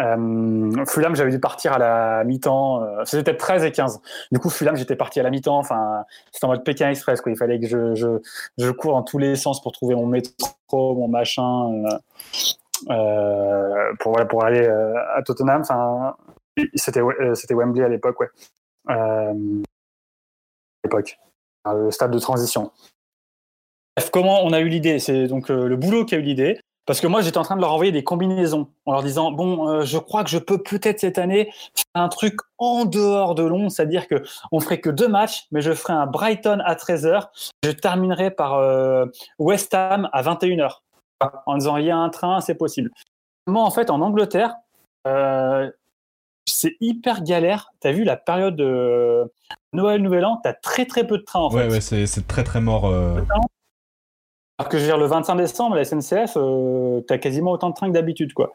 [0.00, 2.82] Euh, Fulham, j'avais dû partir à la mi-temps.
[2.82, 4.00] Euh, c'était 13 et 15.
[4.32, 5.58] Du coup, Fulham, j'étais parti à la mi-temps.
[5.58, 7.20] Enfin, c'était en mode Pékin Express.
[7.26, 11.70] Il fallait que je, cours dans tous les sens pour trouver mon métro, mon machin,
[11.84, 11.98] euh,
[12.90, 15.60] euh pour, aller à Tottenham.
[15.60, 16.16] Enfin,
[16.74, 17.02] c'était,
[17.34, 18.16] c'était Wembley à l'époque,
[20.84, 21.18] l'époque,
[21.66, 22.70] le stade de transition.
[23.96, 24.98] Bref, comment on a eu l'idée?
[24.98, 26.58] C'est donc le boulot qui a eu l'idée.
[26.86, 29.68] Parce que moi, j'étais en train de leur envoyer des combinaisons en leur disant bon,
[29.68, 33.42] euh, je crois que je peux peut-être cette année faire un truc en dehors de
[33.42, 37.28] long, c'est-à-dire que on ferait que deux matchs, mais je ferai un Brighton à 13h,
[37.62, 39.06] je terminerai par euh,
[39.38, 40.78] West Ham à 21h.
[41.44, 42.90] En disant il y a un train, c'est possible.
[43.46, 44.56] Moi, en fait, en Angleterre,
[45.06, 45.70] euh,
[46.46, 47.72] c'est hyper galère.
[47.82, 49.30] Tu as vu la période de
[49.74, 51.94] Noël, Nouvel An, tu as très très peu de trains en ouais, fait.
[51.94, 52.90] Ouais, c'est très très mort.
[54.60, 57.70] Alors que je veux dire, le 25 décembre, la SNCF, euh, tu as quasiment autant
[57.70, 58.34] de trains que d'habitude.
[58.34, 58.52] quoi.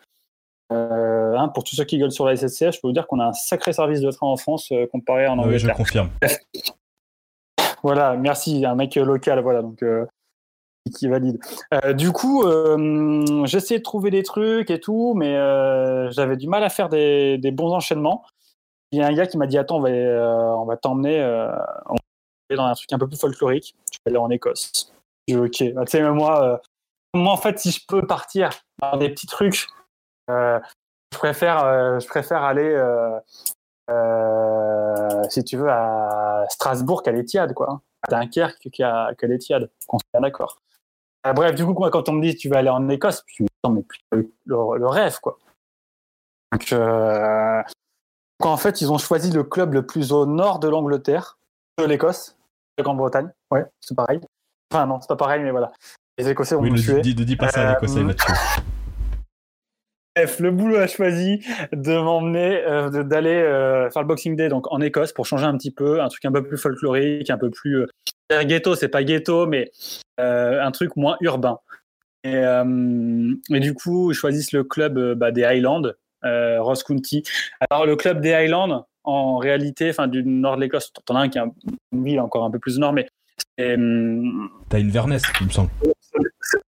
[0.72, 3.20] Euh, hein, pour tous ceux qui gueulent sur la SNCF, je peux vous dire qu'on
[3.20, 5.52] a un sacré service de train en France euh, comparé en Angleterre.
[5.52, 6.12] Oui, je confirme.
[7.84, 9.84] voilà, merci, un mec local, voilà, donc
[10.96, 11.40] qui valide.
[11.96, 12.44] du coup,
[13.46, 15.34] j'essayais de trouver des trucs et tout, mais
[16.12, 18.24] j'avais du mal à faire des, bons enchaînements.
[18.92, 21.18] Il y a un gars qui m'a dit Attends, on va, on va t'emmener
[22.52, 23.76] dans un truc un peu plus folklorique.
[23.92, 24.95] Tu vas aller en Écosse
[25.34, 25.74] ok.
[25.74, 26.58] Bah, tu sais, moi, euh,
[27.14, 29.68] moi, en fait, si je peux partir dans des petits trucs,
[30.30, 30.60] euh,
[31.12, 32.70] je, préfère, euh, je préfère aller,
[35.30, 37.82] si tu veux, à Strasbourg qu'à l'Etihad, quoi.
[38.08, 39.70] À Dunkerque qu'à l'Etihad.
[39.90, 40.62] On est d'accord.
[41.24, 43.86] bref, du coup, quand on me dit tu vas aller en Écosse, je me dis,
[44.12, 45.40] mais le, le, rêve, quoi.
[46.52, 46.74] Donc,
[48.52, 51.40] en fait, ils ont choisi le club le plus au nord de l'Angleterre,
[51.80, 52.38] de l'Écosse,
[52.78, 53.32] de Grande-Bretagne.
[53.52, 54.20] Ouais, c'est pareil.
[54.72, 55.72] Enfin, non, c'est pas pareil, mais voilà.
[56.18, 56.96] Les Écossais ont oui, tué.
[56.96, 58.34] Ne dis pas ça à l'Écossais, il va tuer.
[60.16, 61.42] Bref, le boulot a choisi
[61.74, 65.58] de m'emmener, euh, d'aller euh, faire le Boxing Day donc en Écosse pour changer un
[65.58, 67.82] petit peu, un truc un peu plus folklorique, un peu plus
[68.32, 69.72] euh, ghetto, c'est pas ghetto, mais
[70.18, 71.60] un truc moins urbain.
[72.24, 72.42] Et,
[73.52, 75.92] et, du coup, ils choisissent le club bah, des Highlands,
[76.24, 77.24] Ross County.
[77.70, 81.30] Alors le club des Highlands, en réalité, enfin du nord de l'Écosse, t'en as un
[81.30, 81.42] qui est
[81.92, 83.08] une ville encore un peu plus au nord, mais
[83.58, 85.70] t'as Inverness, il me semble.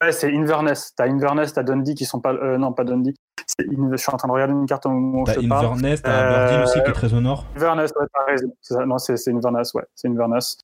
[0.03, 0.95] Ouais, c'est Inverness.
[0.97, 2.33] T'as Inverness, t'as Dundee qui sont pas.
[2.33, 3.15] Euh, non, pas Dundee.
[3.59, 6.63] Je suis en train de regarder une carte au moment où T'as Inverness, t'as Aberdeen
[6.63, 7.47] aussi qui est très au nord.
[7.57, 8.55] Inverness, ouais, t'as raison.
[8.63, 8.87] Ça.
[8.87, 9.85] Non, c'est Inverness, ouais.
[9.95, 10.59] C'est Inverness.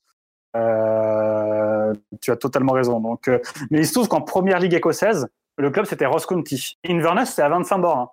[0.55, 2.99] Euh, tu as totalement raison.
[2.99, 3.39] Donc, euh,
[3.69, 5.27] mais il se trouve qu'en première ligue écossaise,
[5.57, 6.77] le club c'était Ross County.
[6.87, 7.97] Inverness, c'est à 25 bords.
[7.97, 8.09] Hein,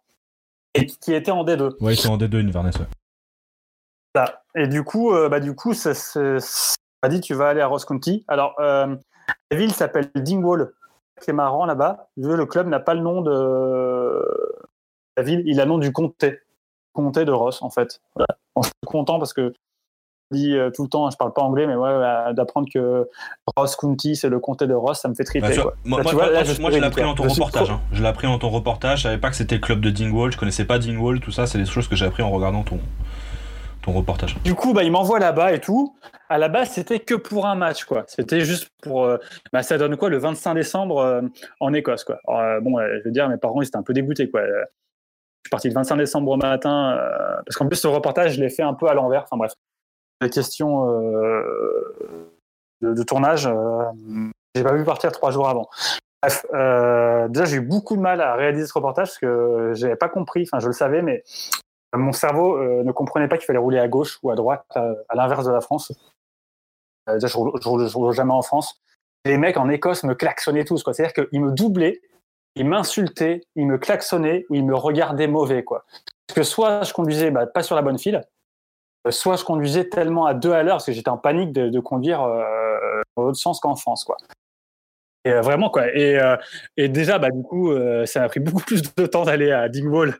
[0.74, 1.76] et qui était en D2.
[1.80, 2.86] Ouais, ils sont en D2, Inverness, ouais.
[4.56, 5.94] Et du coup, bah, du coup, c'est
[7.08, 8.24] dit tu vas aller à Ross County.
[8.28, 8.94] Alors, euh,
[9.50, 10.72] la ville s'appelle Dingwall.
[11.18, 12.08] C'est marrant là-bas.
[12.16, 14.22] Le club n'a pas le nom de
[15.16, 16.40] la ville, il a le nom du comté.
[16.92, 18.00] Comté de Ross, en fait.
[18.56, 19.52] je suis content parce que
[20.30, 23.08] je dis euh, tout le temps, je parle pas anglais, mais ouais, d'apprendre que
[23.56, 25.56] Ross County, c'est le comté de Ross, ça me fait triper.
[25.84, 27.70] Moi, je, l'ai appris dans ton reportage.
[27.70, 27.80] Hein.
[27.92, 28.98] Je l'ai appris dans ton reportage.
[28.98, 30.32] Je savais pas que c'était le club de Dingwall.
[30.32, 31.20] Je connaissais pas Dingwall.
[31.20, 32.78] Tout ça, c'est des choses que j'ai appris en regardant ton,
[33.92, 34.36] reportage.
[34.42, 35.96] Du coup, bah, il m'envoie là-bas et tout.
[36.28, 38.04] À la base, c'était que pour un match, quoi.
[38.06, 39.04] C'était juste pour.
[39.04, 39.18] Euh,
[39.52, 41.22] bah, ça donne quoi le 25 décembre euh,
[41.60, 42.18] en Écosse, quoi.
[42.28, 44.42] Euh, bon, je veux dire, mes parents, ils étaient un peu dégoûtés, quoi.
[44.46, 46.98] Je suis parti le 25 décembre au matin,
[47.44, 49.24] parce qu'en plus, ce reportage, je l'ai fait un peu à l'envers.
[49.24, 49.52] Enfin bref,
[50.22, 50.86] les questions
[52.80, 53.46] de, tournage,
[54.54, 55.68] j'ai pas vu partir trois jours avant.
[56.22, 56.46] Bref,
[57.30, 60.48] déjà, j'ai eu beaucoup de mal à réaliser ce reportage parce que j'avais pas compris.
[60.50, 61.24] Enfin, je le savais, mais
[61.96, 65.14] mon cerveau euh, ne comprenait pas qu'il fallait rouler à gauche ou à droite, à,
[65.14, 65.92] l'inverse de la France.
[67.08, 67.36] Euh, je,
[67.96, 68.80] roule, jamais en France.
[69.24, 70.82] Les mecs en Écosse me klaxonnaient tous.
[70.84, 72.00] C'est-à-dire qu'ils me doublaient,
[72.56, 75.64] ils m'insultaient, ils me klaxonnaient ou ils me regardaient mauvais.
[75.64, 75.84] Quoi.
[76.26, 78.24] Parce que soit je conduisais bah, pas sur la bonne file,
[79.06, 81.80] euh, soit je conduisais tellement à deux à l'heure parce que j'étais en panique de,
[81.80, 82.20] conduire
[83.16, 84.04] dans l'autre sens qu'en France.
[84.04, 84.16] Quoi.
[85.26, 85.86] Et vraiment quoi.
[85.94, 86.18] Et,
[86.88, 87.72] déjà, bah, du coup,
[88.06, 90.18] ça m'a pris beaucoup plus de temps d'aller à Dingwall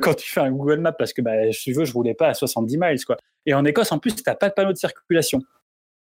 [0.00, 2.34] quand tu fais un Google Maps, parce que bah, tu veux, je roulais pas à
[2.34, 3.04] 70 miles.
[3.04, 3.16] Quoi.
[3.46, 5.42] Et en Écosse, en plus, tu n'as pas de panneau de circulation.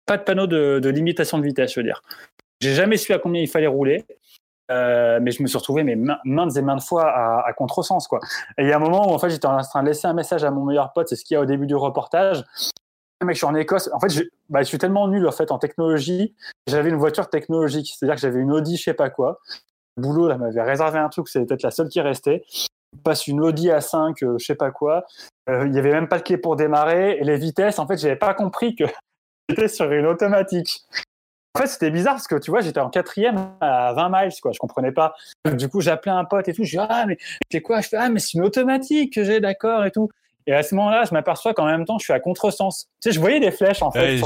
[0.06, 2.02] Pas de panneau de, limitation de vitesse, je veux dire.
[2.60, 4.04] J'ai jamais su à combien il fallait rouler.
[4.70, 5.82] Euh, mais je me suis retrouvé
[6.24, 7.08] maintes et maintes fois
[7.46, 8.20] à, contresens quoi.
[8.58, 10.12] Et il y a un moment où en fait j'étais en train de laisser un
[10.12, 12.44] message à mon meilleur pote, c'est ce qu'il y a au début du reportage.
[13.24, 13.88] Mec, je suis en Écosse.
[13.94, 16.34] En fait, je, bah, je suis tellement nul en fait en technologie.
[16.66, 19.40] J'avais une voiture technologique, c'est-à-dire que j'avais une Audi, je sais pas quoi.
[19.96, 22.44] Le boulot là m'avait réservé un truc, c'est peut-être la seule qui restait
[23.02, 25.04] passe une Audi A5, euh, je sais pas quoi.
[25.48, 27.18] Euh, il y avait même pas de clé pour démarrer.
[27.18, 28.84] Et les vitesses, en fait, j'avais pas compris que
[29.48, 30.82] j'étais sur une automatique.
[31.54, 34.52] En fait, c'était bizarre parce que tu vois, j'étais en quatrième à 20 miles, quoi.
[34.52, 35.14] Je comprenais pas.
[35.54, 36.64] Du coup, j'appelais un pote et tout.
[36.64, 37.18] Je dis ah mais
[37.50, 37.80] c'est quoi?
[37.80, 40.08] Je fais ah mais c'est une automatique que j'ai, d'accord et tout.
[40.48, 42.88] Et à ce moment-là, je m'aperçois qu'en même temps, je suis à contresens.
[43.02, 44.16] Tu sais, je voyais des flèches en fait.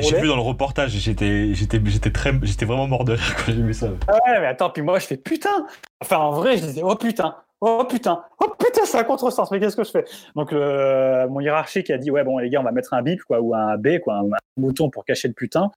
[0.00, 3.52] j'ai vu dans le reportage, j'étais, j'étais, j'étais très, j'étais vraiment mort de rire quand
[3.52, 3.88] j'ai vu ça.
[4.06, 5.66] Ah ouais, mais attends, puis moi, je fais putain.
[6.02, 9.58] Enfin, en vrai, je disais oh putain, oh putain, oh putain, c'est un contresens, mais
[9.58, 10.04] qu'est-ce que je fais?
[10.36, 13.22] Donc le, mon hiérarchique a dit ouais bon les gars, on va mettre un bip
[13.24, 15.70] quoi ou un B quoi, un, bouton pour cacher le putain.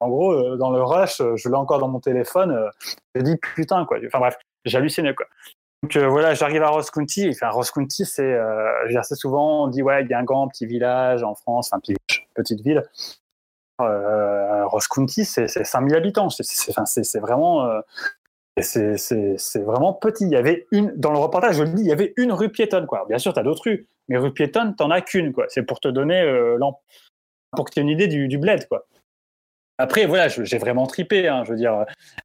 [0.00, 2.52] En gros, euh, dans le rush, euh, je l'ai encore dans mon téléphone.
[2.52, 2.68] Euh,
[3.14, 3.98] je dis putain quoi.
[4.06, 5.26] Enfin bref, j'ai halluciné quoi.
[5.84, 7.28] Donc euh, voilà, j'arrive à Ross County.
[7.28, 10.48] Enfin, Ross County, c'est euh, assez souvent on dit ouais, il y a un grand
[10.48, 11.94] petit village en France, un petit
[12.34, 12.82] petite ville.
[13.82, 16.30] Euh, Ross County, c'est 5000 habitants.
[16.30, 17.80] C'est vraiment euh,
[18.62, 20.24] c'est vraiment petit.
[20.24, 22.50] Il y avait une, dans le reportage, je le dis, il y avait une rue
[22.50, 23.04] piétonne, quoi.
[23.08, 25.32] Bien sûr, tu as d'autres rues, mais rue piétonne, t'en as qu'une.
[25.48, 26.58] C'est pour te donner, euh,
[27.56, 28.86] pour que tu aies une idée du, du bled, quoi.
[29.78, 31.84] Après, voilà, j'ai vraiment tripé, hein, je veux dire,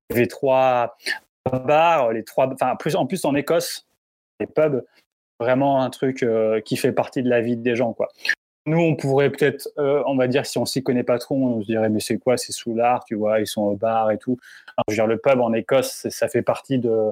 [0.09, 0.97] il y avait trois
[1.51, 3.87] bars, les trois, enfin, plus, en plus en Écosse,
[4.39, 4.85] les pubs,
[5.39, 8.07] vraiment un truc euh, qui fait partie de la vie des gens, quoi.
[8.69, 11.61] Nous, on pourrait peut-être, euh, on va dire, si on s'y connaît pas trop, on
[11.61, 14.17] se dirait, mais c'est quoi, c'est sous l'art, tu vois, ils sont au bar et
[14.17, 14.37] tout.
[14.77, 17.11] Alors, je veux dire, le pub en Écosse, ça fait partie de,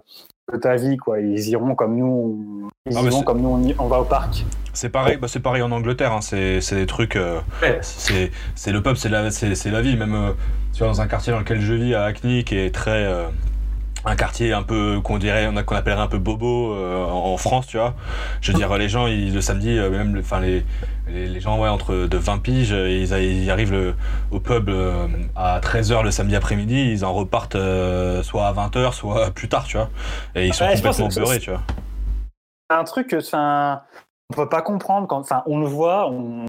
[0.54, 1.20] de ta vie, quoi.
[1.20, 4.06] Ils iront comme nous, on, ils Ah, iront comme nous, on, y- on va au
[4.06, 4.46] parc.
[4.74, 6.12] C'est pareil, bah, c'est pareil en Angleterre.
[6.12, 7.16] hein, C'est des trucs.
[7.16, 7.80] euh, Ouais.
[7.82, 9.98] c'est le pub, c'est la, vie.
[9.98, 10.32] Même euh,
[10.74, 13.04] tu vois, dans un quartier dans lequel je vis à Hackney, qui est très
[14.08, 17.78] un quartier un peu qu'on dirait, qu'on appellerait un peu bobo euh, en, France, tu
[17.78, 17.94] vois.
[18.42, 20.66] Je veux dire, les gens, ils, le samedi, euh, même, enfin les,
[21.08, 23.96] les, les gens, ouais, entre de 20 piges, euh, ils, arrivent le-
[24.32, 27.58] au pub euh, à 13h le samedi après-midi, ils en repartent
[28.24, 29.90] soit à 20h, soit plus tard, tu vois.
[30.36, 31.62] Et ils sont Ouais, complètement beurrés, tu vois.
[32.70, 33.82] un truc, enfin,
[34.30, 36.46] on peut pas comprendre quand, enfin, on le voit, on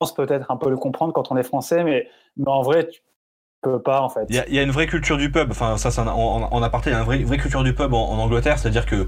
[0.00, 3.00] pense peut-être un peu le comprendre quand on est français, mais, mais en vrai, tu
[3.62, 4.24] peux pas, en fait.
[4.28, 6.06] Il y, a, il y a une vraie culture du pub, enfin ça c'est un-
[6.08, 8.58] en, en aparté, il y a une vraie, vraie culture du pub en, en Angleterre,
[8.58, 9.06] c'est-à-dire que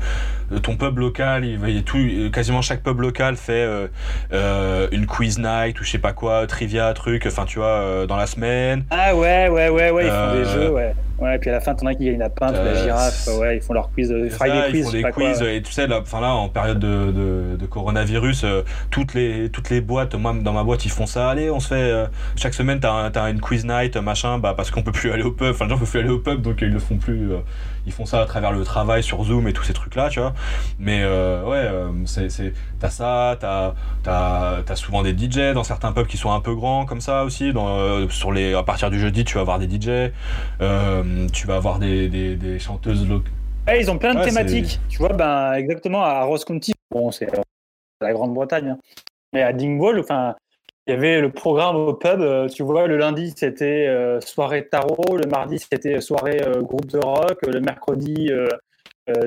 [0.53, 3.89] euh, ton pub local, il, tout, euh, quasiment chaque pub local fait euh,
[4.33, 8.07] euh, une quiz night ou je sais pas quoi, trivia, truc, enfin tu vois, euh,
[8.07, 8.85] dans la semaine.
[8.91, 10.95] Ah ouais, ouais, ouais, ouais, ils font des jeux, ouais.
[11.21, 13.13] Ouais, et puis à la fin, t'en as qui gagnent la pinte, Euh, la girafe,
[13.15, 15.13] c'est- ouais, ils font leur quiz, euh, C'est Friday ça, quiz, ils font des quoi.
[15.13, 19.13] quiz et tu sais là, enfin là en période de, de, de coronavirus, euh, toutes
[19.15, 21.29] les toutes les boîtes, moi dans ma boîte ils font ça.
[21.29, 22.07] Allez, on se fait euh,
[22.37, 25.33] chaque semaine t'as t'as une quiz night machin, bah parce qu'on peut plus aller au
[25.33, 27.31] pub, enfin les gens peuvent plus aller au pub donc euh, ils le font plus.
[27.87, 30.21] Ils font ça à travers le travail sur Zoom et tous ces trucs là, tu
[30.21, 30.33] vois.
[30.79, 35.93] Mais euh, ouais, euh, c'est t'as ça, t'as t'as t'as souvent des DJ dans certains
[35.93, 37.53] pubs qui sont un peu grands comme ça aussi.
[37.53, 40.13] Dans, euh, sur les à partir du jeudi tu vas avoir des DJ,
[41.33, 43.33] tu vas avoir des des, des chanteuses locales.
[43.69, 44.81] Ouais, ils ont plein de Ouais, thématiques.
[44.89, 47.29] Tu vois, ben, exactement, à Ross County, bon, c'est
[48.01, 48.71] la Grande-Bretagne.
[48.71, 48.79] hein.
[49.33, 50.35] Mais à Dingwall, enfin,
[50.87, 52.21] il y avait le programme au pub.
[52.21, 55.17] euh, tu vois, le lundi, c'était euh, soirée tarot.
[55.17, 57.39] Le mardi, c'était soirée euh, groupe de rock.
[57.47, 58.31] Le mercredi,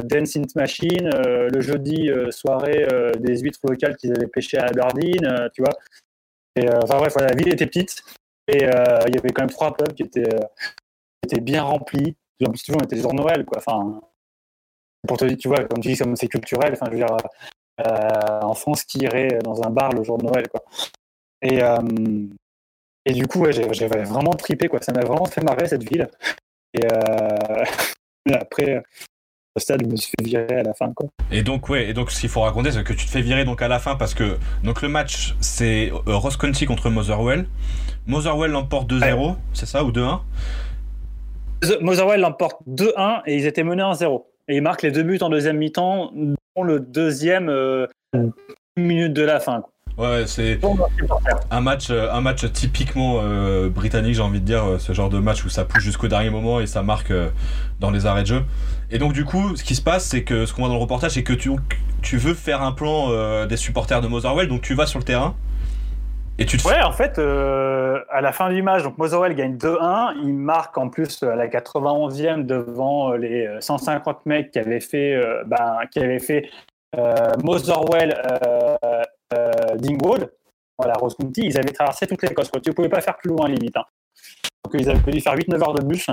[0.03, 1.09] Dance Int Machine.
[1.09, 2.87] le jeudi, soirée
[3.19, 5.25] des huîtres locales qu'ils avaient pêchées à Aberdeen.
[5.25, 5.73] euh, tu vois.
[6.83, 8.03] Enfin bref, la ville était petite.
[8.47, 10.35] Et il y avait quand même trois pubs qui étaient,
[11.23, 12.15] étaient bien remplis.
[12.45, 13.59] En plus, toujours, on était le jour de Noël, quoi.
[13.59, 14.01] Enfin,
[15.07, 17.15] pour te dire, tu vois, comme tu dis, c'est culturel, enfin, je veux dire,
[17.79, 20.63] en France, qui irait dans un bar le jour de Noël, quoi.
[21.43, 21.77] Et, euh,
[23.05, 24.81] et du coup, ouais, j'ai- j'avais vraiment tripé, quoi.
[24.81, 26.07] Ça m'a vraiment fait marrer, cette ville.
[26.73, 27.63] Et, euh,
[28.29, 28.81] et après,
[29.55, 31.09] au stade, je me suis fait virer à la fin, quoi.
[31.31, 33.45] Et donc ouais, et donc ce qu'il faut raconter, c'est que tu te fais virer
[33.45, 37.45] donc à la fin parce que donc le match c'est euh, Ross County contre Motherwell.
[38.07, 40.21] Motherwell l'emporte 2-0, c'est ça ou 2-1
[41.81, 44.25] Motherwell l'emporte 2-1 et ils étaient menés 1-0.
[44.47, 48.33] Et ils marquent les deux buts en deuxième mi-temps, dont le deuxième euh, une
[48.77, 49.61] minute de la fin.
[49.61, 49.71] quoi.
[49.95, 50.69] Ouais, c'est bah,
[51.51, 55.09] un match euh, un match typiquement euh, britannique, j'ai envie de dire euh, ce genre
[55.09, 57.29] de match où ça pousse jusqu'au dernier moment et ça marque euh,
[57.79, 58.43] dans les arrêts de jeu.
[58.89, 60.81] Et donc du coup, ce qui se passe, c'est que ce qu'on voit dans le
[60.81, 61.51] reportage, c'est que tu
[62.01, 65.05] tu veux faire un plan euh, des supporters de Motherwell, donc tu vas sur le
[65.05, 65.35] terrain
[66.39, 70.15] et tu te Ouais, en fait, à la fin du match, donc Motherwell gagne 2-1.
[70.23, 75.21] Il marque en plus à la 91e devant les euh, 150 mecs qui avaient fait,
[75.45, 76.49] ben, qui avaient fait
[76.95, 78.13] euh, Motherwell
[78.45, 79.02] euh,
[79.75, 80.31] Dingwall.
[80.77, 81.41] Voilà, Rose County.
[81.45, 82.49] Ils avaient traversé toute l'Écosse.
[82.63, 83.75] Tu ne pouvais pas faire plus loin, limite.
[83.77, 83.83] hein.
[84.63, 86.07] Donc, ils avaient dû faire 8-9 heures de bus.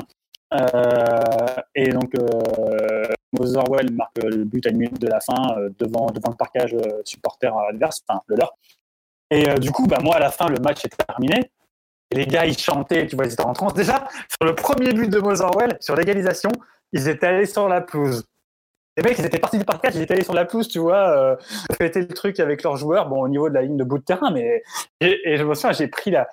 [0.52, 3.04] Euh, et donc, euh,
[3.38, 6.74] Motherwell marque le but à une minute de la fin euh, devant, devant le parcage
[6.74, 8.52] euh, supporter adverse, enfin, le leur.
[9.30, 11.52] Et euh, du coup, bah, moi, à la fin, le match est terminé.
[12.10, 13.74] Et les gars, ils chantaient, tu vois, ils étaient en transe.
[13.74, 16.50] Déjà, sur le premier but de Motherwell, sur l'égalisation,
[16.92, 18.24] ils étaient allés sur la pelouse.
[18.96, 21.10] Les mecs, ils étaient partis du parcage, ils étaient allés sur la pelouse, tu vois,
[21.10, 21.36] euh,
[21.78, 24.04] fêter le truc avec leurs joueurs, bon, au niveau de la ligne de bout de
[24.04, 24.62] terrain, mais
[25.00, 26.28] et, je me souviens, j'ai pris la,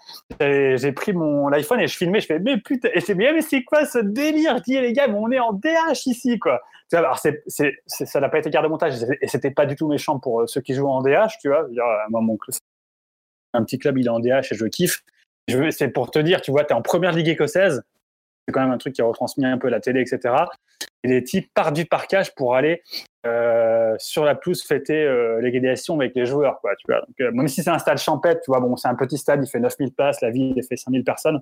[0.95, 3.41] pris mon iPhone et je filmais, je fais, mais putain, et je fais, mais, mais
[3.41, 4.57] c'est quoi ce délire?
[4.57, 6.61] Je dis, les gars, mais on est en DH ici, quoi.
[6.89, 9.65] Tu vois, alors c'est, c'est, c'est- ça n'a pas été garde montage, et c'était pas
[9.65, 11.67] du tout méchant pour euh, ceux qui jouent en DH, tu vois.
[11.69, 12.37] Dire, moi, mon,
[13.53, 15.03] un petit club, il est en DH et je kiffe.
[15.71, 17.83] C'est pour te dire, tu vois, tu es en première ligue écossaise.
[18.47, 20.33] C'est quand même un truc qui est retransmis un peu à la télé, etc.
[21.03, 22.81] Et les types partent du parcage pour aller
[23.25, 26.59] euh, sur la pelouse fêter euh, l'égalisation avec les joueurs.
[26.61, 27.05] Quoi, tu vois.
[27.19, 29.49] Euh, même si c'est un stade champêtre, tu vois, bon, c'est un petit stade, il
[29.49, 31.41] fait 9000 places, la ville, il fait 5000 personnes.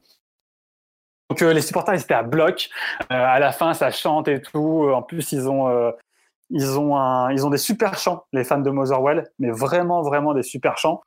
[1.30, 2.70] Donc les supporters, ils étaient à bloc.
[3.10, 4.89] à la fin, ça chante et tout.
[4.93, 5.93] En plus, ils ont,
[6.51, 10.34] ils ont, un, ils ont des super chants, les fans de Motherwell, mais vraiment, vraiment
[10.36, 11.01] des super chants.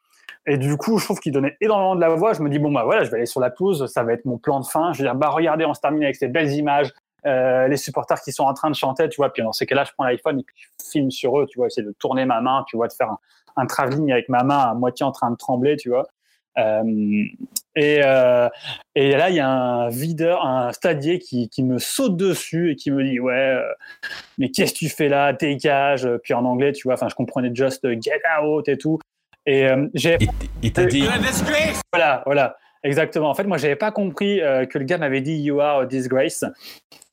[0.47, 2.33] Et du coup, je trouve qu'ils donnaient énormément de la voix.
[2.33, 4.25] Je me dis, bon, bah voilà, je vais aller sur la pelouse, ça va être
[4.25, 4.93] mon plan de fin.
[4.93, 6.93] Je vais dire, bah regardez, on se termine avec ces belles images,
[7.25, 9.33] les supporters qui sont en train de chanter, tu vois.
[9.33, 11.67] Puis dans ces cas-là, je prends l'iPhone et puis je filme sur eux, tu vois,
[11.67, 13.19] essayer de tourner ma main, tu vois, de faire un,
[13.57, 16.07] un travelling avec ma main à moitié en train de trembler, tu vois.
[16.59, 17.25] Euh,
[17.77, 18.49] et, euh,
[18.95, 22.77] et, là, il y a un videur, un stadier qui, qui, me saute dessus et
[22.77, 23.73] qui me dit Ouais, euh,
[24.39, 25.33] mais qu'est-ce que tu fais là?
[25.33, 26.09] Dégage.
[26.25, 28.99] Puis en anglais, tu vois, enfin, je comprenais just get out et tout.
[29.49, 30.19] Et j'ai.
[30.63, 31.05] Il t'a dit.
[31.93, 32.57] Voilà, voilà.
[32.85, 33.31] Exactement.
[33.31, 34.41] En fait, moi, j'avais pas compris
[34.71, 36.45] que le gars m'avait dit You are a disgrace.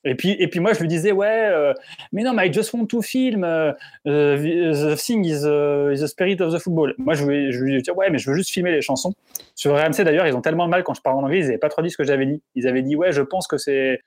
[0.06, 1.74] Et puis, et puis moi, je lui disais, ouais, euh,
[2.14, 3.44] mais non, mais I just want to film.
[3.44, 3.74] Uh,
[4.06, 6.94] the thing is, uh, is, the spirit of the football.
[7.00, 9.14] Moi, je, lui, je lui disais, ouais, mais je veux juste filmer les chansons.
[9.56, 11.58] Sur RMC, d'ailleurs, ils ont tellement de mal quand je parle en anglais, ils n'avaient
[11.58, 12.44] pas trop dit ce que j'avais dit.
[12.54, 14.00] Ils avaient dit, ouais, je pense que c'est.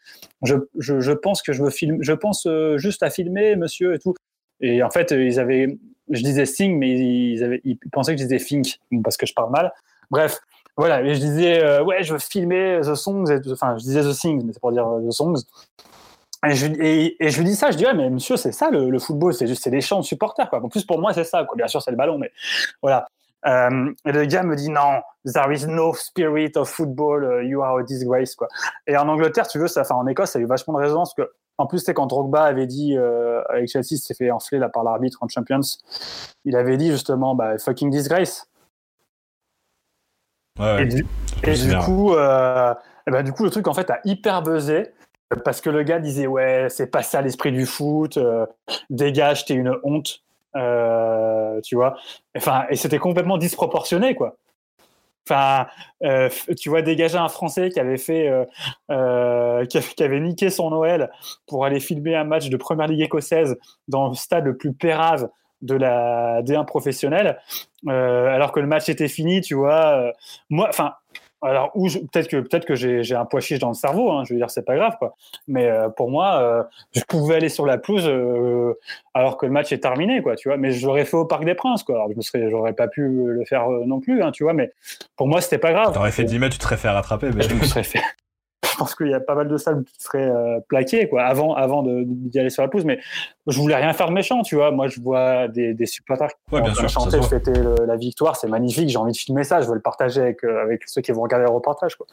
[0.45, 1.99] Je, je, je, pense que je veux filmer.
[2.03, 4.15] Je pense euh, juste à filmer, monsieur, et tout.
[4.61, 5.79] Et en fait, ils avaient.
[6.11, 9.35] Je disais sing, mais ils, avaient, ils pensaient que je disais think, parce que je
[9.35, 9.73] parle mal.
[10.11, 10.41] Bref,
[10.79, 14.17] voilà, et je disais, euh, ouais, je veux filmer The Songs, enfin, je disais The
[14.17, 15.43] Things, mais c'est pour dire The Songs.
[16.47, 16.69] Et je,
[17.39, 19.73] lui dis ça, je dis, ouais, mais monsieur, c'est ça le, football, c'est juste, c'est
[19.73, 20.63] des chants de supporters, quoi.
[20.63, 21.57] En plus, pour moi, c'est ça, quoi.
[21.57, 22.31] Bien sûr, c'est le ballon, mais
[22.81, 23.09] voilà.
[23.47, 27.61] Euh, et le gars me dit, non, there is no spirit of football, uh, you
[27.61, 28.47] are a disgrace, quoi.
[28.87, 31.13] Et en Angleterre, tu veux, ça, enfin, en Écosse, ça a eu vachement de résonance,
[31.13, 31.29] que,
[31.59, 34.85] en plus, c'est quand Drogba avait dit, euh, avec Chelsea, s'est fait enfler, là, par
[34.85, 35.61] l'arbitre en Champions,
[36.45, 38.49] il avait dit, justement, bah, fucking disgrace.
[40.59, 41.07] Ouais, et du,
[41.43, 42.75] et du coup, euh,
[43.07, 44.93] et ben, du coup, le truc, en fait, a hyper buzzé
[45.45, 48.47] parce que le gars disait ouais c'est pas ça l'esprit du foot euh,
[48.89, 50.23] dégage t'es une honte
[50.55, 51.97] tu vois.
[52.35, 54.39] Enfin et c'était complètement disproportionné quoi
[55.29, 55.67] enfin
[56.03, 58.31] euh, tu vois dégager un français qui avait fait
[58.89, 61.11] qui, avait niqué son Noël
[61.47, 63.57] pour aller filmer un match de première ligue écossaise
[63.89, 65.29] dans le stade le plus pérave
[65.61, 67.39] de la D1 professionnelle
[67.87, 70.13] alors que le match était fini tu vois
[70.49, 70.95] moi enfin
[71.41, 74.11] alors, ou peut-être que peut-être que j'ai un poids chiche dans le cerveau.
[74.11, 75.15] Hein, je veux dire, c'est pas grave, quoi.
[75.47, 76.63] Mais euh, pour moi, euh,
[76.93, 78.75] je pouvais aller sur la pelouse euh,
[79.15, 80.35] alors que le match est terminé, quoi.
[80.35, 80.57] Tu vois.
[80.57, 81.95] Mais je l'aurais fait au Parc des Princes, quoi.
[81.95, 84.53] Alors, je me serais, j'aurais pas pu le faire non plus, hein, tu vois.
[84.53, 84.73] Mais
[85.17, 85.93] pour moi, c'était pas grave.
[85.93, 87.31] T'aurais fait 10 mètres, tu te serais fait rattraper.
[87.35, 87.43] Mais...
[87.43, 88.03] Je me serais fait
[88.79, 91.83] pense qu'il y a pas mal de salles qui seraient euh, plaquées quoi, avant, avant
[91.85, 92.85] d'y aller sur la pousse.
[92.85, 92.99] Mais
[93.47, 94.71] je voulais rien faire de méchant, tu vois.
[94.71, 97.53] Moi, je vois des, des supporters qui ouais, chanter, fêter
[97.87, 98.89] la victoire, c'est magnifique.
[98.89, 101.23] J'ai envie de filmer ça, je veux le partager avec, euh, avec ceux qui vont
[101.23, 101.97] regarder le reportage.
[101.97, 102.07] Quoi.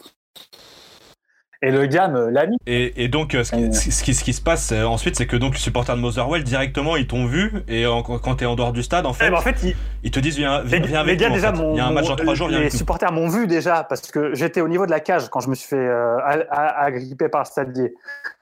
[1.62, 2.58] Et le gars l'a mis.
[2.68, 3.56] Et, donc, euh, ce,
[4.03, 6.95] qui, ce, qui, se passe euh, ensuite, c'est que donc, les supporters de Motherwell, directement,
[6.95, 7.51] ils t'ont vu.
[7.68, 10.38] Et quand tu es en dehors du stade, en fait, en fait ils, te disent
[10.38, 12.49] Viens, viens, les, avec gars, déjà, Il y a un match dans trois jours.
[12.49, 15.49] Les supporters m'ont vu déjà, parce que j'étais au niveau de la cage quand je
[15.49, 16.18] me suis fait euh,
[16.51, 17.93] agripper par le stadier.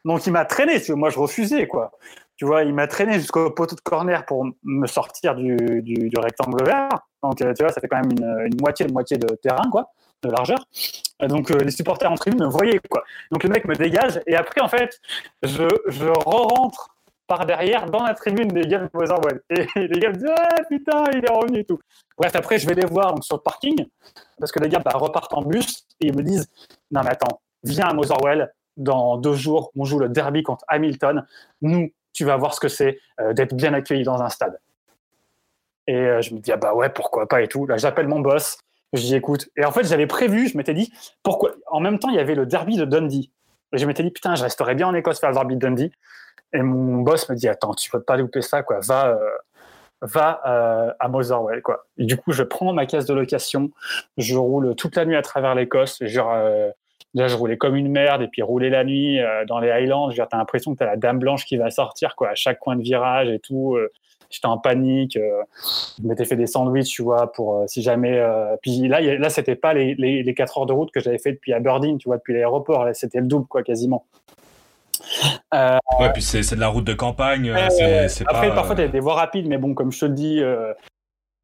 [0.05, 0.81] Donc, il m'a traîné.
[0.89, 1.91] Moi, je refusais, quoi.
[2.35, 6.65] Tu vois, il m'a traîné jusqu'au poteau de corner pour me sortir du, du, rectangle
[6.65, 6.89] vert.
[7.21, 9.91] Donc, tu vois, ça fait quand même une, une moitié de moitié de terrain, quoi
[10.23, 10.65] de largeur.
[11.21, 13.03] Donc euh, les supporters en tribune me voyaient quoi.
[13.31, 14.99] Donc le mec me dégage et après en fait
[15.43, 16.95] je, je re-rentre
[17.27, 19.41] par derrière dans la tribune des gars de Motherwell.
[19.49, 21.79] Et les gars me disent ah putain il est revenu et tout.
[22.17, 23.85] Bref après je vais les voir sur le parking
[24.39, 26.49] parce que les gars bah, repartent en bus et ils me disent
[26.91, 31.25] non mais attends viens à Motherwell dans deux jours on joue le derby contre Hamilton.
[31.61, 34.59] Nous tu vas voir ce que c'est euh, d'être bien accueilli dans un stade.
[35.87, 37.65] Et euh, je me dis, ah bah ouais, pourquoi pas et tout.
[37.65, 38.57] Là, j'appelle mon boss.
[38.93, 39.49] Dis écoute.
[39.57, 42.35] Et en fait, j'avais prévu, je m'étais dit, pourquoi En même temps, il y avait
[42.35, 43.31] le derby de Dundee.
[43.73, 45.91] Et je m'étais dit, putain, je resterais bien en Écosse faire le derby de Dundee.
[46.53, 48.79] Et mon boss me dit, attends, tu peux pas louper ça, quoi.
[48.81, 49.17] Va, euh,
[50.01, 51.87] va euh, à Motherwell, quoi.
[51.97, 53.71] Et du coup, je prends ma caisse de location,
[54.17, 56.03] je roule toute la nuit à travers l'Écosse.
[56.03, 56.69] Genre, euh,
[57.15, 60.19] Là, je roulais comme une merde, et puis rouler la nuit dans les Highlands, tu
[60.19, 62.75] as l'impression que tu as la dame blanche qui va sortir quoi, à chaque coin
[62.75, 63.77] de virage et tout
[64.33, 65.17] j'étais en panique.
[65.17, 65.43] Euh,
[66.01, 68.17] je m'étais fait des sandwichs, tu vois, pour euh, si jamais.
[68.17, 71.33] Euh, puis là, là, c'était pas les, les, 4 heures de route que j'avais fait
[71.33, 72.87] depuis Aberdeen, tu vois, depuis l'aéroport.
[72.93, 74.05] C'était le double, quoi, quasiment.
[75.53, 77.51] ouais, puis c'est de la route de campagne.
[77.51, 80.73] Après, parfois, tu des voies rapides, mais bon, comme je te le dis, euh,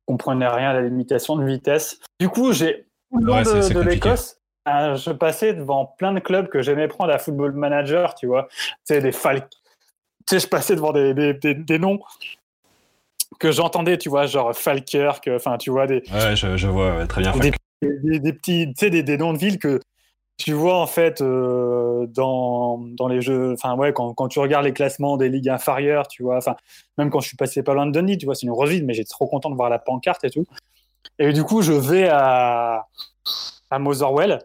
[0.08, 2.00] on comprenait rien à la limitation de vitesse.
[2.20, 4.38] Du coup, j'ai ouais, de, de l'Écosse.
[4.66, 8.48] Je passais devant plein de clubs que j'aimais prendre à Football Manager, tu vois.
[8.50, 9.48] Tu sais, des Falcons.
[10.28, 12.00] Tu sais, je passais devant des, des, des noms
[13.40, 16.04] que j'entendais, tu vois, genre Falkirk, enfin, tu vois, des.
[16.14, 17.34] Ouais, je, vois, très bien.
[17.82, 19.80] Des, des, petits, tu sais, des, noms de villes que
[20.38, 24.66] tu vois en fait euh, dans, dans les jeux, enfin ouais, quand, quand, tu regardes
[24.66, 26.56] les classements des ligues inférieures, tu vois, enfin
[26.98, 28.94] même quand je suis passé pas loin de Dundee, tu vois, c'est une revide, mais
[28.94, 30.46] j'étais trop content de voir la pancarte et tout.
[31.18, 32.88] Et du coup, je vais à,
[33.70, 34.40] à Motherwell.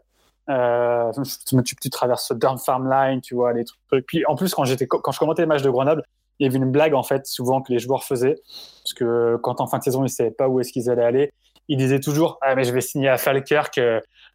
[0.51, 1.11] Euh,
[1.47, 4.07] tu, tu, tu, traverses Durham Farm Line, tu vois, les trucs.
[4.07, 6.05] Puis en plus, quand, j'étais, quand je commentais les matchs de Grenoble,
[6.39, 8.37] il y avait une blague en fait souvent que les joueurs faisaient
[8.83, 11.33] parce que quand en fin de saison ils savaient pas où est-ce qu'ils allaient aller
[11.69, 13.81] ils disaient toujours ah mais je vais signer à Falkirk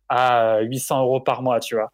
[0.09, 1.91] à 800 euros par mois, tu vois.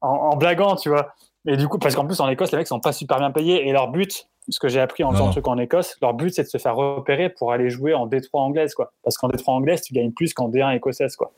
[0.00, 1.14] En, blaguant, tu vois.
[1.46, 3.66] Et du coup, parce qu'en plus, en Écosse, les mecs sont pas super bien payés
[3.66, 6.42] et leur but, ce que j'ai appris en faisant truc en Écosse, leur but, c'est
[6.42, 8.92] de se faire repérer pour aller jouer en D3 anglaise, quoi.
[9.02, 11.32] Parce qu'en D3 anglaise, tu gagnes plus qu'en D1 écossaise, quoi.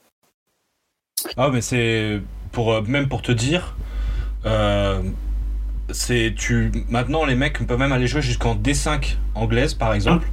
[1.37, 3.77] Ah, mais c'est pour euh, même pour te dire,
[4.45, 5.03] euh,
[5.91, 10.27] c'est tu maintenant les mecs peuvent même aller jouer jusqu'en D5 anglaise, par exemple,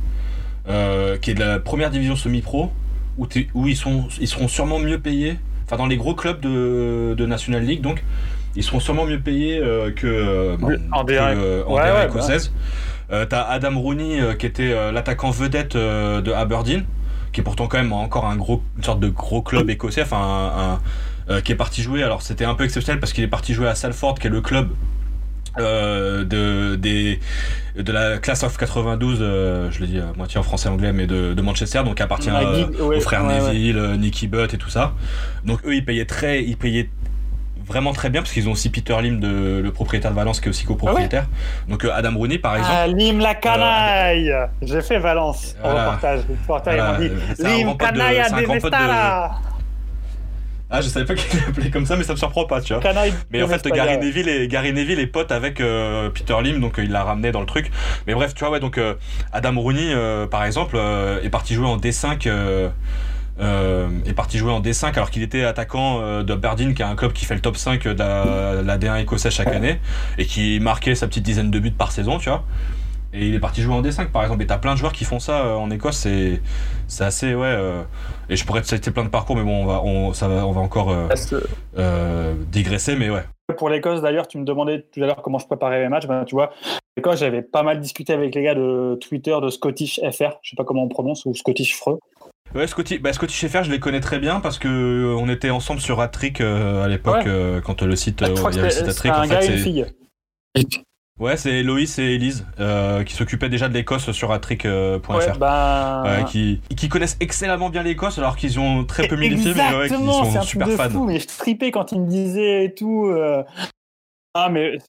[0.67, 2.71] euh, qui est de la première division semi-pro,
[3.17, 7.15] où, où ils sont ils seront sûrement mieux payés enfin dans les gros clubs de,
[7.17, 8.03] de National League, donc
[8.55, 10.57] ils seront sûrement mieux payés euh, que euh,
[10.91, 12.51] en D1 euh, écossaise.
[13.09, 13.25] Bah.
[13.29, 16.83] T'as Adam Rooney qui était l'attaquant vedette de Aberdeen,
[17.31, 20.79] qui est pourtant quand même encore un gros, une sorte de gros club écossais, enfin
[21.43, 22.01] qui est parti jouer.
[22.01, 24.41] Alors c'était un peu exceptionnel parce qu'il est parti jouer à Salford, qui est le
[24.41, 24.69] club
[25.59, 27.19] euh, de, des,
[27.77, 31.05] de la classe of 92, euh, je le dis à moitié en français anglais, mais
[31.05, 34.93] de, de Manchester, donc appartient euh, aux frères Neville, Nicky Butt et tout ça.
[35.45, 36.89] Donc eux, ils payaient très, ils payaient
[37.67, 40.47] vraiment très bien parce qu'ils ont aussi Peter Lim, de, le propriétaire de Valence, qui
[40.47, 41.27] est aussi copropriétaire.
[41.29, 42.75] Ah donc Adam Rooney, par exemple.
[42.75, 46.21] Ah, Lim la canaille J'ai fait Valence au reportage.
[46.27, 47.11] Le reportage, voilà, dit
[47.43, 49.31] Lim canaille à
[50.75, 52.81] ah, je savais pas qu'il l'appelait comme ça, mais ça me surprend pas, tu vois.
[53.29, 56.79] mais en fait, Gary Neville, est, Gary Neville est pote avec euh, Peter Lim, donc
[56.79, 57.71] euh, il l'a ramené dans le truc.
[58.07, 58.95] Mais bref, tu vois, ouais, donc euh,
[59.33, 59.93] Adam Rooney,
[60.31, 60.77] par exemple,
[61.23, 62.27] est parti jouer en D5.
[63.39, 67.13] est parti jouer en D5 alors qu'il était attaquant de Berdine qui est un club
[67.13, 69.79] qui fait le top 5 de la, D1 écossais chaque année
[70.17, 72.43] et qui marquait sa petite dizaine de buts par saison, tu vois.
[73.13, 74.43] Et il est parti jouer en D5 par exemple.
[74.43, 75.97] Et t'as plein de joueurs qui font ça en Écosse.
[75.97, 76.41] C'est,
[76.87, 77.55] c'est assez, ouais.
[78.29, 80.47] Et je pourrais te citer plein de parcours, mais bon, on va, on, ça va,
[80.47, 81.07] on va encore euh,
[81.77, 83.23] euh, digresser, mais ouais.
[83.57, 86.07] Pour l'Écosse, d'ailleurs, tu me demandais tout à l'heure comment je préparais mes matchs.
[86.07, 86.51] Ben, tu vois,
[86.95, 90.55] l'Écosse, j'avais pas mal discuté avec les gars de Twitter de Scottish FR, je sais
[90.55, 91.99] pas comment on prononce, ou Scottish Freux.
[92.55, 95.49] Ouais, Scottish, bah, Scottish FR, je les connais très bien parce que euh, on était
[95.49, 97.27] ensemble sur Atrick à l'époque,
[97.65, 99.05] quand le site, il y avait le site.
[99.07, 99.85] Un en gars et une fille.
[101.23, 104.67] Ouais, c'est Loïs et Elise euh, qui s'occupaient déjà de l'Écosse sur atric.fr.
[104.67, 104.99] Euh,
[105.39, 106.03] bah...
[106.27, 109.73] qui, qui, connaissent excellemment bien l'Écosse alors qu'ils ont très peu mis les pieds, mais
[109.73, 110.89] ouais, ils sont super fans.
[110.89, 113.05] Fou, mais je tripais quand ils me disaient et tout.
[113.05, 113.41] Euh.
[114.33, 114.79] Ah, mais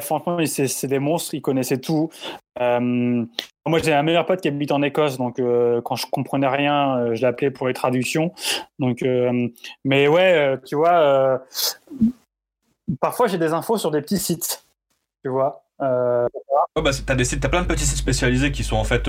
[0.00, 2.08] franchement, c'est des monstres, ils connaissaient tout.
[2.58, 5.42] moi, j'ai un meilleur pote qui habite en Écosse, donc
[5.84, 8.32] quand je comprenais rien, je l'appelais pour les traductions.
[8.78, 9.04] Donc,
[9.84, 11.42] mais ouais, tu vois,
[12.98, 14.64] parfois j'ai des infos sur des petits sites
[15.24, 15.64] tu vois.
[15.82, 16.28] Euh,
[16.76, 19.08] bah, t'as, des sites, plein de petits sites spécialisés qui sont en fait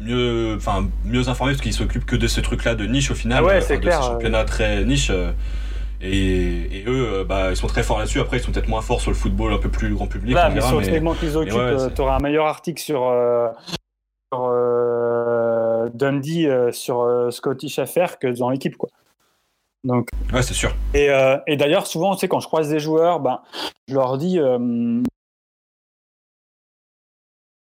[0.00, 3.42] mieux, enfin mieux informés parce qu'ils s'occupent que de ces trucs-là de niche au final,
[3.42, 5.10] ah ouais, c'est clair, de ces championnats très niche.
[5.10, 5.32] Euh,
[6.00, 8.20] et, et, eux, euh, bah, ils sont très forts là-dessus.
[8.20, 10.34] Après, ils sont peut-être moins forts sur le football un peu plus grand public.
[10.34, 13.10] Là, mais sur le segment qu'ils occupent, tu auras un meilleur article sur,
[14.32, 14.50] sur
[15.94, 18.90] Dundee, sur Scottish Affair que dans l'équipe, quoi.
[19.82, 20.74] Donc, ouais, c'est sûr.
[20.92, 21.08] Et,
[21.46, 23.40] et d'ailleurs, souvent, tu sais, quand je croise des joueurs, ben,
[23.88, 24.38] je leur dis,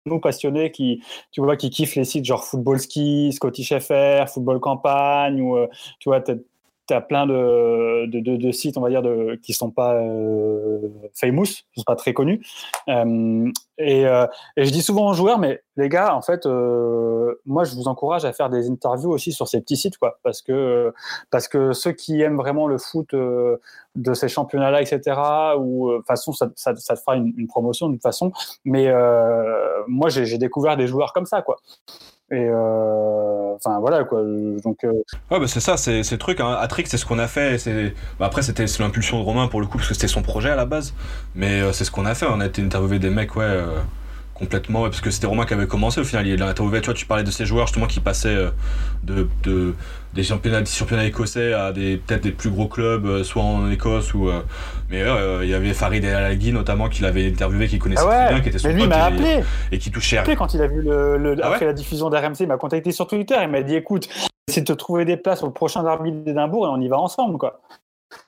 [0.06, 4.60] nous passionnés qui, tu vois, qui kiffent les sites genre Football Ski, Scottish FR, Football
[4.60, 6.22] Campagne, ou euh, tu vois,
[6.86, 10.78] tu as plein de, de, sites, on va dire, de, qui sont pas euh,
[11.14, 12.44] famous, qui sont pas très connus.
[12.88, 14.26] Euh, et, euh,
[14.56, 17.88] et, je dis souvent aux joueurs, mais les gars, en fait, euh, moi, je vous
[17.88, 20.92] encourage à faire des interviews aussi sur ces petits sites, quoi, parce que
[21.30, 25.00] parce que ceux qui aiment vraiment le foot de ces championnats-là, etc.,
[25.58, 28.32] ou de toute façon, ça, ça, ça fera une, une, promotion toute façon.
[28.64, 28.92] Mais
[29.88, 31.56] moi, j'ai découvert des joueurs comme ça, quoi.
[32.38, 34.22] Euh, enfin voilà quoi.
[34.64, 34.92] Donc euh,
[35.30, 36.40] ouais bah c'est ça, c'est le truc.
[36.40, 36.58] Hein.
[36.84, 37.58] C'est ce qu'on a fait.
[37.58, 40.50] C'est bah, après c'était l'impulsion de Romain pour le coup parce que c'était son projet
[40.50, 40.94] à la base.
[41.34, 42.26] Mais euh, c'est ce qu'on a fait.
[42.28, 43.64] On a été interviewé des mecs ouais
[44.34, 46.94] complètement parce que c'était Romain qui avait commencé au final il a interviewé tu vois
[46.94, 48.48] tu parlais de ces joueurs justement qui passaient
[49.04, 49.74] de, de
[50.14, 53.70] des championnats, des championnats écossais à des peut-être des plus gros clubs, euh, soit en
[53.70, 54.28] Écosse ou.
[54.28, 54.42] Euh,
[54.88, 58.24] mais euh, il y avait Farid El Alaghi notamment qui l'avait interviewé, qui connaissait ah
[58.26, 59.42] très bien, qui était son mais lui m'a appelé
[59.72, 60.18] et, qui touchait.
[60.18, 63.06] Appelé quand il a vu le, ah après la diffusion d'RMC, il m'a contacté sur
[63.06, 64.08] Twitter, il m'a dit écoute,
[64.48, 67.38] c'est de te trouver des places au prochain derby d'Édimbourg et on y va ensemble
[67.38, 67.60] quoi.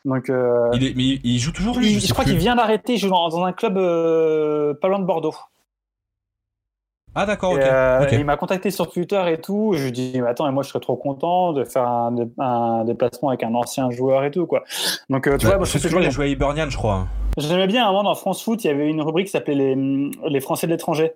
[0.05, 3.45] Donc, il est, mais il joue toujours je, crois qu'il vient d'arrêter, il joue dans,
[3.45, 5.34] un club pas loin de Bordeaux.
[7.18, 7.58] Ah d'accord, ok.
[7.58, 8.08] Et, euh, ok.
[8.12, 9.72] Il m'a contacté sur Twitter et tout.
[9.74, 13.42] Je lui dis, attends, moi je serais trop content de faire un, un déplacement avec
[13.42, 14.64] un ancien joueur et tout quoi.
[15.08, 17.06] Donc euh, tu Bah, vois, moi, je toujours les joueurs à Hibernian, je crois.
[17.38, 20.40] J'aimais bien avant dans France Foot, il y avait une rubrique qui s'appelait les, les
[20.40, 21.14] Français de l'étranger.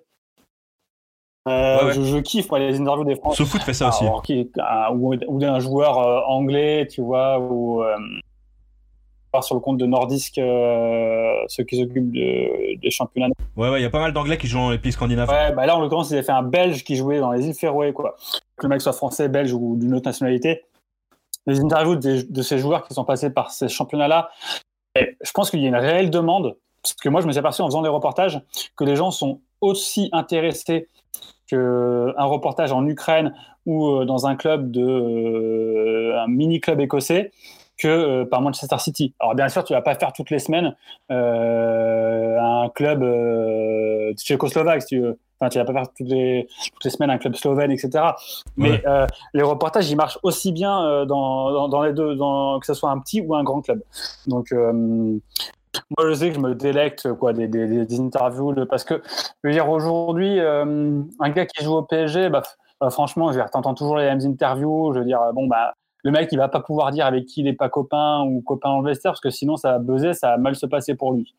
[1.48, 1.92] Euh, Ouais, ouais.
[1.94, 3.38] Je, je kiffe les interviews des Français.
[3.44, 4.04] SoFoot fait ça aussi.
[4.04, 7.82] Alors, qui- un- ou, ou d'un joueur euh, anglais, tu vois, ou
[9.32, 13.28] voir sur le compte de Nordisk, euh, ceux qui s'occupent de- des championnats.
[13.56, 15.28] Ouais, ouais, il y a pas mal d'anglais qui jouent dans les pays scandinaves.
[15.28, 17.54] Ouais, bah là en l'occurrence, ils avaient fait un Belge qui jouait dans les îles
[17.54, 18.16] Féroé, quoi.
[18.56, 20.62] Que le mec soit français, belge ou d'une autre nationalité.
[21.46, 24.30] Les interviews de ces joueurs qui sont passés par ces championnats-là,
[24.98, 27.38] et je pense qu'il y a une réelle demande, parce que moi je me suis
[27.38, 28.40] aperçu en faisant des reportages
[28.76, 30.88] que les gens sont aussi intéressés
[31.48, 33.34] qu'un reportage en Ukraine
[33.66, 37.32] ou euh, dans un club de euh, un mini club écossais
[37.80, 39.14] que euh, par Manchester City.
[39.20, 40.76] Alors bien sûr, tu vas pas faire toutes les semaines
[41.10, 45.18] euh, un club euh, tchécoslovaque, si tu veux.
[45.40, 47.90] Enfin, tu vas pas faire toutes les, toutes les semaines un club slovène, etc.
[48.58, 48.82] Mais Ouais.
[48.86, 52.66] euh, les reportages, ils marchent aussi bien euh, dans, dans, dans les deux, dans, que
[52.66, 53.80] ce soit un petit ou un grand club.
[54.26, 58.84] Donc, euh, moi, je sais que je me délecte quoi, des, des, des interviews, parce
[58.84, 59.00] que,
[59.42, 62.42] je veux dire, aujourd'hui, un gars qui joue au PSG, bah,
[62.78, 64.92] bah, franchement, je veux dire, t'entends toujours les mêmes interviews.
[64.92, 65.72] Je veux dire, bon, bah,
[66.02, 68.70] le mec, il va pas pouvoir dire avec qui il est pas copain ou copain
[68.70, 71.34] en vestiaire, parce que sinon, ça va buzzer, ça va mal se passer pour lui.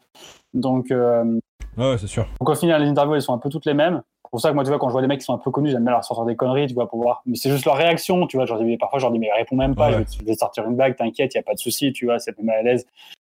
[0.53, 1.39] Donc, euh,
[1.77, 2.27] Ouais, ouais, c'est sûr.
[2.39, 4.01] donc au final, les interviews, elles sont un peu toutes les mêmes.
[4.25, 5.37] C'est pour ça que moi, tu vois, quand je vois des mecs qui sont un
[5.39, 7.21] peu connus, j'aime bien leur sortir des conneries, tu vois, pour voir.
[7.25, 8.45] Mais c'est juste leur réaction, tu vois.
[8.45, 10.05] Genre, parfois, je leur dis, mais réponds même pas, Ouais.
[10.09, 12.37] je, vais, sortir une blague, t'inquiète, il n'y a pas de souci, tu vois, c'est
[12.39, 12.85] mal à l'aise.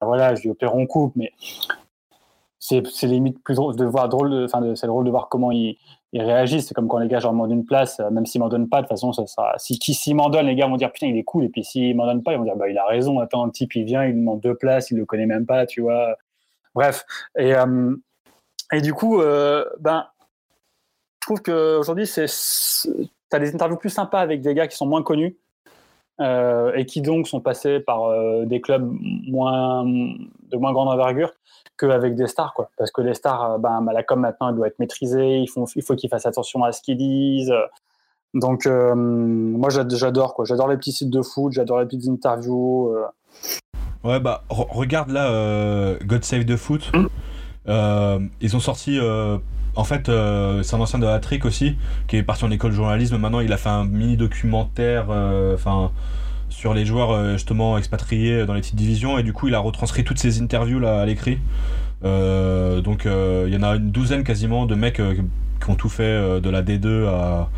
[0.01, 1.33] Voilà, je au pire, on coupe, mais
[2.59, 5.77] c'est limite plus drôle de voir, drôle enfin, c'est drôle de voir comment ils,
[6.15, 6.69] ils réagissent.
[6.69, 8.69] C'est comme quand les gars, je leur demande une place, euh, même s'ils m'en donnent
[8.69, 10.93] pas, de toute façon, ça sera, si, qui, s'ils m'en donnent, les gars vont dire,
[10.93, 12.79] putain, il est cool, et puis s'ils m'en donnent pas, ils vont dire, bah, il
[12.79, 15.45] a raison, attends, un type, il vient, il demande deux places, il le connaît même
[15.45, 16.17] pas, tu vois.
[16.75, 17.05] Bref.
[17.37, 17.97] Et, euh,
[18.73, 20.07] et du coup, euh, ben,
[21.21, 24.87] je trouve qu'aujourd'hui, c'est, tu as des interviews plus sympas avec des gars qui sont
[24.87, 25.37] moins connus
[26.21, 28.89] et qui donc sont passés par des clubs
[29.27, 31.33] moins, de moins grande envergure
[31.79, 32.55] qu'avec des stars.
[32.55, 32.71] Quoi.
[32.79, 35.67] Parce que les stars, euh, ben, la com maintenant, elle doit être maîtrisée, il faut,
[35.77, 37.53] il faut qu'ils fassent attention à ce qu'ils disent.
[38.35, 40.35] Donc, euh, moi, j'ad- j'adore.
[40.35, 40.45] quoi.
[40.45, 42.89] J'adore les petits sites de foot, j'adore les petites interviews.
[42.95, 43.05] euh.
[44.03, 46.91] Ouais, bah, re- regarde là, euh, God Save the Foot.
[47.69, 48.99] Euh, ils ont sorti.
[49.77, 50.07] en fait,
[50.63, 53.17] c'est un ancien de Hattrick aussi, qui est parti en école de journalisme.
[53.19, 55.07] Maintenant, il a fait un mini documentaire
[55.55, 55.91] enfin,
[56.55, 59.19] sur les joueurs euh, justement expatriés dans les petites divisions.
[59.19, 61.39] Et du coup, il a retranscrit toutes ces interviews là à l'écrit.
[62.05, 65.01] Euh, donc, euh, il y en a une douzaine quasiment de mecs
[65.65, 67.49] qui ont tout fait euh, de la D2 à,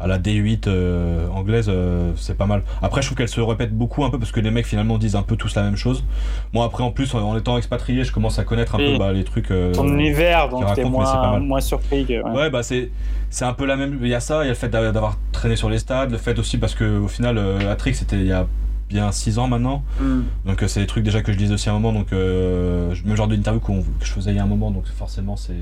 [0.00, 1.66] à la D8 euh, anglaise.
[1.68, 2.62] euh, c'est pas mal.
[2.82, 5.16] Après, je trouve qu'elle se répète beaucoup un peu parce que les mecs finalement disent
[5.16, 6.04] un peu tous la même chose.
[6.52, 9.12] Moi, après, en plus, en, en étant expatrié, je commence à connaître un peu bah,
[9.12, 9.48] les trucs.
[9.72, 11.42] Ton univers, donc t'es c'est pas moins, mal.
[11.42, 12.04] moins surpris.
[12.06, 12.30] Que, ouais.
[12.30, 12.90] Ouais, bah c'est
[13.30, 13.98] c'est un peu la même.
[14.02, 16.10] Il y a ça, il y a le fait d'a- d'avoir traîné sur les stades,
[16.10, 17.38] le fait aussi parce que au final,
[17.68, 18.46] Hattrick c'était il y a
[18.88, 19.82] bien 6 ans maintenant.
[20.00, 20.20] Mm.
[20.46, 21.92] Donc c'est des trucs déjà que je disais aussi à un moment.
[21.98, 23.72] Donc euh, même genre d'interview que
[24.06, 24.70] je faisais il y a un moment.
[24.70, 25.54] Donc forcément c'est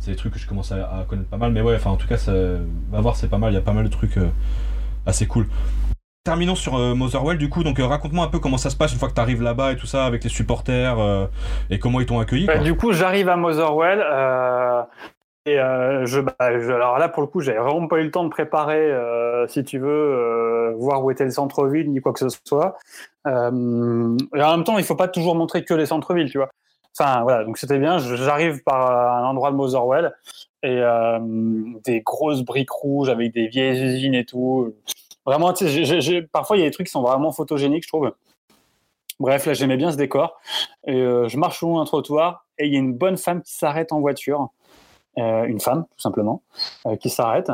[0.00, 1.52] c'est des trucs que je commence à, à connaître pas mal.
[1.52, 2.32] Mais ouais, enfin en tout cas, ça,
[2.90, 3.52] va voir, c'est pas mal.
[3.52, 4.28] Il y a pas mal de trucs euh,
[5.06, 5.46] assez cool.
[6.24, 7.62] Terminons sur euh, Motherwell du coup.
[7.62, 9.72] Donc euh, raconte-moi un peu comment ça se passe une fois que tu arrives là-bas
[9.72, 10.96] et tout ça avec les supporters
[11.70, 12.46] et comment ils t'ont accueilli.
[12.46, 14.00] Bah, du coup, j'arrive à Motherwell.
[15.46, 18.24] et je, bah, je- alors là, pour le coup, j'avais vraiment pas eu le temps
[18.24, 18.90] de préparer,
[19.48, 22.76] si tu veux, voir où était le centre-ville ni quoi que ce soit.
[23.26, 23.40] Et en
[24.32, 26.50] même temps, il faut pas toujours montrer que les centres-villes, tu vois.
[26.98, 27.98] Enfin, voilà, donc c'était bien.
[27.98, 30.12] J'arrive par un endroit de Motherwell
[30.62, 31.18] et euh,
[31.84, 34.74] des grosses briques rouges avec des vieilles usines et tout.
[35.24, 38.12] Vraiment, tu sais, parfois il y a des trucs qui sont vraiment photogéniques, je trouve.
[39.20, 40.40] Bref, là, j'aimais bien ce décor.
[40.86, 43.52] Et euh, je marche long d'un trottoir et il y a une bonne femme qui
[43.52, 44.48] s'arrête en voiture.
[45.18, 46.42] Euh, une femme, tout simplement,
[46.86, 47.50] euh, qui s'arrête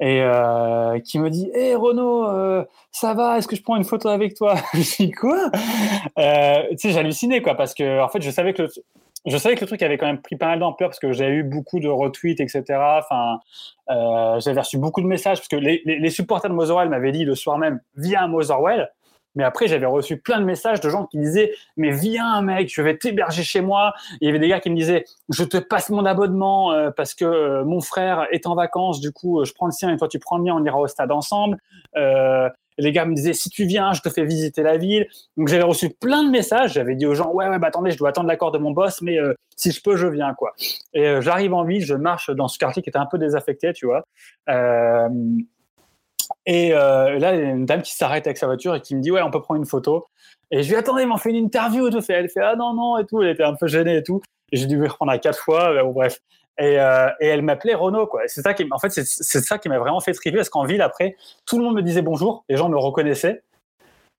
[0.00, 3.84] et euh, qui me dit Hé Renaud, euh, ça va Est-ce que je prends une
[3.84, 5.50] photo avec toi Je dis Quoi
[6.18, 8.68] euh, Tu sais, j'hallucinais, quoi, parce que en fait, je savais que le,
[9.26, 11.34] je savais que le truc avait quand même pris pas mal d'ampleur parce que j'avais
[11.34, 12.62] eu beaucoup de retweets, etc.
[12.70, 13.38] Enfin,
[13.90, 17.24] euh, j'avais reçu beaucoup de messages parce que les, les, supporters de Motherwell m'avaient dit
[17.24, 17.80] le soir même
[18.16, 18.90] à Motherwell.
[19.36, 22.82] Mais après, j'avais reçu plein de messages de gens qui disaient Mais viens, mec, je
[22.82, 23.94] vais t'héberger chez moi.
[24.20, 27.14] Il y avait des gars qui me disaient Je te passe mon abonnement euh, parce
[27.14, 29.00] que euh, mon frère est en vacances.
[29.00, 30.54] Du coup, euh, je prends le sien et toi, tu prends le mien.
[30.58, 31.58] On ira au stade ensemble.
[32.78, 35.06] Les gars me disaient Si tu viens, je te fais visiter la ville.
[35.36, 36.74] Donc, j'avais reçu plein de messages.
[36.74, 39.00] J'avais dit aux gens Ouais, ouais, bah attendez, je dois attendre l'accord de mon boss,
[39.00, 39.18] mais
[39.54, 40.34] si je peux, je viens.
[40.34, 40.52] quoi.
[40.92, 43.86] Et j'arrive en ville, je marche dans ce quartier qui était un peu désaffecté, tu
[43.86, 44.04] vois.
[46.48, 48.80] Euh, et euh, là, il y a une dame qui s'arrête avec sa voiture et
[48.80, 50.06] qui me dit Ouais, on peut prendre une photo.
[50.50, 52.00] Et je lui dis Attendez, ils m'ont fait une interview et tout.
[52.08, 53.22] Elle fait Ah non, non, et tout.
[53.22, 54.20] Elle était un peu gênée et tout.
[54.52, 55.72] Et j'ai dû lui reprendre à quatre fois.
[55.72, 56.20] Mais bon, bref.
[56.58, 58.22] Et, euh, et elle m'appelait Renaud, quoi.
[58.26, 60.80] C'est ça qui, en fait, c'est ça qui m'a vraiment fait triper, parce qu'en ville,
[60.80, 63.42] après, tout le monde me disait bonjour, les gens me reconnaissaient.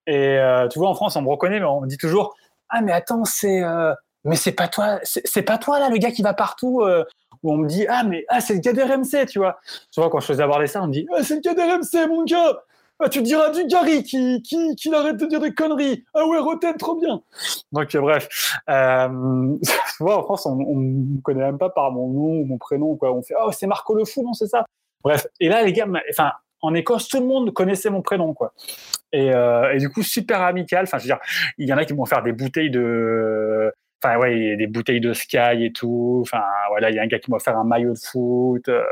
[0.05, 2.36] Et euh, tu vois, en France, on me reconnaît, mais on me dit toujours,
[2.69, 6.11] ah, mais attends, c'est, euh, mais c'est pas toi, c'est pas toi, là, le gars
[6.11, 7.03] qui va partout, euh,
[7.43, 9.59] où on me dit, ah, mais, ah, c'est le gars d'RMC, tu vois.
[9.95, 12.23] Vois, quand je faisais aborder ça, on me dit, ah, c'est le gars d'RMC, mon
[12.23, 12.63] gars!
[12.99, 16.03] Ah, tu diras du Gary qui, qui, qui arrête de dire des conneries.
[16.15, 17.21] Ah ouais, Roten, trop bien.
[17.71, 18.27] Donc, euh, bref.
[18.69, 19.55] Euh,
[19.99, 22.95] vois, en France, on, on me connaît même pas par mon nom ou mon prénom,
[22.95, 23.13] quoi.
[23.13, 24.65] On fait, oh, c'est Marco Le Fou, non, c'est ça.
[25.03, 25.27] Bref.
[25.39, 26.31] Et là, les gars, enfin,
[26.61, 28.53] en Écosse, tout le monde connaissait mon prénom, quoi.
[29.13, 30.85] Et, euh, et du coup, super amical.
[30.85, 31.19] Enfin, je veux dire,
[31.59, 33.71] il y en a qui vont faire des bouteilles de,
[34.03, 36.19] enfin, ouais, il y a des bouteilles de Sky et tout.
[36.23, 38.67] Enfin, voilà, il y a un gars qui m'a offert un maillot de foot.
[38.69, 38.83] euh,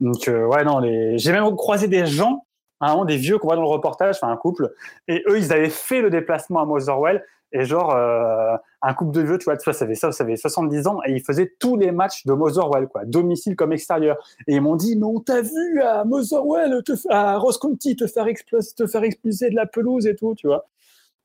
[0.00, 1.18] donc, euh, ouais, non, les...
[1.18, 2.44] j'ai même croisé des gens,
[3.06, 4.72] des vieux qu'on voit dans le reportage, enfin, un couple,
[5.08, 9.22] et eux, ils avaient fait le déplacement à Motherwell, et genre, euh, un couple de
[9.22, 11.52] vieux, tu vois, tu vois, ça avait, ça, ça avait 70 ans, et ils faisaient
[11.58, 14.18] tous les matchs de Motherwell, quoi, domicile comme extérieur.
[14.46, 18.06] Et ils m'ont dit, mais on t'a vu à Motherwell, te, à Ross County, te
[18.06, 20.66] faire, exploser, te faire expulser de la pelouse et tout, tu vois.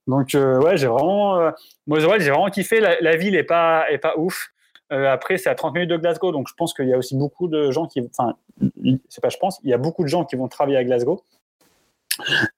[0.08, 1.52] Donc, euh, ouais, j'ai vraiment, euh,
[1.88, 2.80] Motherwell, j'ai vraiment kiffé.
[2.80, 4.50] La, la ville est pas, est pas ouf.
[4.92, 7.18] Euh, après, c'est à 30 minutes de Glasgow, donc je pense qu'il y a aussi
[7.18, 8.36] beaucoup de gens qui, enfin,
[9.10, 11.24] c'est pas je pense, il y a beaucoup de gens qui vont travailler à Glasgow.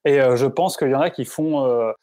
[0.03, 1.93] Et je pense qu'il y en a qui font,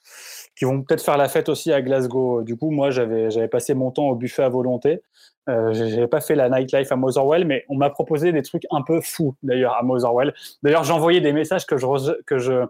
[0.57, 2.43] qui vont peut-être faire la fête aussi à Glasgow.
[2.43, 5.03] Du coup, moi, j'avais, j'avais passé mon temps au buffet à volonté.
[5.49, 8.83] Euh, j'avais pas fait la nightlife à Motherwell, mais on m'a proposé des trucs un
[8.83, 10.33] peu fous d'ailleurs à Motherwell.
[10.63, 12.67] D'ailleurs, j'envoyais des messages que je, que je,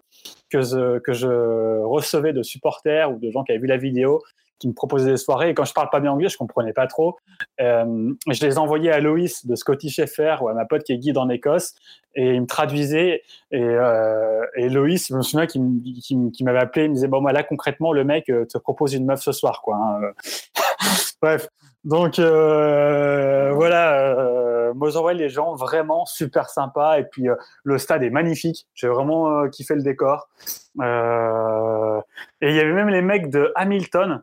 [0.49, 4.23] que je, que je recevais de supporters ou de gens qui avaient vu la vidéo,
[4.63, 5.51] qui me proposaient des soirées.
[5.51, 7.17] Et quand je parle pas bien anglais, je comprenais pas trop.
[7.61, 10.99] Euh, je les envoyais à Loïs de Scottish FR ou à ma pote qui est
[10.99, 11.75] guide en Écosse,
[12.15, 13.23] et il me traduisait.
[13.51, 17.43] Et, euh, Loïs, je me souviens qu'il m'avait appelé, il me disait bon, moi là
[17.43, 19.77] concrètement, le mec euh, te propose une meuf ce soir, quoi.
[19.77, 20.01] hein.
[21.21, 21.49] Bref.
[21.85, 27.27] Donc euh, voilà, euh, Motherwell, les gens vraiment super sympas et puis
[27.65, 28.69] le stade est magnifique.
[28.75, 30.29] J'ai vraiment kiffé le décor.
[30.81, 34.23] Et il y avait même les mecs de Hamilton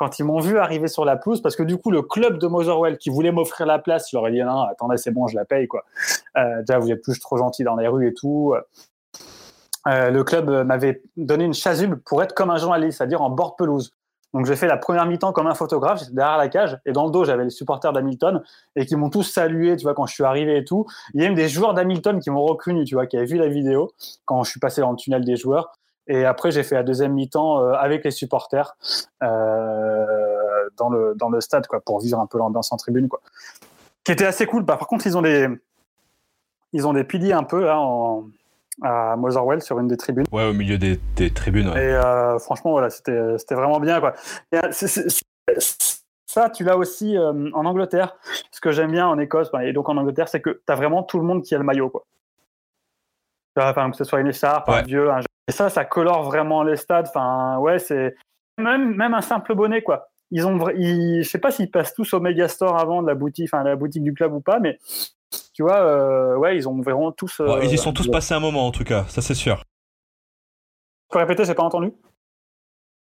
[0.00, 2.46] quand ils m'ont vu arriver sur la pelouse parce que du coup le club de
[2.46, 5.36] Motherwell qui voulait m'offrir la place, je leur ai dit non, attendez c'est bon, je
[5.36, 5.84] la paye quoi.
[6.38, 8.54] Euh, déjà vous êtes plus trop gentil dans les rues et tout.
[9.86, 13.56] Euh, le club m'avait donné une chasuble pour être comme un journaliste, c'est-à-dire en bord
[13.56, 13.92] pelouse.
[14.32, 17.10] Donc j'ai fait la première mi-temps comme un photographe, derrière la cage et dans le
[17.10, 18.42] dos j'avais les supporters d'Hamilton
[18.76, 20.86] et qui m'ont tous salué, tu vois, quand je suis arrivé et tout.
[21.12, 23.36] Il y a même des joueurs d'Hamilton qui m'ont reconnu, tu vois, qui avaient vu
[23.36, 23.92] la vidéo
[24.24, 25.72] quand je suis passé dans le tunnel des joueurs.
[26.10, 28.76] Et après j'ai fait la deuxième mi-temps euh, avec les supporters
[29.22, 33.20] euh, dans le dans le stade quoi, pour vivre un peu l'ambiance en tribune quoi,
[34.04, 34.64] qui était assez cool.
[34.64, 35.48] Bah, par contre ils ont des
[36.72, 38.24] ils ont des piliers un peu là en
[38.82, 40.24] à Motherwell sur une des tribunes.
[40.32, 41.68] Ouais, au milieu des, des tribunes.
[41.68, 41.84] ouais.
[41.84, 44.00] Et euh, franchement, voilà, c'était c'était vraiment bien.
[44.00, 44.14] Quoi.
[46.26, 48.16] Ça, tu l'as aussi euh, en Angleterre.
[48.52, 51.02] Ce que j'aime bien en Écosse et donc en Angleterre, c'est que tu as vraiment
[51.02, 51.90] tout le monde qui a le maillot.
[51.90, 52.04] Quoi.
[53.56, 55.26] Enfin, que ce soit une écharpe, un vieux, un jeune.
[55.50, 57.06] Et ça, ça colore vraiment les stades.
[57.08, 58.14] Enfin, ouais, c'est
[58.56, 59.82] même, même un simple bonnet.
[59.82, 60.06] quoi.
[60.30, 63.50] Ils ont, ils, je sais pas s'ils passent tous au Megastore avant de la boutique,
[63.52, 64.78] enfin la boutique du club ou pas, mais
[65.52, 67.40] tu vois, euh, ouais, ils ont vraiment tous.
[67.40, 69.64] Euh, ils y sont tous Tu passés un moment en tout cas, ça c'est sûr.
[71.10, 71.92] peux répéter, j'ai pas entendu.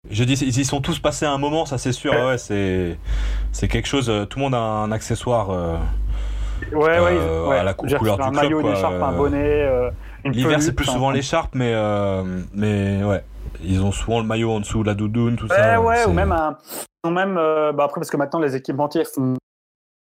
[0.08, 2.12] Je dis, ils y sont tous passés un moment, ça c'est sûr.
[2.12, 2.96] Ouais, ouais, c'est
[3.50, 4.08] c'est quelque chose.
[4.08, 5.50] euh, Tout le monde a un accessoire.
[6.72, 7.58] Ouais, ouais, ils- ouais.
[7.58, 9.68] à la cou- couleur un du club, maillot, quoi, une écharpe, un bonnet,
[10.32, 12.22] L'hiver c'est plus souvent l'écharpe, mais euh,
[12.52, 13.24] mais ouais,
[13.62, 15.80] ils ont souvent le maillot en dessous, la doudoune, tout Ouais, ça.
[15.80, 16.56] ouais, ou même un.
[17.10, 19.36] même euh, bah après, parce que maintenant, les équipementiers font-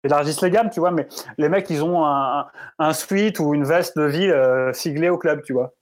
[0.05, 1.09] élargissent les gammes, tu vois, mais
[1.39, 2.47] les mecs, ils ont un,
[2.79, 5.73] un, sweat ou une veste de ville euh, siglée au club, tu vois.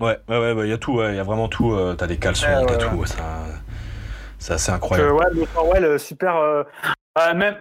[0.00, 1.72] Ouais, ouais, ouais, ouais, il y a tout, ouais, il y a vraiment tout.
[1.72, 3.04] euh, T'as des caleçons, Ouais, t'as ouais, tout.
[3.06, 3.44] ça-
[4.38, 5.12] C'est assez incroyable.
[5.12, 6.36] ouais, le super.
[6.36, 6.62] euh,
[7.16, 7.56] bah, même,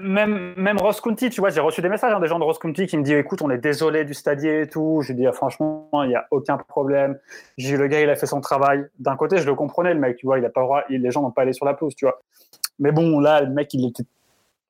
[0.57, 2.87] même, Ross County, tu vois, j'ai reçu des messages hein, des gens de Ross County
[2.87, 4.99] qui me disent écoute, on est désolé du stadier et tout.
[5.01, 7.17] Je dis ah, franchement, il n'y a aucun problème.
[7.57, 8.85] J'ai le gars, il a fait son travail.
[8.99, 11.09] D'un côté, je le comprenais, le mec, tu vois, il a pas le droit, les
[11.09, 12.21] gens n'ont pas allé sur la pelouse, tu vois.
[12.79, 14.03] Mais bon, là, le mec, il était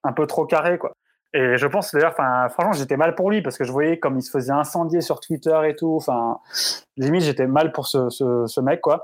[0.04, 0.94] un peu trop carré, quoi.
[1.34, 4.22] Et je pense d'ailleurs, franchement, j'étais mal pour lui parce que je voyais comme il
[4.22, 5.96] se faisait incendier sur Twitter et tout.
[5.96, 6.38] Enfin,
[6.96, 9.02] limite, j'étais mal pour ce mec, quoi.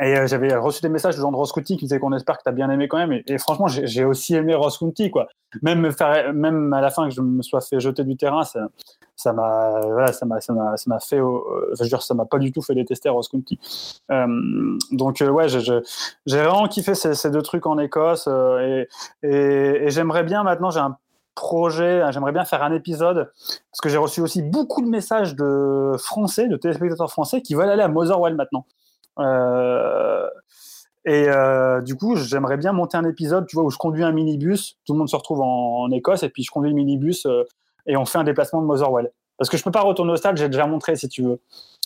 [0.00, 2.38] Et euh, j'avais reçu des messages de gens de Ross County qui disaient qu'on espère
[2.38, 3.22] que tu as bien aimé quand même.
[3.26, 5.28] Et, franchement, j'ai aussi aimé Ross County, quoi.
[5.62, 8.42] Même, me faire, même à la fin que je me sois fait jeter du terrain,
[8.44, 11.38] ça m'a voilà, ça m'a ça ça m'a fait euh,
[11.74, 13.60] je veux dire ça m'a pas du tout fait détester Ross County.
[14.10, 14.26] Euh,
[14.90, 18.88] donc ouais, j'ai vraiment kiffé ces, deux trucs en Écosse et,
[19.22, 20.98] et, j'aimerais bien maintenant j'ai un
[21.36, 23.30] projet, j'aimerais bien faire un épisode
[23.70, 27.70] parce que j'ai reçu aussi beaucoup de messages de Français, de téléspectateurs français qui veulent
[27.70, 28.66] aller à Motherwell maintenant.
[29.18, 30.28] Euh,
[31.06, 34.12] Et euh, du coup, j'aimerais bien monter un épisode, tu vois, où je conduis un
[34.12, 37.26] minibus, tout le monde se retrouve en, en Écosse, et puis je conduis le minibus
[37.26, 37.44] euh,
[37.86, 39.10] et on fait un déplacement de Motherwell.
[39.36, 41.40] Parce que je peux pas retourner au stade, j'ai déjà montré si tu veux.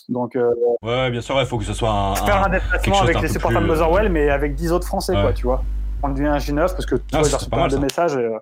[0.07, 2.15] Donc, euh, Ouais, bien sûr, il faut que ce soit un.
[2.15, 5.21] faire un déplacement avec les supporters de plus, Motherwell, mais avec 10 autres Français, Ouais.
[5.21, 5.63] quoi, tu vois.
[6.01, 8.15] Conduit un G9, parce que tu Ah, vois, j'ai reçu pas mal, de messages.
[8.15, 8.39] et, euh,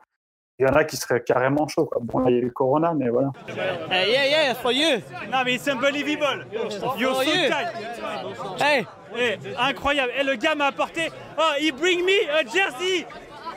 [0.59, 2.01] il y en a qui seraient carrément chauds, quoi.
[2.03, 3.29] Bon, là, il y a eu le Corona, mais voilà.
[3.91, 5.01] Hey, yeah, yeah, for you.
[5.31, 6.45] Non mais it's unbelievable.
[6.97, 7.49] You're so you.
[7.49, 7.67] kind.
[8.59, 8.85] Hey,
[9.15, 10.11] Eh, incroyable.
[10.19, 11.09] Et le gars m'a apporté.
[11.37, 13.05] Oh, he bring me a jersey.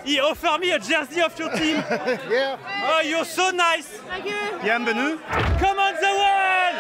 [0.05, 1.83] He offer me a jersey of your team.
[1.91, 3.89] Oh, you're so nice.
[4.09, 4.37] Thank you.
[4.63, 5.17] Bienvenue.
[5.59, 6.77] Come on the world.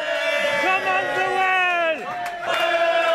[0.62, 3.10] Come on the world.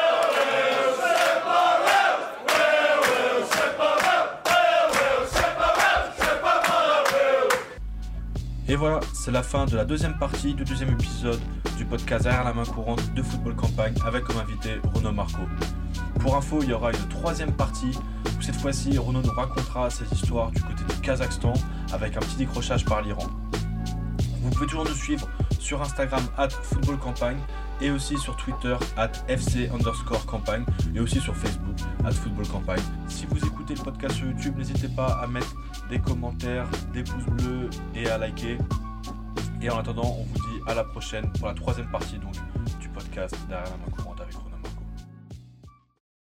[8.67, 11.39] Et voilà, c'est la fin de la deuxième partie du deuxième épisode
[11.77, 15.43] du podcast Derrière la main courante de Football Campagne avec comme invité Renaud Marco.
[16.19, 17.91] Pour info, il y aura une troisième partie
[18.25, 21.53] où cette fois-ci Renaud nous racontera ses histoires du côté du Kazakhstan
[21.93, 23.27] avec un petit décrochage par l'Iran.
[24.41, 25.29] Vous pouvez toujours nous suivre
[25.59, 27.37] sur Instagram at Football Campagne
[27.81, 31.75] et aussi sur Twitter at FC underscore campagne et aussi sur Facebook
[32.05, 32.81] at Football Campagne.
[33.07, 35.55] Si vous écoutez le podcast sur YouTube, n'hésitez pas à mettre
[35.89, 38.57] des commentaires, des pouces bleus et à liker.
[39.61, 42.35] Et en attendant, on vous dit à la prochaine pour la troisième partie donc
[42.79, 44.14] du podcast derrière la main courante.